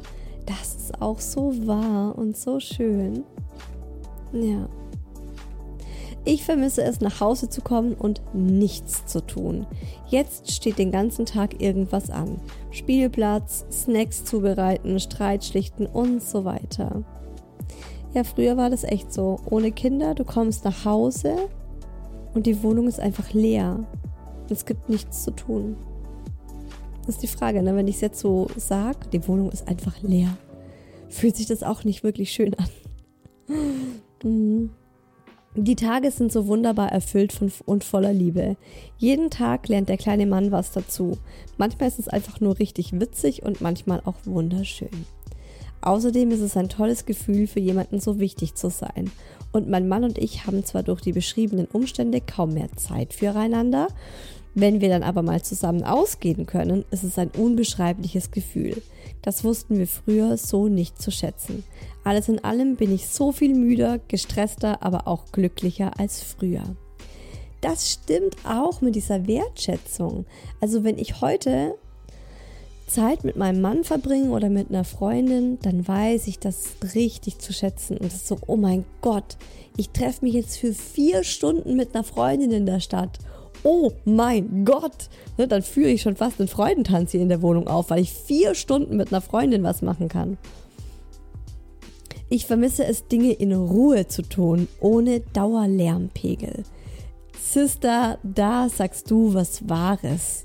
Das 0.46 0.76
ist 0.76 1.02
auch 1.02 1.20
so 1.20 1.66
wahr 1.66 2.16
und 2.16 2.38
so 2.38 2.60
schön. 2.60 3.24
Ja. 4.32 4.70
Ich 6.24 6.44
vermisse 6.44 6.84
es, 6.84 7.02
nach 7.02 7.20
Hause 7.20 7.50
zu 7.50 7.62
kommen 7.62 7.94
und 7.94 8.22
nichts 8.34 9.06
zu 9.08 9.26
tun. 9.26 9.66
Jetzt 10.08 10.52
steht 10.52 10.78
den 10.78 10.92
ganzen 10.92 11.26
Tag 11.26 11.62
irgendwas 11.62 12.12
an. 12.12 12.40
Spielplatz, 12.70 13.66
Snacks 13.72 14.24
zubereiten, 14.24 15.00
Streit 15.00 15.44
schlichten 15.44 15.88
und 15.88 16.22
so 16.22 16.46
weiter. 16.46 17.04
Ja, 18.14 18.24
früher 18.24 18.56
war 18.56 18.70
das 18.70 18.84
echt 18.84 19.12
so. 19.12 19.40
Ohne 19.50 19.72
Kinder, 19.72 20.14
du 20.14 20.24
kommst 20.24 20.64
nach 20.64 20.86
Hause 20.86 21.36
und 22.36 22.46
die 22.46 22.62
Wohnung 22.62 22.88
ist 22.88 23.00
einfach 23.00 23.34
leer. 23.34 23.88
Es 24.50 24.66
gibt 24.66 24.90
nichts 24.90 25.24
zu 25.24 25.32
tun. 25.32 25.78
Das 27.06 27.16
ist 27.16 27.24
die 27.24 27.28
Frage, 27.28 27.64
ne? 27.64 27.76
wenn 27.76 27.88
ich 27.88 27.96
es 27.96 28.02
jetzt 28.02 28.20
so 28.20 28.48
sage, 28.58 29.08
die 29.12 29.28
Wohnung 29.28 29.50
ist 29.50 29.68
einfach 29.68 30.02
leer. 30.04 30.38
Fühlt 31.10 31.36
sich 31.36 31.48
das 31.48 31.64
auch 31.64 31.84
nicht 31.84 32.04
wirklich 32.04 32.32
schön 32.32 32.54
an. 32.54 32.70
mhm. 34.24 34.70
Die 35.56 35.76
Tage 35.76 36.12
sind 36.12 36.32
so 36.32 36.48
wunderbar 36.48 36.94
erfüllt 36.94 37.34
von, 37.34 37.52
und 37.66 37.84
voller 37.84 38.14
Liebe. 38.14 38.56
Jeden 38.98 39.30
Tag 39.30 39.68
lernt 39.68 39.90
der 39.90 39.98
kleine 39.98 40.26
Mann 40.26 40.52
was 40.52 40.72
dazu. 40.72 41.18
Manchmal 41.58 41.90
ist 41.90 42.00
es 42.00 42.08
einfach 42.08 42.40
nur 42.40 42.58
richtig 42.58 42.98
witzig 42.98 43.44
und 43.44 43.60
manchmal 43.60 44.02
auch 44.06 44.16
wunderschön. 44.24 45.06
Außerdem 45.82 46.32
ist 46.32 46.40
es 46.40 46.56
ein 46.56 46.70
tolles 46.70 47.06
Gefühl, 47.06 47.48
für 47.48 47.60
jemanden 47.60 48.00
so 48.00 48.20
wichtig 48.20 48.56
zu 48.56 48.70
sein. 48.70 49.12
Und 49.52 49.68
mein 49.68 49.90
Mann 49.90 50.06
und 50.06 50.18
ich 50.18 50.46
haben 50.46 50.64
zwar 50.64 50.84
durch 50.84 51.02
die 51.02 51.12
beschriebenen 51.12 51.66
Umstände 51.66 52.22
kaum 52.22 52.54
mehr 52.54 52.72
Zeit 52.78 53.14
füreinander, 53.14 53.88
wenn 54.54 54.82
wir 54.82 54.90
dann 54.90 55.04
aber 55.04 55.22
mal 55.22 55.42
zusammen 55.42 55.84
ausgehen 55.84 56.46
können, 56.46 56.84
ist 56.92 57.04
es 57.04 57.18
ein 57.18 57.30
unbeschreibliches 57.30 58.32
Gefühl. 58.32 58.82
Das 59.22 59.44
wussten 59.44 59.78
wir 59.78 59.88
früher 59.88 60.36
so 60.38 60.68
nicht 60.68 61.02
zu 61.02 61.10
schätzen. 61.10 61.64
Alles 62.04 62.30
in 62.30 62.44
allem 62.44 62.76
bin 62.76 62.94
ich 62.94 63.08
so 63.08 63.32
viel 63.32 63.54
müder, 63.54 64.00
gestresster, 64.08 64.82
aber 64.82 65.08
auch 65.08 65.32
glücklicher 65.32 66.00
als 66.00 66.24
früher. 66.24 66.64
Das 67.62 67.92
stimmt 67.92 68.36
auch 68.44 68.82
mit 68.82 68.96
dieser 68.96 69.28
Wertschätzung. 69.28 70.26
Also 70.60 70.84
wenn 70.84 70.98
ich 70.98 71.22
heute 71.22 71.76
Zeit 72.88 73.24
mit 73.24 73.38
meinem 73.38 73.62
Mann 73.62 73.84
verbringe 73.84 74.32
oder 74.32 74.50
mit 74.50 74.70
einer 74.70 74.84
Freundin, 74.84 75.60
dann 75.62 75.88
weiß 75.88 76.28
ich 76.28 76.40
das 76.40 76.76
richtig 76.96 77.38
zu 77.38 77.54
schätzen. 77.54 77.98
Und 77.98 78.08
es 78.08 78.16
ist 78.16 78.28
so, 78.28 78.38
oh 78.48 78.58
mein 78.58 78.84
Gott, 79.02 79.38
ich 79.78 79.92
treffe 79.92 80.26
mich 80.26 80.34
jetzt 80.34 80.58
für 80.58 80.74
vier 80.74 81.24
Stunden 81.24 81.76
mit 81.76 81.94
einer 81.94 82.04
Freundin 82.04 82.52
in 82.52 82.66
der 82.66 82.80
Stadt 82.80 83.20
oh 83.64 83.92
mein 84.06 84.66
Gott, 84.66 85.10
ne, 85.38 85.48
dann 85.48 85.62
führe 85.62 85.90
ich 85.90 86.02
schon 86.02 86.16
fast 86.16 86.40
einen 86.40 86.48
Freudentanz 86.48 87.12
hier 87.12 87.22
in 87.22 87.30
der 87.30 87.42
Wohnung 87.42 87.68
auf, 87.68 87.90
weil 87.90 88.02
ich 88.02 88.12
vier 88.12 88.56
Stunden 88.56 88.98
mit 88.98 89.12
einer 89.12 89.22
Freundin 89.22 89.64
was 89.64 89.82
machen 89.82 90.08
kann. 90.08 90.38
Ich 92.34 92.46
vermisse 92.46 92.86
es, 92.86 93.10
Dinge 93.10 93.34
in 93.34 93.52
Ruhe 93.52 94.08
zu 94.08 94.22
tun, 94.22 94.70
ohne 94.80 95.20
Dauerlärmpegel. 95.20 96.64
Sister, 97.38 98.20
da 98.24 98.70
sagst 98.70 99.12
du 99.12 99.34
was 99.34 99.68
Wahres. 99.68 100.44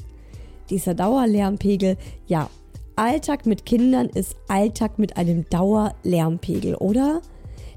Dieser 0.68 0.95
Dauerlärmpegel, 0.95 1.97
ja, 2.26 2.51
Alltag 2.97 3.47
mit 3.47 3.64
Kindern 3.66 4.09
ist 4.09 4.34
Alltag 4.49 4.99
mit 4.99 5.16
einem 5.16 5.49
Dauerlärmpegel, 5.49 6.74
oder? 6.74 7.22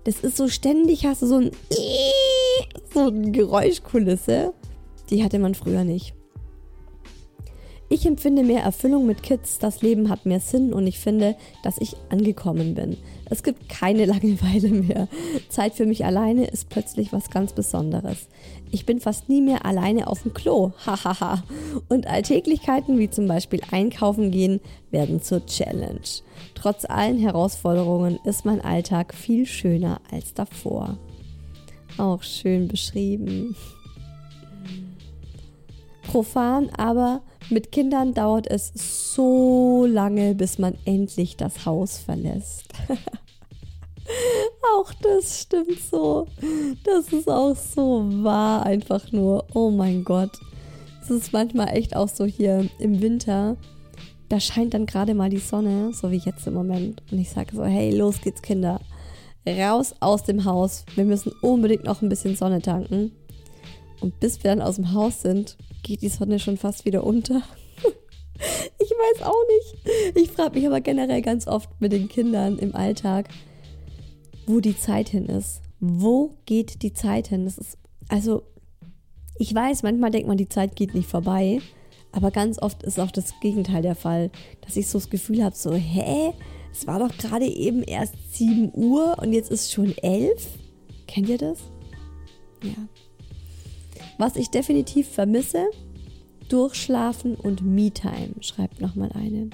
Das 0.05 0.21
ist 0.21 0.37
so 0.37 0.47
ständig, 0.47 1.05
hast 1.05 1.21
du 1.21 1.27
so 1.27 1.35
ein 1.35 1.51
so 2.91 3.01
eine 3.01 3.29
Geräuschkulisse. 3.29 4.55
Die 5.11 5.23
hatte 5.23 5.37
man 5.37 5.53
früher 5.53 5.83
nicht. 5.83 6.15
Ich 7.89 8.07
empfinde 8.07 8.43
mehr 8.43 8.63
Erfüllung 8.63 9.05
mit 9.05 9.21
Kids, 9.21 9.59
das 9.59 9.83
Leben 9.83 10.09
hat 10.09 10.25
mehr 10.25 10.39
Sinn 10.39 10.73
und 10.73 10.87
ich 10.87 10.97
finde, 10.97 11.35
dass 11.63 11.77
ich 11.77 11.95
angekommen 12.09 12.73
bin. 12.73 12.97
Es 13.29 13.43
gibt 13.43 13.69
keine 13.69 14.05
Langeweile 14.09 14.69
mehr. 14.69 15.07
Zeit 15.49 15.75
für 15.75 15.85
mich 15.85 16.05
alleine 16.05 16.45
ist 16.45 16.69
plötzlich 16.69 17.13
was 17.13 17.29
ganz 17.29 17.53
Besonderes. 17.53 18.27
Ich 18.71 18.85
bin 18.85 18.99
fast 18.99 19.29
nie 19.29 19.41
mehr 19.41 19.65
alleine 19.65 20.07
auf 20.07 20.23
dem 20.23 20.33
Klo, 20.33 20.71
hahaha. 20.85 21.43
und 21.87 22.07
Alltäglichkeiten 22.07 22.97
wie 22.97 23.09
zum 23.09 23.27
Beispiel 23.27 23.61
einkaufen 23.71 24.31
gehen 24.31 24.59
werden 24.91 25.21
zur 25.21 25.45
Challenge. 25.45 25.99
Trotz 26.55 26.85
allen 26.85 27.19
Herausforderungen 27.19 28.19
ist 28.23 28.45
mein 28.45 28.61
Alltag 28.61 29.13
viel 29.13 29.45
schöner 29.45 30.01
als 30.11 30.33
davor. 30.33 30.97
Auch 31.97 32.23
schön 32.23 32.67
beschrieben 32.67 33.55
profan, 36.09 36.69
aber 36.75 37.21
mit 37.51 37.71
Kindern 37.71 38.15
dauert 38.15 38.47
es 38.47 38.71
so 39.13 39.85
lange, 39.87 40.33
bis 40.33 40.57
man 40.57 40.75
endlich 40.85 41.37
das 41.37 41.67
Haus 41.67 41.99
verlässt. 41.99 42.65
auch 44.75 44.91
das 45.03 45.41
stimmt 45.41 45.79
so. 45.79 46.25
Das 46.83 47.13
ist 47.13 47.29
auch 47.29 47.55
so 47.55 48.03
wahr, 48.23 48.65
einfach 48.65 49.11
nur. 49.11 49.45
Oh 49.53 49.69
mein 49.69 50.03
Gott. 50.03 50.31
Es 51.03 51.11
ist 51.11 51.31
manchmal 51.31 51.77
echt 51.77 51.95
auch 51.95 52.09
so 52.09 52.25
hier 52.25 52.67
im 52.79 53.01
Winter. 53.01 53.55
Da 54.29 54.39
scheint 54.39 54.73
dann 54.73 54.87
gerade 54.87 55.13
mal 55.13 55.29
die 55.29 55.37
Sonne, 55.37 55.93
so 55.93 56.09
wie 56.09 56.17
jetzt 56.17 56.47
im 56.47 56.55
Moment. 56.55 57.03
Und 57.11 57.19
ich 57.19 57.29
sage 57.29 57.55
so, 57.55 57.63
hey, 57.63 57.95
los 57.95 58.19
geht's, 58.21 58.41
Kinder. 58.41 58.79
Raus 59.47 59.93
aus 59.99 60.23
dem 60.23 60.45
Haus. 60.45 60.85
Wir 60.95 61.05
müssen 61.05 61.31
unbedingt 61.41 61.83
noch 61.83 62.01
ein 62.01 62.09
bisschen 62.09 62.35
Sonne 62.35 62.61
tanken. 62.61 63.11
Und 64.01 64.19
bis 64.19 64.43
wir 64.43 64.49
dann 64.49 64.61
aus 64.61 64.77
dem 64.77 64.93
Haus 64.93 65.21
sind, 65.21 65.57
geht 65.83 66.01
die 66.01 66.09
Sonne 66.09 66.39
schon 66.39 66.57
fast 66.57 66.85
wieder 66.85 67.03
unter. 67.03 67.41
ich 68.79 68.89
weiß 68.89 69.23
auch 69.23 69.43
nicht. 69.47 70.17
Ich 70.17 70.31
frage 70.31 70.57
mich 70.57 70.67
aber 70.67 70.81
generell 70.81 71.21
ganz 71.21 71.47
oft 71.47 71.69
mit 71.79 71.91
den 71.91 72.07
Kindern 72.07 72.57
im 72.59 72.75
Alltag, 72.75 73.29
wo 74.45 74.59
die 74.59 74.77
Zeit 74.77 75.09
hin 75.09 75.25
ist. 75.25 75.61
Wo 75.79 76.35
geht 76.45 76.81
die 76.81 76.93
Zeit 76.93 77.27
hin? 77.27 77.45
Das 77.45 77.57
ist, 77.57 77.77
also, 78.09 78.43
ich 79.37 79.53
weiß, 79.53 79.83
manchmal 79.83 80.11
denkt 80.11 80.27
man, 80.27 80.37
die 80.37 80.49
Zeit 80.49 80.75
geht 80.75 80.93
nicht 80.93 81.09
vorbei. 81.09 81.61
Aber 82.11 82.31
ganz 82.31 82.61
oft 82.61 82.83
ist 82.83 82.99
auch 82.99 83.11
das 83.11 83.39
Gegenteil 83.39 83.81
der 83.81 83.95
Fall, 83.95 84.31
dass 84.61 84.75
ich 84.75 84.87
so 84.87 84.97
das 84.97 85.09
Gefühl 85.09 85.43
habe, 85.43 85.55
so, 85.55 85.73
hä? 85.73 86.33
Es 86.71 86.87
war 86.87 86.99
doch 86.99 87.15
gerade 87.17 87.45
eben 87.45 87.83
erst 87.83 88.15
7 88.33 88.71
Uhr 88.73 89.17
und 89.19 89.33
jetzt 89.33 89.51
ist 89.51 89.71
schon 89.71 89.97
11? 89.97 90.47
Kennt 91.07 91.29
ihr 91.29 91.37
das? 91.37 91.59
Ja. 92.63 92.73
Was 94.19 94.35
ich 94.35 94.49
definitiv 94.49 95.07
vermisse, 95.07 95.67
Durchschlafen 96.49 97.35
und 97.35 97.61
Me-Time, 97.61 98.33
schreibt 98.41 98.81
nochmal 98.81 99.11
eine. 99.13 99.49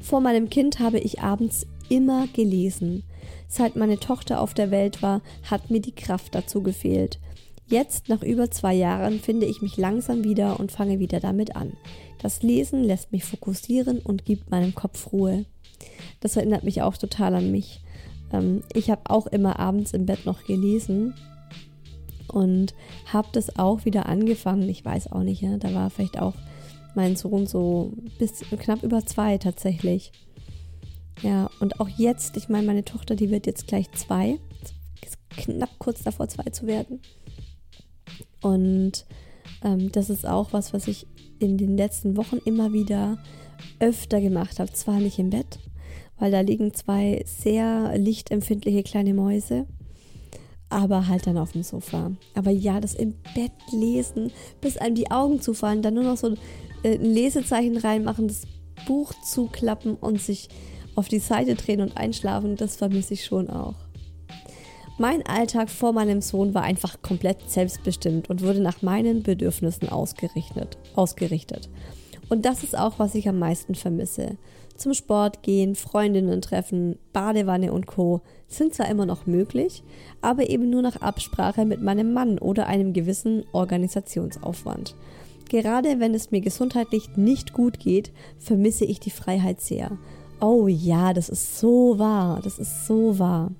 Vor 0.00 0.22
meinem 0.22 0.48
Kind 0.48 0.78
habe 0.78 0.98
ich 0.98 1.20
abends 1.20 1.66
immer 1.90 2.26
gelesen. 2.28 3.04
Seit 3.46 3.76
meine 3.76 4.00
Tochter 4.00 4.40
auf 4.40 4.54
der 4.54 4.70
Welt 4.70 5.02
war, 5.02 5.20
hat 5.50 5.70
mir 5.70 5.80
die 5.80 5.94
Kraft 5.94 6.34
dazu 6.34 6.62
gefehlt. 6.62 7.20
Jetzt, 7.66 8.08
nach 8.08 8.22
über 8.22 8.50
zwei 8.50 8.72
Jahren, 8.72 9.20
finde 9.20 9.44
ich 9.44 9.60
mich 9.60 9.76
langsam 9.76 10.24
wieder 10.24 10.58
und 10.58 10.72
fange 10.72 10.98
wieder 10.98 11.20
damit 11.20 11.54
an. 11.54 11.74
Das 12.22 12.42
Lesen 12.42 12.84
lässt 12.84 13.12
mich 13.12 13.24
fokussieren 13.24 13.98
und 13.98 14.24
gibt 14.24 14.50
meinem 14.50 14.74
Kopf 14.74 15.12
Ruhe. 15.12 15.44
Das 16.20 16.36
erinnert 16.36 16.64
mich 16.64 16.80
auch 16.80 16.96
total 16.96 17.34
an 17.34 17.50
mich. 17.50 17.82
Ähm, 18.32 18.62
ich 18.72 18.90
habe 18.90 19.10
auch 19.10 19.26
immer 19.26 19.58
abends 19.58 19.92
im 19.92 20.06
Bett 20.06 20.24
noch 20.24 20.44
gelesen 20.44 21.12
und 22.28 22.74
habe 23.06 23.28
das 23.32 23.56
auch 23.56 23.84
wieder 23.84 24.06
angefangen. 24.06 24.68
Ich 24.68 24.84
weiß 24.84 25.12
auch 25.12 25.22
nicht, 25.22 25.42
ja, 25.42 25.56
da 25.56 25.74
war 25.74 25.90
vielleicht 25.90 26.18
auch 26.20 26.34
mein 26.94 27.16
Sohn 27.16 27.46
so 27.46 27.92
bis 28.18 28.40
knapp 28.58 28.82
über 28.82 29.04
zwei 29.06 29.38
tatsächlich. 29.38 30.12
Ja, 31.22 31.50
und 31.60 31.80
auch 31.80 31.88
jetzt, 31.88 32.36
ich 32.36 32.48
meine, 32.48 32.66
meine 32.66 32.84
Tochter, 32.84 33.14
die 33.14 33.30
wird 33.30 33.46
jetzt 33.46 33.66
gleich 33.66 33.90
zwei, 33.92 34.38
ist 35.04 35.18
knapp 35.30 35.70
kurz 35.78 36.02
davor 36.02 36.28
zwei 36.28 36.50
zu 36.50 36.66
werden. 36.66 37.00
Und 38.40 39.06
ähm, 39.62 39.92
das 39.92 40.10
ist 40.10 40.26
auch 40.26 40.52
was, 40.52 40.72
was 40.72 40.88
ich 40.88 41.06
in 41.38 41.58
den 41.58 41.76
letzten 41.76 42.16
Wochen 42.16 42.38
immer 42.44 42.72
wieder 42.72 43.18
öfter 43.78 44.20
gemacht 44.20 44.58
habe. 44.58 44.72
Zwar 44.72 44.98
nicht 44.98 45.18
im 45.18 45.30
Bett, 45.30 45.58
weil 46.18 46.32
da 46.32 46.40
liegen 46.40 46.74
zwei 46.74 47.22
sehr 47.24 47.96
lichtempfindliche 47.96 48.82
kleine 48.82 49.14
Mäuse, 49.14 49.66
aber 50.72 51.06
halt 51.06 51.26
dann 51.26 51.38
auf 51.38 51.52
dem 51.52 51.62
Sofa. 51.62 52.12
Aber 52.34 52.50
ja, 52.50 52.80
das 52.80 52.94
im 52.94 53.14
Bett 53.34 53.52
lesen, 53.70 54.32
bis 54.60 54.76
einem 54.76 54.94
die 54.94 55.10
Augen 55.10 55.40
zufallen, 55.40 55.82
dann 55.82 55.94
nur 55.94 56.04
noch 56.04 56.16
so 56.16 56.34
äh, 56.82 56.94
ein 56.94 57.04
Lesezeichen 57.04 57.76
reinmachen, 57.76 58.28
das 58.28 58.42
Buch 58.86 59.12
zuklappen 59.24 59.94
und 59.94 60.20
sich 60.20 60.48
auf 60.94 61.08
die 61.08 61.18
Seite 61.18 61.54
drehen 61.54 61.80
und 61.80 61.96
einschlafen, 61.96 62.56
das 62.56 62.76
vermisse 62.76 63.14
ich 63.14 63.24
schon 63.24 63.48
auch. 63.48 63.74
Mein 64.98 65.24
Alltag 65.26 65.70
vor 65.70 65.92
meinem 65.92 66.20
Sohn 66.20 66.54
war 66.54 66.62
einfach 66.62 67.00
komplett 67.02 67.50
selbstbestimmt 67.50 68.28
und 68.28 68.42
wurde 68.42 68.60
nach 68.60 68.82
meinen 68.82 69.22
Bedürfnissen 69.22 69.88
ausgerichtet. 69.88 70.76
ausgerichtet. 70.94 71.70
Und 72.32 72.46
das 72.46 72.64
ist 72.64 72.78
auch, 72.78 72.98
was 72.98 73.14
ich 73.14 73.28
am 73.28 73.38
meisten 73.38 73.74
vermisse. 73.74 74.38
Zum 74.74 74.94
Sport 74.94 75.42
gehen, 75.42 75.74
Freundinnen 75.74 76.40
treffen, 76.40 76.98
Badewanne 77.12 77.74
und 77.74 77.86
Co. 77.86 78.22
sind 78.48 78.72
zwar 78.72 78.88
immer 78.88 79.04
noch 79.04 79.26
möglich, 79.26 79.82
aber 80.22 80.48
eben 80.48 80.70
nur 80.70 80.80
nach 80.80 80.96
Absprache 81.02 81.66
mit 81.66 81.82
meinem 81.82 82.14
Mann 82.14 82.38
oder 82.38 82.68
einem 82.68 82.94
gewissen 82.94 83.44
Organisationsaufwand. 83.52 84.94
Gerade 85.50 86.00
wenn 86.00 86.14
es 86.14 86.30
mir 86.30 86.40
gesundheitlich 86.40 87.18
nicht 87.18 87.52
gut 87.52 87.78
geht, 87.78 88.12
vermisse 88.38 88.86
ich 88.86 88.98
die 88.98 89.10
Freiheit 89.10 89.60
sehr. 89.60 89.90
Oh 90.40 90.68
ja, 90.68 91.12
das 91.12 91.28
ist 91.28 91.58
so 91.58 91.98
wahr, 91.98 92.40
das 92.42 92.58
ist 92.58 92.86
so 92.86 93.18
wahr. 93.18 93.50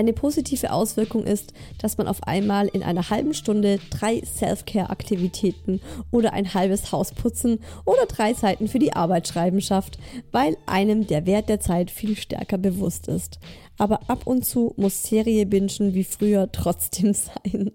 Eine 0.00 0.14
positive 0.14 0.72
Auswirkung 0.72 1.24
ist, 1.24 1.52
dass 1.76 1.98
man 1.98 2.08
auf 2.08 2.22
einmal 2.22 2.68
in 2.68 2.82
einer 2.82 3.10
halben 3.10 3.34
Stunde 3.34 3.78
drei 3.90 4.22
Self-Care-Aktivitäten 4.24 5.82
oder 6.10 6.32
ein 6.32 6.54
halbes 6.54 6.90
Haus 6.90 7.12
putzen 7.12 7.58
oder 7.84 8.06
drei 8.06 8.32
Seiten 8.32 8.66
für 8.66 8.78
die 8.78 8.94
Arbeit 8.94 9.28
schreiben 9.28 9.60
schafft, 9.60 9.98
weil 10.32 10.56
einem 10.64 11.06
der 11.06 11.26
Wert 11.26 11.50
der 11.50 11.60
Zeit 11.60 11.90
viel 11.90 12.16
stärker 12.16 12.56
bewusst 12.56 13.08
ist. 13.08 13.40
Aber 13.76 14.08
ab 14.08 14.26
und 14.26 14.46
zu 14.46 14.72
muss 14.78 15.02
Serie 15.02 15.44
bingen 15.44 15.92
wie 15.92 16.04
früher 16.04 16.50
trotzdem 16.50 17.12
sein. 17.12 17.72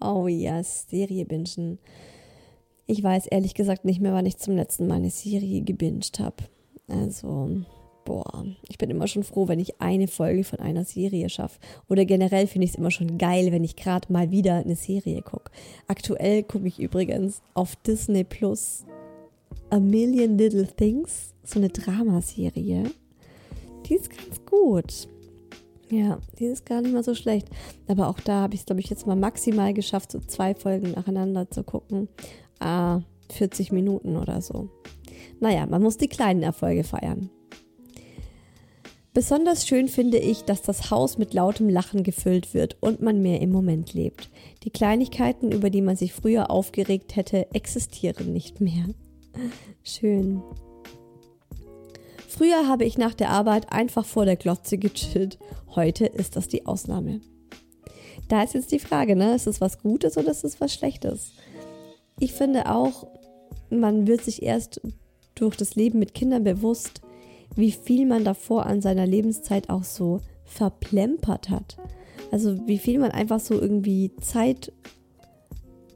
Oh 0.00 0.28
ja, 0.28 0.58
yes, 0.58 0.86
Serie 0.88 1.24
bingen. 1.24 1.80
Ich 2.86 3.02
weiß 3.02 3.26
ehrlich 3.26 3.54
gesagt 3.54 3.84
nicht 3.84 4.00
mehr, 4.00 4.12
wann 4.12 4.26
ich 4.26 4.36
zum 4.36 4.54
letzten 4.54 4.86
Mal 4.86 4.98
eine 4.98 5.10
Serie 5.10 5.62
gebinged 5.62 6.20
habe. 6.20 6.44
Also, 6.86 7.64
boah, 8.04 8.44
ich 8.68 8.78
bin 8.78 8.90
immer 8.90 9.06
schon 9.06 9.24
froh, 9.24 9.48
wenn 9.48 9.58
ich 9.58 9.80
eine 9.80 10.08
Folge 10.08 10.44
von 10.44 10.60
einer 10.60 10.84
Serie 10.84 11.28
schaffe. 11.28 11.58
Oder 11.88 12.04
generell 12.04 12.46
finde 12.46 12.66
ich 12.66 12.72
es 12.72 12.78
immer 12.78 12.90
schon 12.90 13.18
geil, 13.18 13.52
wenn 13.52 13.64
ich 13.64 13.76
gerade 13.76 14.12
mal 14.12 14.30
wieder 14.30 14.56
eine 14.56 14.76
Serie 14.76 15.22
gucke. 15.22 15.50
Aktuell 15.86 16.42
gucke 16.42 16.68
ich 16.68 16.78
übrigens 16.78 17.42
auf 17.54 17.76
Disney 17.76 18.24
Plus 18.24 18.84
A 19.70 19.80
Million 19.80 20.38
Little 20.38 20.66
Things, 20.66 21.34
so 21.42 21.58
eine 21.58 21.68
Dramaserie. 21.68 22.90
Die 23.86 23.94
ist 23.94 24.10
ganz 24.10 24.44
gut. 24.46 25.08
Ja, 25.90 26.18
die 26.38 26.46
ist 26.46 26.64
gar 26.64 26.80
nicht 26.80 26.92
mal 26.92 27.04
so 27.04 27.14
schlecht. 27.14 27.48
Aber 27.86 28.08
auch 28.08 28.20
da 28.20 28.42
habe 28.42 28.54
ich 28.54 28.60
es, 28.60 28.66
glaube 28.66 28.80
ich, 28.80 28.88
jetzt 28.88 29.06
mal 29.06 29.16
maximal 29.16 29.74
geschafft, 29.74 30.12
so 30.12 30.20
zwei 30.20 30.54
Folgen 30.54 30.92
nacheinander 30.92 31.50
zu 31.50 31.62
gucken. 31.62 32.08
Ah, 32.58 33.00
40 33.30 33.72
Minuten 33.72 34.16
oder 34.16 34.40
so. 34.40 34.70
Naja, 35.40 35.66
man 35.66 35.82
muss 35.82 35.98
die 35.98 36.08
kleinen 36.08 36.42
Erfolge 36.42 36.84
feiern. 36.84 37.30
Besonders 39.14 39.64
schön 39.64 39.86
finde 39.86 40.18
ich, 40.18 40.42
dass 40.42 40.60
das 40.60 40.90
Haus 40.90 41.18
mit 41.18 41.34
lautem 41.34 41.68
Lachen 41.68 42.02
gefüllt 42.02 42.52
wird 42.52 42.76
und 42.80 43.00
man 43.00 43.22
mehr 43.22 43.40
im 43.40 43.52
Moment 43.52 43.94
lebt. 43.94 44.28
Die 44.64 44.70
Kleinigkeiten, 44.70 45.52
über 45.52 45.70
die 45.70 45.82
man 45.82 45.94
sich 45.94 46.12
früher 46.12 46.50
aufgeregt 46.50 47.14
hätte, 47.14 47.46
existieren 47.54 48.32
nicht 48.32 48.60
mehr. 48.60 48.86
Schön. 49.84 50.42
Früher 52.26 52.66
habe 52.66 52.84
ich 52.84 52.98
nach 52.98 53.14
der 53.14 53.30
Arbeit 53.30 53.72
einfach 53.72 54.04
vor 54.04 54.24
der 54.24 54.34
Glotze 54.34 54.78
gechillt. 54.78 55.38
Heute 55.76 56.06
ist 56.06 56.34
das 56.34 56.48
die 56.48 56.66
Ausnahme. 56.66 57.20
Da 58.26 58.42
ist 58.42 58.54
jetzt 58.54 58.72
die 58.72 58.80
Frage, 58.80 59.14
ne? 59.14 59.36
Ist 59.36 59.46
es 59.46 59.60
was 59.60 59.78
Gutes 59.78 60.18
oder 60.18 60.32
ist 60.32 60.42
es 60.42 60.60
was 60.60 60.74
Schlechtes? 60.74 61.30
Ich 62.18 62.32
finde 62.32 62.68
auch, 62.68 63.06
man 63.70 64.08
wird 64.08 64.24
sich 64.24 64.42
erst 64.42 64.80
durch 65.36 65.56
das 65.56 65.76
Leben 65.76 66.00
mit 66.00 66.14
Kindern 66.14 66.42
bewusst, 66.42 67.03
wie 67.56 67.72
viel 67.72 68.06
man 68.06 68.24
davor 68.24 68.66
an 68.66 68.80
seiner 68.80 69.06
Lebenszeit 69.06 69.70
auch 69.70 69.84
so 69.84 70.20
verplempert 70.44 71.50
hat. 71.50 71.76
Also 72.30 72.66
wie 72.66 72.78
viel 72.78 72.98
man 72.98 73.10
einfach 73.10 73.40
so 73.40 73.60
irgendwie 73.60 74.12
Zeit, 74.20 74.72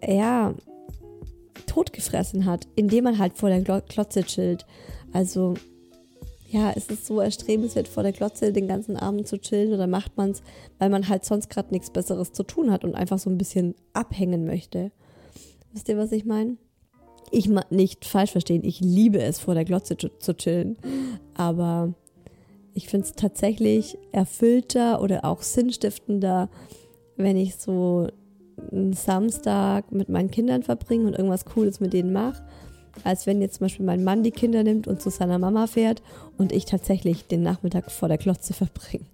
ja, 0.06 0.54
totgefressen 1.66 2.44
hat, 2.44 2.66
indem 2.76 3.04
man 3.04 3.18
halt 3.18 3.34
vor 3.34 3.50
der 3.50 3.62
Klotze 3.82 4.24
chillt. 4.24 4.66
Also 5.12 5.54
ja, 6.48 6.72
es 6.74 6.86
ist 6.86 7.06
so 7.06 7.20
erstrebenswert, 7.20 7.88
vor 7.88 8.02
der 8.02 8.12
Glotze 8.12 8.52
den 8.52 8.68
ganzen 8.68 8.96
Abend 8.96 9.28
zu 9.28 9.38
chillen 9.38 9.74
oder 9.74 9.86
macht 9.86 10.16
man 10.16 10.30
es, 10.30 10.42
weil 10.78 10.88
man 10.88 11.08
halt 11.08 11.24
sonst 11.24 11.50
gerade 11.50 11.72
nichts 11.72 11.90
Besseres 11.90 12.32
zu 12.32 12.42
tun 12.42 12.70
hat 12.70 12.84
und 12.84 12.94
einfach 12.94 13.18
so 13.18 13.28
ein 13.28 13.36
bisschen 13.36 13.74
abhängen 13.92 14.46
möchte. 14.46 14.90
Wisst 15.72 15.88
ihr, 15.88 15.98
was 15.98 16.12
ich 16.12 16.24
meine? 16.24 16.56
Ich 17.30 17.48
nicht 17.70 18.04
falsch 18.04 18.32
verstehen, 18.32 18.64
ich 18.64 18.80
liebe 18.80 19.20
es, 19.20 19.38
vor 19.38 19.54
der 19.54 19.64
Glotze 19.64 19.96
zu, 19.96 20.08
zu 20.18 20.36
chillen, 20.36 20.76
aber 21.34 21.92
ich 22.74 22.88
finde 22.88 23.06
es 23.06 23.12
tatsächlich 23.14 23.98
erfüllter 24.12 25.02
oder 25.02 25.24
auch 25.24 25.42
sinnstiftender, 25.42 26.48
wenn 27.16 27.36
ich 27.36 27.56
so 27.56 28.08
einen 28.72 28.92
Samstag 28.92 29.92
mit 29.92 30.08
meinen 30.08 30.30
Kindern 30.30 30.62
verbringe 30.62 31.06
und 31.06 31.14
irgendwas 31.14 31.44
Cooles 31.44 31.80
mit 31.80 31.92
denen 31.92 32.12
mache 32.12 32.42
als 33.04 33.26
wenn 33.26 33.40
jetzt 33.40 33.56
zum 33.56 33.66
Beispiel 33.66 33.86
mein 33.86 34.04
Mann 34.04 34.22
die 34.22 34.30
Kinder 34.30 34.62
nimmt 34.62 34.86
und 34.86 35.00
zu 35.00 35.10
seiner 35.10 35.38
Mama 35.38 35.66
fährt 35.66 36.02
und 36.36 36.52
ich 36.52 36.64
tatsächlich 36.64 37.26
den 37.26 37.42
Nachmittag 37.42 37.90
vor 37.90 38.08
der 38.08 38.18
Klotze 38.18 38.52
verbringe. 38.54 39.04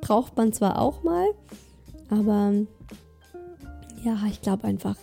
Braucht 0.00 0.36
man 0.36 0.52
zwar 0.52 0.80
auch 0.80 1.02
mal, 1.02 1.26
aber 2.10 2.52
ja, 4.04 4.18
ich 4.30 4.40
glaube 4.40 4.64
einfach, 4.64 4.96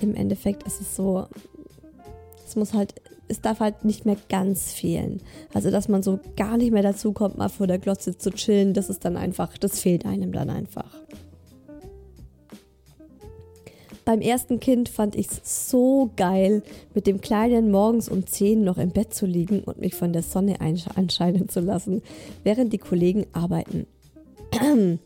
im 0.00 0.14
Endeffekt 0.14 0.62
ist 0.62 0.80
es 0.80 0.96
so, 0.96 1.26
es 2.52 2.56
muss 2.56 2.74
halt, 2.74 2.94
es 3.28 3.40
darf 3.40 3.60
halt 3.60 3.86
nicht 3.86 4.04
mehr 4.04 4.18
ganz 4.28 4.72
fehlen. 4.72 5.22
Also, 5.54 5.70
dass 5.70 5.88
man 5.88 6.02
so 6.02 6.20
gar 6.36 6.58
nicht 6.58 6.70
mehr 6.70 6.82
dazu 6.82 7.12
kommt, 7.12 7.38
mal 7.38 7.48
vor 7.48 7.66
der 7.66 7.78
Glotze 7.78 8.18
zu 8.18 8.30
chillen, 8.30 8.74
das 8.74 8.90
ist 8.90 9.06
dann 9.06 9.16
einfach, 9.16 9.56
das 9.56 9.80
fehlt 9.80 10.04
einem 10.04 10.32
dann 10.32 10.50
einfach. 10.50 11.00
Beim 14.04 14.20
ersten 14.20 14.60
Kind 14.60 14.90
fand 14.90 15.14
ich 15.14 15.28
es 15.28 15.70
so 15.70 16.10
geil, 16.16 16.62
mit 16.92 17.06
dem 17.06 17.22
Kleinen 17.22 17.70
morgens 17.70 18.10
um 18.10 18.26
10 18.26 18.62
noch 18.64 18.76
im 18.76 18.90
Bett 18.90 19.14
zu 19.14 19.24
liegen 19.24 19.60
und 19.60 19.78
mich 19.78 19.94
von 19.94 20.12
der 20.12 20.22
Sonne 20.22 20.56
anscheinen 20.60 21.48
zu 21.48 21.60
lassen, 21.60 22.02
während 22.44 22.72
die 22.72 22.78
Kollegen 22.78 23.26
arbeiten. 23.32 23.86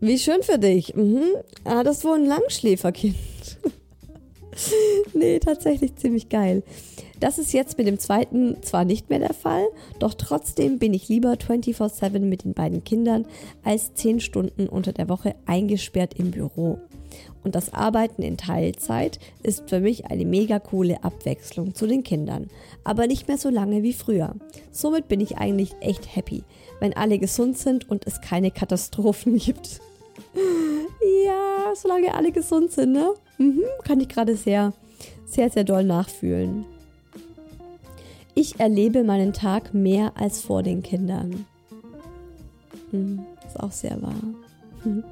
Wie 0.00 0.18
schön 0.18 0.42
für 0.42 0.58
dich. 0.58 0.94
Mhm. 0.94 1.22
Ah, 1.64 1.84
das 1.84 2.04
wohl 2.04 2.18
ein 2.18 2.26
Langschläferkind. 2.26 3.14
nee, 5.14 5.38
tatsächlich 5.38 5.96
ziemlich 5.96 6.28
geil. 6.28 6.62
Das 7.20 7.38
ist 7.38 7.52
jetzt 7.52 7.78
mit 7.78 7.86
dem 7.86 7.98
zweiten 7.98 8.62
zwar 8.62 8.84
nicht 8.84 9.08
mehr 9.08 9.20
der 9.20 9.34
Fall, 9.34 9.64
doch 10.00 10.14
trotzdem 10.14 10.78
bin 10.78 10.92
ich 10.92 11.08
lieber 11.08 11.34
24-7 11.34 12.18
mit 12.18 12.44
den 12.44 12.52
beiden 12.52 12.82
Kindern 12.82 13.26
als 13.62 13.94
10 13.94 14.20
Stunden 14.20 14.68
unter 14.68 14.92
der 14.92 15.08
Woche 15.08 15.36
eingesperrt 15.46 16.14
im 16.18 16.32
Büro. 16.32 16.80
Und 17.44 17.54
das 17.54 17.72
Arbeiten 17.72 18.22
in 18.22 18.36
Teilzeit 18.36 19.18
ist 19.42 19.68
für 19.68 19.80
mich 19.80 20.06
eine 20.06 20.24
mega 20.24 20.58
coole 20.58 21.02
Abwechslung 21.02 21.74
zu 21.74 21.86
den 21.86 22.02
Kindern, 22.02 22.48
aber 22.84 23.06
nicht 23.06 23.28
mehr 23.28 23.38
so 23.38 23.48
lange 23.50 23.82
wie 23.82 23.92
früher. 23.92 24.34
Somit 24.70 25.08
bin 25.08 25.20
ich 25.20 25.38
eigentlich 25.38 25.74
echt 25.80 26.14
happy, 26.14 26.44
wenn 26.80 26.96
alle 26.96 27.18
gesund 27.18 27.58
sind 27.58 27.88
und 27.88 28.06
es 28.06 28.20
keine 28.20 28.50
Katastrophen 28.50 29.36
gibt. 29.38 29.80
ja, 31.24 31.72
solange 31.74 32.14
alle 32.14 32.32
gesund 32.32 32.72
sind, 32.72 32.92
ne? 32.92 33.14
Mhm, 33.38 33.62
kann 33.84 34.00
ich 34.00 34.08
gerade 34.08 34.36
sehr, 34.36 34.72
sehr, 35.26 35.50
sehr 35.50 35.64
doll 35.64 35.84
nachfühlen. 35.84 36.64
Ich 38.34 38.60
erlebe 38.60 39.04
meinen 39.04 39.32
Tag 39.32 39.74
mehr 39.74 40.12
als 40.16 40.40
vor 40.40 40.62
den 40.62 40.82
Kindern. 40.82 41.46
Mhm, 42.90 43.20
ist 43.46 43.60
auch 43.60 43.72
sehr 43.72 44.00
wahr. 44.00 44.22
Mhm. 44.84 45.04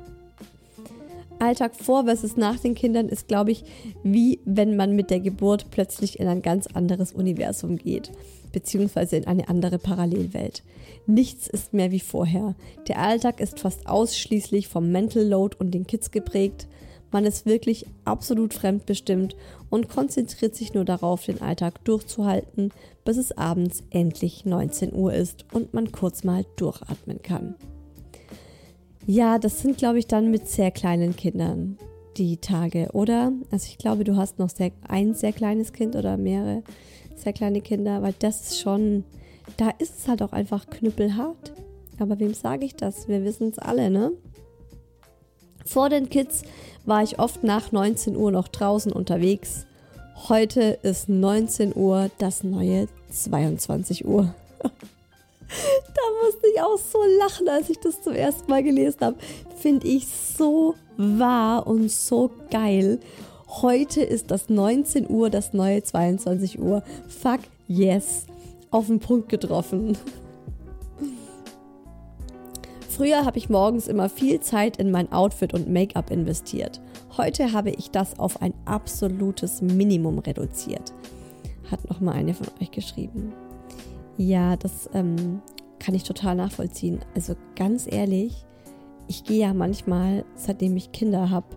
Alltag 1.41 1.75
vor 1.75 2.05
versus 2.05 2.37
nach 2.37 2.59
den 2.59 2.75
Kindern 2.75 3.09
ist, 3.09 3.29
glaube 3.29 3.51
ich, 3.51 3.65
wie 4.03 4.41
wenn 4.45 4.77
man 4.77 4.95
mit 4.95 5.11
der 5.11 5.21
Geburt 5.21 5.71
plötzlich 5.71 6.21
in 6.21 6.29
ein 6.29 6.43
ganz 6.43 6.67
anderes 6.67 7.13
Universum 7.13 7.77
geht, 7.77 8.11
beziehungsweise 8.53 9.17
in 9.17 9.27
eine 9.27 9.49
andere 9.49 9.79
Parallelwelt. 9.79 10.63
Nichts 11.07 11.49
ist 11.49 11.73
mehr 11.73 11.91
wie 11.91 12.01
vorher. 12.01 12.55
Der 12.89 12.99
Alltag 12.99 13.41
ist 13.41 13.59
fast 13.59 13.87
ausschließlich 13.87 14.69
vom 14.69 14.93
Mental 14.93 15.27
Load 15.27 15.57
und 15.59 15.73
den 15.73 15.87
Kids 15.87 16.11
geprägt. 16.11 16.67
Man 17.13 17.25
ist 17.25 17.47
wirklich 17.47 17.87
absolut 18.05 18.55
fremdbestimmt 18.55 19.37
und 19.69 19.89
konzentriert 19.89 20.55
sich 20.55 20.75
nur 20.75 20.85
darauf, 20.85 21.25
den 21.25 21.43
Alltag 21.43 21.85
durchzuhalten, 21.85 22.73
bis 23.05 23.17
es 23.17 23.37
abends 23.37 23.83
endlich 23.91 24.45
19 24.45 24.95
Uhr 24.95 25.13
ist 25.13 25.45
und 25.53 25.75
man 25.75 25.93
kurz 25.93 26.25
mal 26.25 26.45
durchatmen 26.57 27.23
kann. 27.23 27.55
Ja, 29.07 29.39
das 29.39 29.61
sind, 29.61 29.79
glaube 29.79 29.99
ich, 29.99 30.07
dann 30.07 30.31
mit 30.31 30.49
sehr 30.49 30.71
kleinen 30.71 31.17
Kindern 31.17 31.79
die 32.17 32.37
Tage, 32.37 32.91
oder? 32.93 33.33
Also 33.51 33.67
ich 33.69 33.79
glaube, 33.79 34.05
du 34.05 34.17
hast 34.17 34.39
noch 34.39 34.51
sehr, 34.51 34.73
ein 34.87 35.15
sehr 35.15 35.33
kleines 35.33 35.73
Kind 35.73 35.97
oder 35.97 36.17
mehrere 36.17 36.63
sehr 37.17 37.33
kleine 37.33 37.61
Kinder, 37.61 38.03
weil 38.03 38.15
das 38.19 38.43
ist 38.43 38.61
schon, 38.61 39.05
da 39.57 39.71
ist 39.79 39.99
es 39.99 40.09
halt 40.09 40.23
auch 40.23 40.33
einfach 40.33 40.69
knüppelhart. 40.69 41.53
Aber 41.99 42.19
wem 42.19 42.35
sage 42.35 42.65
ich 42.65 42.75
das? 42.75 43.09
Wir 43.09 43.25
wissen 43.25 43.49
es 43.49 43.59
alle, 43.59 43.91
ne? 43.91 44.13
Vor 45.67 45.91
den 45.91 46.09
Kids 46.09 46.43
war 46.85 47.03
ich 47.03 47.19
oft 47.19 47.45
nach 47.45 47.73
19 47.73 48.17
Uhr 48.17 48.31
noch 48.31 48.49
draußen 48.49 48.93
unterwegs. 48.93 49.67
Heute 50.29 50.79
ist 50.83 51.09
19 51.09 51.75
Uhr 51.75 52.11
das 52.19 52.45
neue 52.45 52.89
22 53.11 54.07
Uhr. 54.07 54.35
da 54.63 56.03
musste 56.23 56.47
ich 56.55 56.61
auch 56.61 56.79
so 56.79 56.99
lachen, 57.19 57.49
als 57.49 57.71
ich 57.71 57.79
das 57.81 58.03
zum 58.03 58.13
ersten 58.13 58.51
Mal 58.51 58.63
gelesen 58.63 59.01
habe. 59.01 59.17
Finde 59.57 59.87
ich 59.87 60.07
so 60.07 60.75
wahr 60.97 61.67
und 61.67 61.91
so 61.91 62.31
geil. 62.51 62.99
Heute 63.49 64.03
ist 64.03 64.31
das 64.31 64.49
19 64.49 65.11
Uhr, 65.11 65.31
das 65.31 65.53
neue 65.53 65.83
22 65.83 66.61
Uhr. 66.61 66.83
Fuck 67.09 67.41
yes. 67.67 68.27
Auf 68.71 68.87
den 68.87 69.01
Punkt 69.01 69.29
getroffen. 69.29 69.97
Früher 73.01 73.25
habe 73.25 73.39
ich 73.39 73.49
morgens 73.49 73.89
immer 73.89 74.11
viel 74.11 74.41
Zeit 74.41 74.77
in 74.77 74.91
mein 74.91 75.11
Outfit 75.11 75.55
und 75.55 75.71
Make-up 75.71 76.11
investiert. 76.11 76.83
Heute 77.17 77.55
habe 77.55 77.71
ich 77.71 77.91
das 77.91 78.19
auf 78.19 78.43
ein 78.43 78.53
absolutes 78.67 79.63
Minimum 79.63 80.19
reduziert. 80.19 80.93
Hat 81.71 81.89
nochmal 81.89 82.17
eine 82.17 82.35
von 82.35 82.49
euch 82.61 82.71
geschrieben. 82.71 83.33
Ja, 84.19 84.55
das 84.57 84.91
ähm, 84.93 85.41
kann 85.79 85.95
ich 85.95 86.03
total 86.03 86.35
nachvollziehen. 86.35 87.01
Also 87.15 87.37
ganz 87.57 87.91
ehrlich, 87.91 88.45
ich 89.09 89.25
gehe 89.25 89.41
ja 89.41 89.55
manchmal, 89.55 90.27
seitdem 90.35 90.77
ich 90.77 90.93
Kinder 90.93 91.31
habe, 91.31 91.57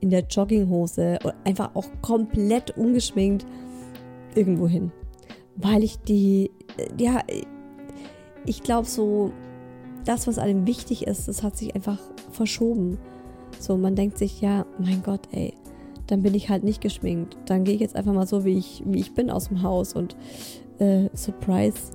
in 0.00 0.08
der 0.08 0.22
Jogginghose 0.22 1.18
und 1.22 1.34
einfach 1.44 1.74
auch 1.74 1.88
komplett 2.00 2.78
ungeschminkt 2.78 3.44
irgendwo 4.34 4.66
hin. 4.66 4.92
Weil 5.56 5.84
ich 5.84 5.98
die, 5.98 6.50
ja, 6.96 7.20
ich 8.46 8.62
glaube 8.62 8.88
so, 8.88 9.30
das, 10.04 10.26
was 10.26 10.38
einem 10.38 10.66
wichtig 10.66 11.06
ist, 11.06 11.28
das 11.28 11.42
hat 11.42 11.56
sich 11.56 11.74
einfach 11.74 11.98
verschoben. 12.30 12.98
So, 13.58 13.76
man 13.76 13.94
denkt 13.94 14.18
sich, 14.18 14.40
ja, 14.40 14.64
mein 14.78 15.02
Gott, 15.02 15.28
ey, 15.32 15.54
dann 16.06 16.22
bin 16.22 16.34
ich 16.34 16.48
halt 16.48 16.64
nicht 16.64 16.80
geschminkt. 16.80 17.36
Dann 17.46 17.64
gehe 17.64 17.74
ich 17.74 17.80
jetzt 17.80 17.96
einfach 17.96 18.12
mal 18.12 18.26
so, 18.26 18.44
wie 18.44 18.58
ich, 18.58 18.82
wie 18.86 19.00
ich 19.00 19.14
bin 19.14 19.30
aus 19.30 19.48
dem 19.48 19.62
Haus 19.62 19.92
und 19.92 20.16
äh, 20.78 21.08
Surprise, 21.14 21.92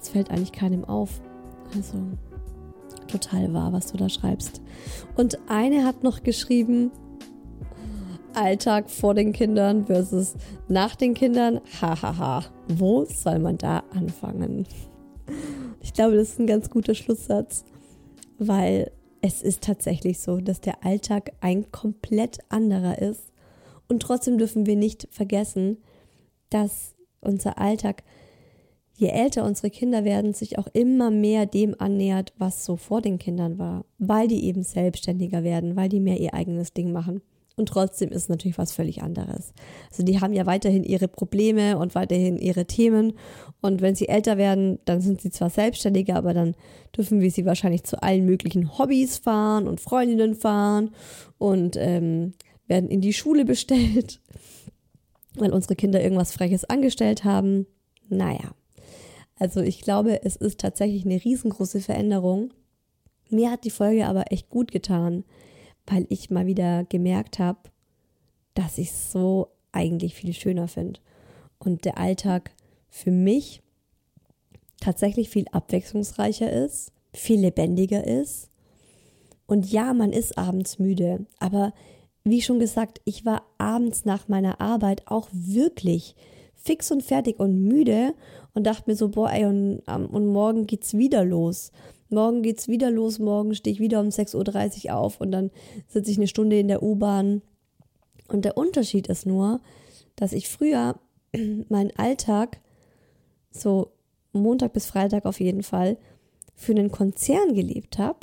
es 0.00 0.08
fällt 0.08 0.30
eigentlich 0.30 0.52
keinem 0.52 0.84
auf. 0.84 1.20
Also 1.74 1.98
total 3.06 3.52
wahr, 3.54 3.72
was 3.72 3.92
du 3.92 3.96
da 3.96 4.08
schreibst. 4.08 4.60
Und 5.16 5.38
eine 5.48 5.84
hat 5.84 6.02
noch 6.02 6.22
geschrieben, 6.22 6.90
Alltag 8.34 8.90
vor 8.90 9.14
den 9.14 9.32
Kindern 9.32 9.86
versus 9.86 10.34
nach 10.68 10.96
den 10.96 11.14
Kindern. 11.14 11.60
Hahaha, 11.80 12.18
ha, 12.18 12.18
ha. 12.18 12.44
wo 12.68 13.04
soll 13.04 13.38
man 13.38 13.58
da 13.58 13.82
anfangen? 13.94 14.66
Ich 15.82 15.92
glaube, 15.92 16.16
das 16.16 16.30
ist 16.30 16.38
ein 16.38 16.46
ganz 16.46 16.70
guter 16.70 16.94
Schlusssatz, 16.94 17.64
weil 18.38 18.90
es 19.20 19.42
ist 19.42 19.62
tatsächlich 19.62 20.20
so, 20.20 20.38
dass 20.38 20.60
der 20.60 20.84
Alltag 20.84 21.32
ein 21.40 21.70
komplett 21.70 22.38
anderer 22.48 22.98
ist. 22.98 23.32
Und 23.88 24.00
trotzdem 24.00 24.38
dürfen 24.38 24.66
wir 24.66 24.76
nicht 24.76 25.08
vergessen, 25.10 25.78
dass 26.50 26.94
unser 27.20 27.58
Alltag, 27.58 28.02
je 28.94 29.08
älter 29.08 29.44
unsere 29.44 29.70
Kinder 29.70 30.04
werden, 30.04 30.34
sich 30.34 30.58
auch 30.58 30.68
immer 30.72 31.10
mehr 31.10 31.46
dem 31.46 31.74
annähert, 31.78 32.32
was 32.38 32.64
so 32.64 32.76
vor 32.76 33.00
den 33.00 33.18
Kindern 33.18 33.58
war, 33.58 33.84
weil 33.98 34.28
die 34.28 34.44
eben 34.44 34.62
selbstständiger 34.62 35.44
werden, 35.44 35.76
weil 35.76 35.88
die 35.88 36.00
mehr 36.00 36.18
ihr 36.18 36.34
eigenes 36.34 36.72
Ding 36.72 36.92
machen. 36.92 37.22
Und 37.56 37.68
trotzdem 37.68 38.10
ist 38.10 38.22
es 38.22 38.28
natürlich 38.28 38.58
was 38.58 38.72
völlig 38.72 39.02
anderes. 39.02 39.52
Also 39.90 40.02
die 40.02 40.20
haben 40.20 40.32
ja 40.32 40.46
weiterhin 40.46 40.84
ihre 40.84 41.08
Probleme 41.08 41.78
und 41.78 41.94
weiterhin 41.94 42.38
ihre 42.38 42.66
Themen. 42.66 43.12
Und 43.60 43.82
wenn 43.82 43.94
sie 43.94 44.08
älter 44.08 44.38
werden, 44.38 44.78
dann 44.84 45.00
sind 45.00 45.20
sie 45.20 45.30
zwar 45.30 45.50
selbstständiger, 45.50 46.16
aber 46.16 46.32
dann 46.32 46.54
dürfen 46.96 47.20
wir 47.20 47.30
sie 47.30 47.44
wahrscheinlich 47.44 47.84
zu 47.84 48.02
allen 48.02 48.24
möglichen 48.24 48.78
Hobbys 48.78 49.18
fahren 49.18 49.68
und 49.68 49.80
Freundinnen 49.80 50.34
fahren 50.34 50.90
und 51.38 51.76
ähm, 51.76 52.32
werden 52.66 52.88
in 52.88 53.00
die 53.00 53.12
Schule 53.12 53.44
bestellt, 53.44 54.20
weil 55.34 55.52
unsere 55.52 55.76
Kinder 55.76 56.02
irgendwas 56.02 56.32
Freches 56.32 56.64
angestellt 56.64 57.24
haben. 57.24 57.66
Naja, 58.08 58.54
also 59.38 59.60
ich 59.60 59.82
glaube, 59.82 60.24
es 60.24 60.36
ist 60.36 60.60
tatsächlich 60.60 61.04
eine 61.04 61.22
riesengroße 61.22 61.80
Veränderung. 61.80 62.54
Mir 63.28 63.50
hat 63.50 63.64
die 63.64 63.70
Folge 63.70 64.06
aber 64.06 64.30
echt 64.30 64.48
gut 64.48 64.72
getan 64.72 65.24
weil 65.86 66.06
ich 66.08 66.30
mal 66.30 66.46
wieder 66.46 66.84
gemerkt 66.84 67.38
habe, 67.38 67.58
dass 68.54 68.78
ich 68.78 68.90
es 68.90 69.12
so 69.12 69.48
eigentlich 69.72 70.14
viel 70.14 70.32
schöner 70.32 70.68
finde. 70.68 71.00
Und 71.58 71.84
der 71.84 71.98
Alltag 71.98 72.50
für 72.88 73.10
mich 73.10 73.62
tatsächlich 74.80 75.28
viel 75.28 75.46
abwechslungsreicher 75.52 76.50
ist, 76.52 76.92
viel 77.14 77.40
lebendiger 77.40 78.06
ist. 78.06 78.50
Und 79.46 79.70
ja, 79.70 79.92
man 79.94 80.12
ist 80.12 80.38
abends 80.38 80.78
müde, 80.78 81.26
aber 81.38 81.72
wie 82.24 82.42
schon 82.42 82.58
gesagt, 82.58 83.00
ich 83.04 83.24
war 83.24 83.42
abends 83.58 84.04
nach 84.04 84.28
meiner 84.28 84.60
Arbeit 84.60 85.08
auch 85.08 85.28
wirklich 85.32 86.14
fix 86.54 86.90
und 86.92 87.02
fertig 87.02 87.40
und 87.40 87.62
müde 87.64 88.14
und 88.54 88.66
dachte 88.66 88.88
mir 88.88 88.96
so, 88.96 89.08
boah, 89.08 89.30
ey, 89.32 89.44
und, 89.44 89.80
und 89.80 90.26
morgen 90.26 90.66
geht's 90.66 90.96
wieder 90.96 91.24
los 91.24 91.72
morgen 92.12 92.42
geht's 92.42 92.68
wieder 92.68 92.90
los, 92.90 93.18
morgen 93.18 93.54
stehe 93.54 93.74
ich 93.74 93.80
wieder 93.80 94.00
um 94.00 94.08
6.30 94.08 94.86
Uhr 94.86 94.96
auf 94.96 95.20
und 95.20 95.32
dann 95.32 95.50
sitze 95.88 96.10
ich 96.10 96.18
eine 96.18 96.28
Stunde 96.28 96.58
in 96.58 96.68
der 96.68 96.82
U-Bahn. 96.82 97.42
Und 98.28 98.44
der 98.44 98.56
Unterschied 98.56 99.08
ist 99.08 99.26
nur, 99.26 99.60
dass 100.16 100.32
ich 100.32 100.48
früher 100.48 100.96
meinen 101.68 101.90
Alltag, 101.96 102.60
so 103.50 103.92
Montag 104.32 104.72
bis 104.72 104.86
Freitag 104.86 105.26
auf 105.26 105.40
jeden 105.40 105.62
Fall, 105.62 105.98
für 106.54 106.72
einen 106.72 106.90
Konzern 106.90 107.54
gelebt 107.54 107.98
habe. 107.98 108.20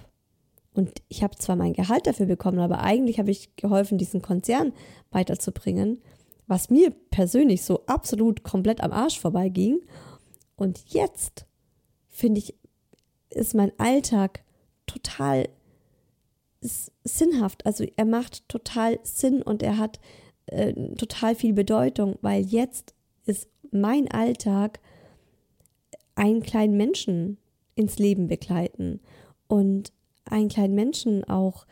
Und 0.74 1.02
ich 1.10 1.24
habe 1.24 1.36
zwar 1.36 1.56
mein 1.56 1.74
Gehalt 1.74 2.08
dafür 2.08 2.26
bekommen, 2.26 2.60
aber 2.60 2.82
eigentlich 2.82 3.20
habe 3.20 3.32
ich 3.32 3.56
geholfen, 3.56 3.98
diesen 3.98 4.22
Konzern 4.22 4.74
weiterzubringen, 5.12 6.02
was 6.48 6.70
mir 6.70 6.92
persönlich 7.12 7.64
so 7.64 7.86
absolut 7.86 8.44
komplett 8.44 8.82
am 8.82 8.92
Arsch 8.92 9.20
vorbeiging. 9.20 9.82
Und 10.56 10.80
jetzt 10.94 11.46
finde 12.08 12.40
ich 12.40 12.56
ist 13.30 13.56
mein 13.56 13.72
Alltag 13.78 14.44
total 14.86 15.50
sinnhaft. 17.04 17.66
Also 17.66 17.86
er 17.96 18.06
macht 18.06 18.48
total 18.50 19.00
Sinn 19.04 19.42
und 19.42 19.64
er 19.64 19.78
hat 19.78 20.00
äh, 20.48 20.74
total 20.96 21.36
viel 21.36 21.54
Bedeutung, 21.54 22.18
weil 22.22 22.44
jetzt 22.44 22.94
ist 23.26 23.48
mein 23.72 24.10
Alltag 24.10 24.80
einen 26.16 26.44
kleinen 26.44 26.76
Menschen 26.76 27.38
ins 27.76 27.98
Leben 27.98 28.28
begleiten 28.28 29.00
und 29.48 29.94
einen 30.26 30.50
kleinen 30.50 30.76
Menschen 30.76 31.24
auch 31.24 31.66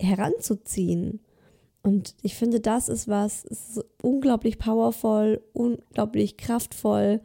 heranzuziehen. 0.00 1.20
Und 1.82 2.14
ich 2.22 2.34
finde, 2.34 2.60
das 2.60 2.88
ist 2.88 3.08
was, 3.08 3.44
ist 3.44 3.84
unglaublich 4.00 4.58
powerful, 4.58 5.42
unglaublich 5.52 6.38
kraftvoll. 6.38 7.20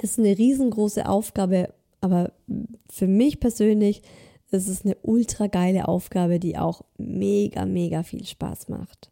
Ist 0.00 0.18
eine 0.18 0.38
riesengroße 0.38 1.06
Aufgabe, 1.06 1.74
aber 2.00 2.32
für 2.90 3.06
mich 3.06 3.40
persönlich 3.40 4.02
Es 4.50 4.68
ist 4.68 4.84
eine 4.84 4.96
ultra 5.02 5.48
geile 5.48 5.88
Aufgabe, 5.88 6.38
die 6.38 6.56
auch 6.56 6.82
mega, 6.98 7.66
mega 7.66 8.02
viel 8.04 8.24
Spaß 8.24 8.68
macht. 8.68 9.10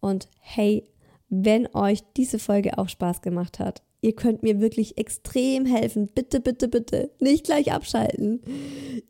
Und 0.00 0.28
hey, 0.38 0.84
wenn 1.28 1.66
euch 1.74 2.04
diese 2.16 2.38
Folge 2.38 2.78
auch 2.78 2.88
Spaß 2.88 3.22
gemacht 3.22 3.58
hat, 3.58 3.82
ihr 4.00 4.14
könnt 4.14 4.44
mir 4.44 4.60
wirklich 4.60 4.98
extrem 4.98 5.66
helfen. 5.66 6.08
Bitte, 6.14 6.38
bitte, 6.40 6.68
bitte, 6.68 7.10
nicht 7.18 7.44
gleich 7.44 7.72
abschalten. 7.72 8.40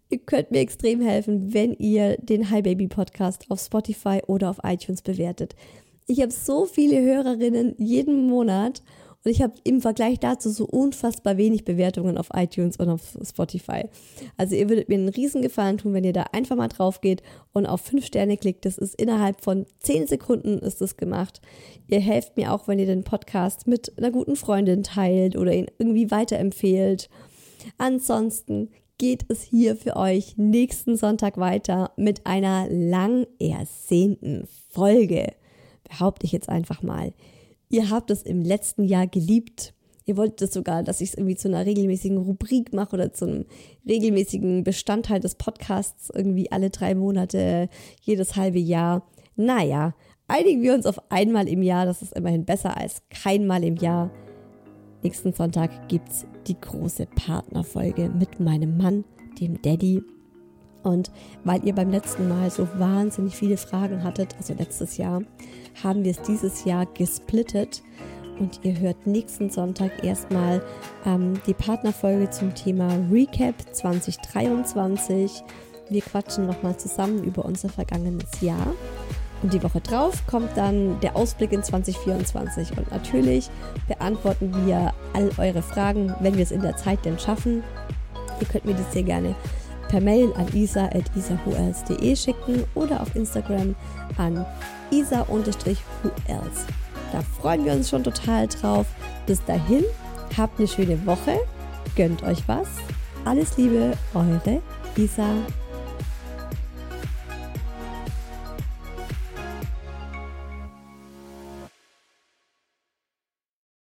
Ihr 0.09 0.19
könnt 0.19 0.53
mir 0.53 0.61
extrem 0.61 1.03
helfen, 1.03 1.53
wenn 1.53 1.75
ihr 1.75 2.17
den 2.17 2.51
Hi 2.51 2.63
Baby 2.63 2.89
Podcast 2.89 3.51
auf 3.51 3.61
Spotify 3.61 4.23
oder 4.27 4.49
auf 4.49 4.61
iTunes 4.65 5.03
bewertet. 5.03 5.55
Ich 6.07 6.23
habe 6.23 6.33
so 6.33 6.65
viele 6.65 7.03
Hörerinnen 7.03 7.75
jeden 7.77 8.27
Monat 8.27 8.83
und 9.27 9.33
ich 9.33 9.43
habe 9.43 9.55
im 9.65 9.81
Vergleich 9.81 10.21
dazu 10.21 10.51
so 10.51 10.67
unfassbar 10.67 11.37
wenig 11.37 11.65
Bewertungen 11.65 12.17
auf 12.17 12.29
iTunes 12.33 12.77
und 12.77 12.89
auf 12.89 13.19
Spotify. 13.29 13.83
Also 14.37 14.55
ihr 14.55 14.69
würdet 14.69 14.89
mir 14.89 14.95
einen 14.95 15.09
riesen 15.09 15.43
Gefallen 15.43 15.79
tun, 15.79 15.95
wenn 15.95 16.05
ihr 16.05 16.13
da 16.13 16.27
einfach 16.31 16.55
mal 16.55 16.69
drauf 16.69 17.01
geht 17.01 17.25
und 17.53 17.67
auf 17.67 17.81
fünf 17.81 18.07
Sterne 18.07 18.37
klickt. 18.37 18.65
Das 18.65 18.79
ist 18.79 18.95
innerhalb 18.95 19.41
von 19.41 19.67
zehn 19.81 20.07
Sekunden 20.07 20.61
ist 20.61 20.81
das 20.81 20.97
gemacht. 20.97 21.41
Ihr 21.89 21.99
helft 21.99 22.37
mir 22.37 22.53
auch, 22.53 22.69
wenn 22.69 22.79
ihr 22.79 22.87
den 22.87 23.03
Podcast 23.03 23.67
mit 23.67 23.99
einer 23.99 24.13
guten 24.13 24.37
Freundin 24.37 24.85
teilt 24.85 25.37
oder 25.37 25.53
ihn 25.53 25.67
irgendwie 25.77 26.13
weiterempfehlt. 26.13 27.11
Ansonsten 27.79 28.71
geht 28.97 29.25
es 29.29 29.43
hier 29.43 29.75
für 29.75 29.97
euch 29.97 30.37
nächsten 30.37 30.97
Sonntag 30.97 31.37
weiter 31.37 31.91
mit 31.97 32.29
einer 32.29 32.69
lang 32.71 33.27
ersehnten 33.41 34.47
Folge. 34.71 35.33
Behaupte 35.83 36.27
ich 36.27 36.33
jetzt 36.33 36.49
einfach 36.49 36.85
mal 36.85 37.13
ihr 37.69 37.91
habt 37.91 38.11
es 38.11 38.23
im 38.23 38.43
letzten 38.43 38.85
Jahr 38.85 39.07
geliebt. 39.07 39.75
Ihr 40.05 40.17
wolltet 40.17 40.43
es 40.43 40.55
sogar, 40.55 40.85
dass 40.85 41.01
ich 41.01 41.11
es 41.11 41.15
irgendwie 41.17 41.35
zu 41.35 41.49
einer 41.49 41.67
regelmäßigen 41.67 42.19
Rubrik 42.19 42.73
mache 42.73 42.95
oder 42.95 43.13
zu 43.13 43.27
einem 43.27 43.45
regelmäßigen 43.89 44.63
Bestandteil 44.63 45.19
des 45.19 45.35
Podcasts, 45.35 46.11
irgendwie 46.15 46.53
alle 46.53 46.71
drei 46.71 46.95
Monate, 46.95 47.69
jedes 48.03 48.37
halbe 48.37 48.61
Jahr. 48.61 49.05
Naja, 49.35 49.95
einigen 50.29 50.63
wir 50.63 50.75
uns 50.75 50.87
auf 50.87 51.01
einmal 51.11 51.49
im 51.49 51.63
Jahr. 51.63 51.87
Das 51.87 52.03
ist 52.03 52.13
immerhin 52.17 52.45
besser 52.45 52.77
als 52.77 53.03
keinmal 53.11 53.65
im 53.65 53.77
Jahr. 53.77 54.11
Nächsten 55.03 55.33
Sonntag 55.33 55.89
gibt 55.89 56.09
es 56.09 56.27
die 56.47 56.61
große 56.61 57.07
Partnerfolge 57.07 58.09
mit 58.09 58.41
meinem 58.41 58.77
Mann, 58.77 59.05
dem 59.41 59.61
Daddy. 59.61 60.03
Und 60.83 61.11
weil 61.43 61.65
ihr 61.67 61.75
beim 61.75 61.91
letzten 61.91 62.29
Mal 62.29 62.51
so 62.51 62.69
wahnsinnig 62.79 63.35
viele 63.35 63.57
Fragen 63.57 64.05
hattet, 64.05 64.37
also 64.37 64.55
letztes 64.55 64.97
Jahr, 64.97 65.23
haben 65.83 66.05
wir 66.05 66.11
es 66.13 66.23
dieses 66.23 66.65
Jahr 66.65 66.87
gesplittet. 66.87 67.83
Und 68.39 68.61
ihr 68.65 68.79
hört 68.79 69.07
nächsten 69.07 69.49
Sonntag 69.51 70.05
erstmal 70.05 70.63
ähm, 71.07 71.35
die 71.47 71.55
Partnerfolge 71.55 72.29
zum 72.31 72.55
Thema 72.55 72.89
Recap 73.11 73.55
2023. 73.73 75.43
Wir 75.89 76.03
quatschen 76.03 76.47
nochmal 76.47 76.77
zusammen 76.77 77.25
über 77.25 77.45
unser 77.45 77.69
vergangenes 77.69 78.41
Jahr. 78.41 78.75
Und 79.43 79.53
die 79.53 79.63
Woche 79.63 79.81
drauf 79.81 80.27
kommt 80.27 80.57
dann 80.57 80.99
der 81.01 81.17
Ausblick 81.17 81.53
in 81.53 81.63
2024. 81.63 82.77
Und 82.77 82.91
natürlich 82.91 83.49
beantworten 83.89 84.53
wir 84.67 84.93
all 85.13 85.31
eure 85.39 85.63
Fragen, 85.63 86.15
wenn 86.21 86.37
wir 86.37 86.43
es 86.43 86.51
in 86.51 86.63
der 86.63 86.77
Zeit 86.77 87.05
denn 87.05 87.19
schaffen. 87.19 87.63
Ihr 88.41 88.47
könnt 88.47 88.67
mir 88.67 88.75
das 88.75 88.93
sehr 88.93 89.03
gerne 89.03 89.35
per 89.89 90.01
Mail 90.01 90.33
an 90.35 90.49
isa.isahuels.de 90.53 92.17
schicken 92.17 92.65
oder 92.75 93.01
auf 93.01 93.15
Instagram 93.15 93.75
an 94.17 94.45
isa-huels. 94.91 96.67
Da 97.13 97.23
freuen 97.41 97.65
wir 97.65 97.73
uns 97.73 97.91
schon 97.91 98.05
total 98.05 98.47
drauf. 98.49 98.87
Bis 99.27 99.45
dahin, 99.45 99.85
habt 100.37 100.59
eine 100.59 100.69
schöne 100.69 101.05
Woche, 101.07 101.39
gönnt 101.97 102.23
euch 102.23 102.47
was. 102.47 102.69
Alles 103.25 103.57
Liebe, 103.57 103.93
eure 104.15 104.63
Isa. 104.97 105.29